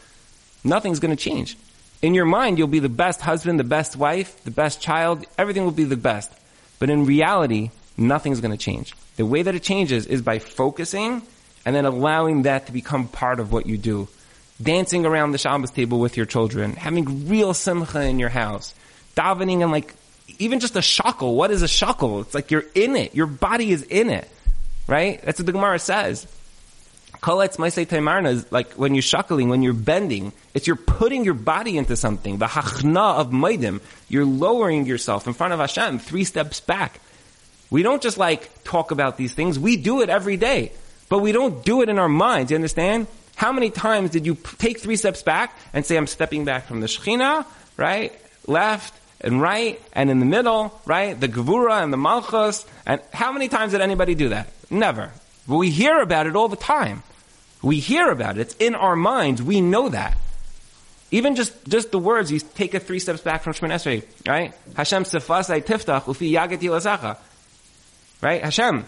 nothing's 0.65 1.01
going 1.01 1.15
to 1.15 1.23
change. 1.23 1.57
In 2.03 2.15
your 2.15 2.25
mind, 2.25 2.59
you'll 2.59 2.67
be 2.67 2.81
the 2.81 2.89
best 2.89 3.21
husband, 3.21 3.61
the 3.61 3.65
best 3.65 3.95
wife, 3.95 4.43
the 4.43 4.51
best 4.51 4.81
child. 4.81 5.25
Everything 5.39 5.65
will 5.65 5.71
be 5.71 5.85
the 5.85 5.97
best. 5.97 6.33
But 6.81 6.91
in 6.91 7.07
reality, 7.07 7.71
nothing's 7.97 8.41
going 8.41 8.51
to 8.51 8.57
change. 8.59 8.93
The 9.17 9.25
way 9.25 9.43
that 9.43 9.55
it 9.55 9.63
changes 9.63 10.07
is 10.07 10.21
by 10.21 10.41
focusing 10.41 11.23
and 11.65 11.77
then 11.77 11.85
allowing 11.85 12.43
that 12.43 12.67
to 12.67 12.73
become 12.73 13.07
part 13.07 13.39
of 13.39 13.53
what 13.53 13.67
you 13.67 13.79
do. 13.79 14.09
Dancing 14.61 15.07
around 15.07 15.31
the 15.31 15.39
Shabbos 15.39 15.71
table 15.71 16.01
with 16.01 16.17
your 16.17 16.27
children, 16.27 16.73
having 16.73 17.29
real 17.29 17.55
simcha 17.55 18.03
in 18.03 18.19
your 18.19 18.31
house, 18.31 18.75
davening 19.17 19.63
and 19.63 19.71
like, 19.71 19.95
even 20.41 20.59
just 20.59 20.75
a 20.75 20.81
shuckle. 20.81 21.37
What 21.37 21.53
is 21.53 21.63
a 21.63 21.67
shuckle? 21.67 22.23
It's 22.23 22.35
like 22.35 22.51
you're 22.51 22.65
in 22.75 22.97
it. 22.97 23.15
Your 23.15 23.27
body 23.27 23.71
is 23.71 23.85
in 23.85 24.11
it. 24.11 24.29
Right? 24.89 25.23
That's 25.23 25.39
what 25.39 25.47
the 25.47 25.53
Gemara 25.53 25.79
says. 25.79 26.27
Kol 27.23 27.39
atzmosai 27.39 27.87
tomarnah 27.87 28.33
is 28.33 28.51
like 28.51 28.73
when 28.73 28.97
you're 28.97 29.03
shuckling, 29.03 29.49
when 29.49 29.63
you're 29.63 29.73
bending, 29.73 30.33
it's 30.55 30.67
you're 30.67 30.75
putting 30.75 31.25
your 31.25 31.35
body 31.35 31.79
into 31.79 31.95
something. 31.95 32.39
The 32.39 32.47
hachna 32.47 33.15
of 33.15 33.31
Maidim. 33.31 33.81
You're 34.09 34.25
lowering 34.25 34.87
yourself 34.87 35.29
in 35.29 35.33
front 35.33 35.53
of 35.53 35.61
Hashem 35.61 36.01
three 36.01 36.25
steps 36.25 36.59
back. 36.59 37.01
We 37.71 37.85
don't 37.85 38.03
just 38.03 38.19
like 38.19 38.65
talk 38.65 38.91
about 38.91 39.19
these 39.19 39.35
things. 39.35 39.57
We 39.57 39.77
do 39.77 40.03
it 40.03 40.09
every 40.09 40.37
day. 40.37 40.73
But 41.09 41.21
we 41.21 41.31
don't 41.31 41.65
do 41.65 41.83
it 41.83 41.89
in 41.89 42.01
our 42.01 42.09
minds. 42.09 42.51
You 42.51 42.57
understand? 42.57 43.07
How 43.37 43.53
many 43.53 43.71
times 43.71 44.11
did 44.11 44.27
you 44.27 44.35
take 44.59 44.81
three 44.81 44.97
steps 44.97 45.23
back 45.23 45.57
and 45.73 45.87
say, 45.87 45.97
I'm 45.97 46.09
stepping 46.09 46.45
back 46.45 46.67
from 46.67 46.81
the 46.81 46.89
Shekhinah, 46.89 47.47
right? 47.77 48.13
Left 48.49 48.93
and 49.21 49.41
right 49.41 49.81
and 49.93 50.11
in 50.11 50.19
the 50.19 50.27
middle, 50.27 50.77
right? 50.87 51.19
The 51.19 51.29
Gevura 51.29 51.85
and 51.85 51.93
the 51.93 51.97
Malchus. 51.97 52.67
And 52.85 53.01
how 53.13 53.31
many 53.31 53.47
times 53.47 53.71
did 53.71 53.81
anybody 53.81 54.17
do 54.17 54.31
that? 54.31 54.49
Never. 54.71 55.13
But 55.47 55.57
we 55.57 55.71
hear 55.71 56.01
about 56.01 56.27
it 56.27 56.35
all 56.35 56.49
the 56.49 56.57
time. 56.57 57.05
We 57.63 57.79
hear 57.79 58.11
about 58.11 58.39
it. 58.39 58.41
It's 58.41 58.55
in 58.57 58.75
our 58.75 58.97
minds. 58.97 59.43
We 59.43 59.61
know 59.61 59.89
that. 59.89 60.17
Even 61.13 61.37
just, 61.37 61.53
just 61.69 61.93
the 61.93 61.99
words, 61.99 62.33
you 62.33 62.41
take 62.41 62.75
it 62.75 62.81
three 62.85 62.99
steps 62.99 63.21
back 63.21 63.43
from 63.43 63.53
Shemoneh 63.53 63.75
Esrei, 63.75 64.03
right? 64.27 64.55
Hashem 64.75 65.05
sefasai 65.05 65.63
tiftach 65.63 66.05
ufi 66.05 66.33
yagid 66.33 66.59
tehilasecha. 66.59 67.19
Right? 68.23 68.43
Hashem, 68.43 68.87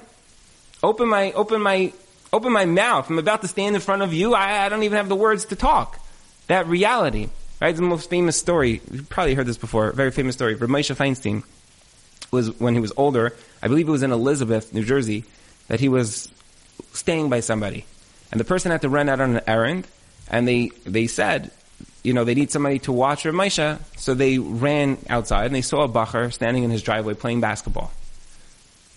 open 0.82 1.08
my, 1.08 1.32
open 1.32 1.60
my, 1.60 1.92
open 2.32 2.52
my 2.52 2.64
mouth. 2.64 3.10
I'm 3.10 3.18
about 3.18 3.42
to 3.42 3.48
stand 3.48 3.74
in 3.74 3.82
front 3.82 4.02
of 4.02 4.14
you. 4.14 4.32
I, 4.34 4.64
I 4.64 4.68
don't 4.70 4.84
even 4.84 4.96
have 4.96 5.08
the 5.08 5.16
words 5.16 5.46
to 5.46 5.56
talk. 5.56 6.00
That 6.46 6.66
reality. 6.66 7.28
Right? 7.60 7.70
It's 7.70 7.80
the 7.80 7.86
most 7.86 8.08
famous 8.08 8.38
story. 8.38 8.80
You've 8.90 9.08
probably 9.08 9.34
heard 9.34 9.46
this 9.46 9.58
before. 9.58 9.92
Very 9.92 10.10
famous 10.10 10.34
story. 10.34 10.54
Rav 10.54 10.70
Moshe 10.70 10.94
Feinstein 10.96 11.42
was, 12.30 12.58
when 12.58 12.74
he 12.74 12.80
was 12.80 12.92
older, 12.96 13.34
I 13.62 13.68
believe 13.68 13.86
it 13.86 13.92
was 13.92 14.02
in 14.02 14.12
Elizabeth, 14.12 14.72
New 14.72 14.84
Jersey, 14.84 15.24
that 15.68 15.80
he 15.80 15.88
was 15.88 16.30
staying 16.92 17.28
by 17.28 17.40
somebody. 17.40 17.84
And 18.35 18.41
the 18.41 18.45
person 18.45 18.72
had 18.72 18.82
to 18.82 18.89
run 18.89 19.09
out 19.09 19.20
on 19.20 19.37
an 19.37 19.43
errand, 19.47 19.87
and 20.28 20.49
they, 20.49 20.72
they 20.85 21.07
said, 21.07 21.53
you 22.03 22.12
know, 22.12 22.24
they 22.24 22.35
need 22.35 22.51
somebody 22.51 22.80
to 22.80 22.91
watch 22.91 23.24
Rav 23.24 23.80
so 23.97 24.12
they 24.12 24.39
ran 24.39 24.99
outside 25.09 25.47
and 25.47 25.55
they 25.55 25.62
saw 25.62 25.85
a 25.85 25.89
bacher 25.89 26.32
standing 26.32 26.64
in 26.64 26.70
his 26.70 26.82
driveway 26.82 27.14
playing 27.14 27.41
basketball. 27.41 27.93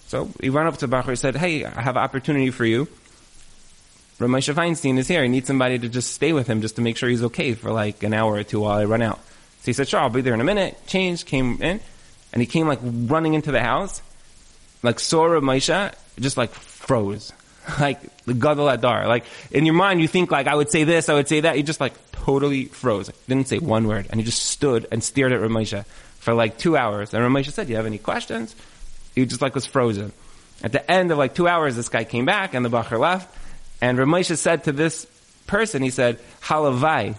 So 0.07 0.27
he 0.41 0.49
ran 0.49 0.65
up 0.65 0.77
to 0.77 0.87
Bacher 0.87 1.09
and 1.09 1.19
said, 1.19 1.35
hey, 1.35 1.65
I 1.65 1.81
have 1.81 1.97
an 1.97 2.01
opportunity 2.01 2.49
for 2.49 2.65
you. 2.65 2.87
Rav 4.19 4.29
Moshe 4.29 4.51
Feinstein 4.55 4.97
is 4.97 5.07
here. 5.07 5.21
I 5.21 5.27
need 5.27 5.45
somebody 5.45 5.77
to 5.77 5.87
just 5.87 6.13
stay 6.13 6.33
with 6.33 6.47
him 6.47 6.61
just 6.61 6.77
to 6.77 6.81
make 6.81 6.97
sure 6.97 7.07
he's 7.07 7.23
okay 7.25 7.53
for 7.53 7.71
like 7.71 8.01
an 8.01 8.15
hour 8.15 8.33
or 8.33 8.43
two 8.43 8.61
while 8.61 8.79
I 8.79 8.85
run 8.85 9.03
out. 9.03 9.19
So 9.19 9.65
he 9.65 9.73
said, 9.73 9.87
sure, 9.87 9.99
I'll 9.99 10.09
be 10.09 10.21
there 10.21 10.33
in 10.33 10.41
a 10.41 10.45
minute. 10.45 10.87
Changed, 10.87 11.27
came 11.27 11.61
in, 11.61 11.79
and 12.33 12.41
he 12.41 12.47
came 12.47 12.67
like 12.67 12.79
running 12.81 13.35
into 13.35 13.51
the 13.51 13.61
house, 13.61 14.01
like 14.81 14.99
saw 14.99 15.25
Rav 15.25 15.43
just 16.19 16.37
like 16.37 16.49
froze. 16.51 17.31
Like 17.79 17.99
the 18.25 18.33
Gadol 18.33 18.67
Hador. 18.67 19.07
Like 19.07 19.25
in 19.51 19.65
your 19.65 19.75
mind 19.75 20.01
you 20.01 20.07
think 20.07 20.31
like 20.31 20.47
I 20.47 20.55
would 20.55 20.69
say 20.69 20.83
this, 20.83 21.09
I 21.09 21.13
would 21.13 21.27
say 21.27 21.41
that. 21.41 21.55
He 21.55 21.63
just 21.63 21.81
like 21.81 21.93
totally 22.11 22.65
froze. 22.65 23.11
Didn't 23.27 23.47
say 23.47 23.59
one 23.59 23.87
word. 23.87 24.07
And 24.09 24.19
he 24.19 24.25
just 24.25 24.43
stood 24.43 24.87
and 24.91 25.03
stared 25.03 25.31
at 25.31 25.41
Rav 25.41 25.51
Moshe 25.51 25.85
for 26.19 26.33
like 26.33 26.57
two 26.57 26.75
hours. 26.77 27.13
And 27.13 27.23
Rav 27.23 27.31
Moshe 27.31 27.51
said, 27.51 27.67
Do 27.67 27.71
you 27.71 27.77
have 27.77 27.85
any 27.85 27.97
questions? 27.97 28.55
He 29.15 29.25
just 29.25 29.41
like 29.41 29.55
was 29.55 29.65
frozen. 29.65 30.11
At 30.63 30.71
the 30.71 30.91
end 30.91 31.11
of 31.11 31.17
like 31.17 31.35
two 31.35 31.47
hours, 31.47 31.75
this 31.75 31.89
guy 31.89 32.03
came 32.03 32.25
back 32.25 32.53
and 32.53 32.65
the 32.65 32.69
Bacher 32.69 32.99
left. 32.99 33.33
And 33.81 33.97
Rav 33.97 34.07
Moshe 34.07 34.37
said 34.37 34.63
to 34.65 34.71
this 34.71 35.05
person, 35.45 35.81
he 35.81 35.89
said, 35.89 36.19
Halavai. 36.41 37.15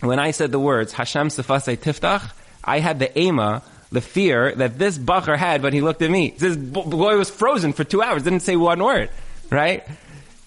When 0.00 0.18
I 0.18 0.32
said 0.32 0.52
the 0.52 0.58
words, 0.58 0.92
Hashem 0.92 1.28
Sefasei 1.28 1.76
Tiftach, 1.76 2.32
I 2.62 2.80
had 2.80 2.98
the 2.98 3.18
ema, 3.18 3.62
the 3.90 4.00
fear 4.00 4.54
that 4.56 4.78
this 4.78 4.98
Bacher 4.98 5.36
had 5.36 5.62
when 5.62 5.72
he 5.72 5.80
looked 5.80 6.02
at 6.02 6.10
me. 6.10 6.34
This 6.36 6.56
boy 6.56 7.16
was 7.16 7.30
frozen 7.30 7.72
for 7.72 7.84
two 7.84 8.02
hours, 8.02 8.24
didn't 8.24 8.40
say 8.40 8.56
one 8.56 8.82
word. 8.82 9.10
Right? 9.50 9.86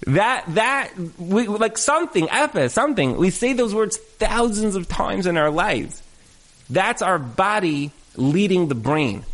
That, 0.07 0.45
that, 0.55 0.91
we, 1.17 1.47
like 1.47 1.77
something, 1.77 2.27
epa, 2.27 2.69
something. 2.69 3.17
We 3.17 3.29
say 3.29 3.53
those 3.53 3.75
words 3.75 3.97
thousands 3.97 4.75
of 4.75 4.87
times 4.87 5.27
in 5.27 5.37
our 5.37 5.49
lives. 5.49 6.01
That's 6.69 7.01
our 7.01 7.19
body 7.19 7.91
leading 8.15 8.67
the 8.67 8.75
brain. 8.75 9.25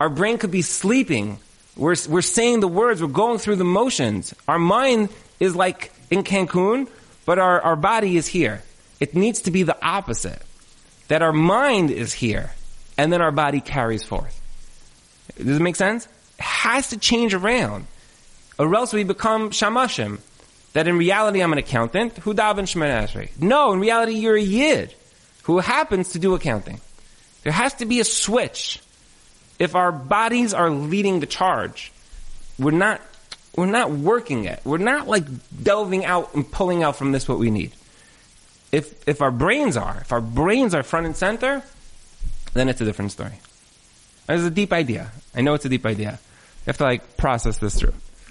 Our 0.00 0.08
brain 0.08 0.38
could 0.38 0.50
be 0.50 0.62
sleeping. 0.62 1.38
We're, 1.76 1.96
we're 2.08 2.22
saying 2.22 2.60
the 2.60 2.68
words, 2.68 3.00
we're 3.00 3.08
going 3.08 3.38
through 3.38 3.56
the 3.56 3.64
motions. 3.64 4.34
Our 4.48 4.58
mind 4.58 5.08
is 5.40 5.56
like 5.56 5.92
in 6.10 6.24
Cancun, 6.24 6.88
but 7.24 7.38
our, 7.38 7.60
our 7.60 7.76
body 7.76 8.16
is 8.16 8.26
here. 8.26 8.62
It 9.00 9.14
needs 9.14 9.42
to 9.42 9.50
be 9.50 9.62
the 9.62 9.76
opposite. 9.84 10.42
That 11.08 11.22
our 11.22 11.32
mind 11.32 11.90
is 11.90 12.12
here, 12.12 12.52
and 12.96 13.12
then 13.12 13.20
our 13.20 13.32
body 13.32 13.60
carries 13.60 14.04
forth. 14.04 14.40
Does 15.36 15.56
it 15.56 15.62
make 15.62 15.76
sense? 15.76 16.06
It 16.38 16.42
has 16.42 16.88
to 16.90 16.98
change 16.98 17.34
around. 17.34 17.86
Or 18.58 18.74
else 18.74 18.92
we 18.92 19.04
become 19.04 19.50
shamashim. 19.50 20.20
That 20.72 20.88
in 20.88 20.96
reality 20.96 21.40
I'm 21.42 21.52
an 21.52 21.58
accountant 21.58 22.18
who 22.18 22.34
daven 22.34 22.64
Shemoneh. 22.64 23.38
No, 23.38 23.72
in 23.72 23.80
reality 23.80 24.14
you're 24.14 24.36
a 24.36 24.42
yid 24.42 24.94
who 25.42 25.58
happens 25.58 26.12
to 26.12 26.18
do 26.18 26.34
accounting. 26.34 26.80
There 27.42 27.52
has 27.52 27.74
to 27.74 27.84
be 27.84 28.00
a 28.00 28.04
switch. 28.04 28.80
If 29.58 29.74
our 29.74 29.92
bodies 29.92 30.54
are 30.54 30.70
leading 30.70 31.20
the 31.20 31.26
charge, 31.26 31.92
we're 32.58 32.70
not, 32.70 33.00
we're 33.56 33.66
not 33.66 33.90
working 33.90 34.44
it. 34.44 34.60
We're 34.64 34.78
not 34.78 35.08
like 35.08 35.24
delving 35.62 36.04
out 36.04 36.34
and 36.34 36.50
pulling 36.50 36.82
out 36.82 36.96
from 36.96 37.12
this 37.12 37.28
what 37.28 37.38
we 37.38 37.50
need. 37.50 37.72
If, 38.70 39.06
if 39.06 39.20
our 39.20 39.30
brains 39.30 39.76
are, 39.76 39.98
if 40.00 40.12
our 40.12 40.20
brains 40.22 40.74
are 40.74 40.82
front 40.82 41.06
and 41.06 41.16
center, 41.16 41.62
then 42.54 42.68
it's 42.68 42.80
a 42.80 42.84
different 42.84 43.12
story. 43.12 43.38
It's 44.28 44.44
a 44.44 44.50
deep 44.50 44.72
idea. 44.72 45.10
I 45.34 45.42
know 45.42 45.54
it's 45.54 45.64
a 45.64 45.68
deep 45.68 45.84
idea. 45.84 46.12
You 46.12 46.66
have 46.66 46.78
to 46.78 46.84
like 46.84 47.16
process 47.16 47.58
this 47.58 47.74
through. 47.78 47.94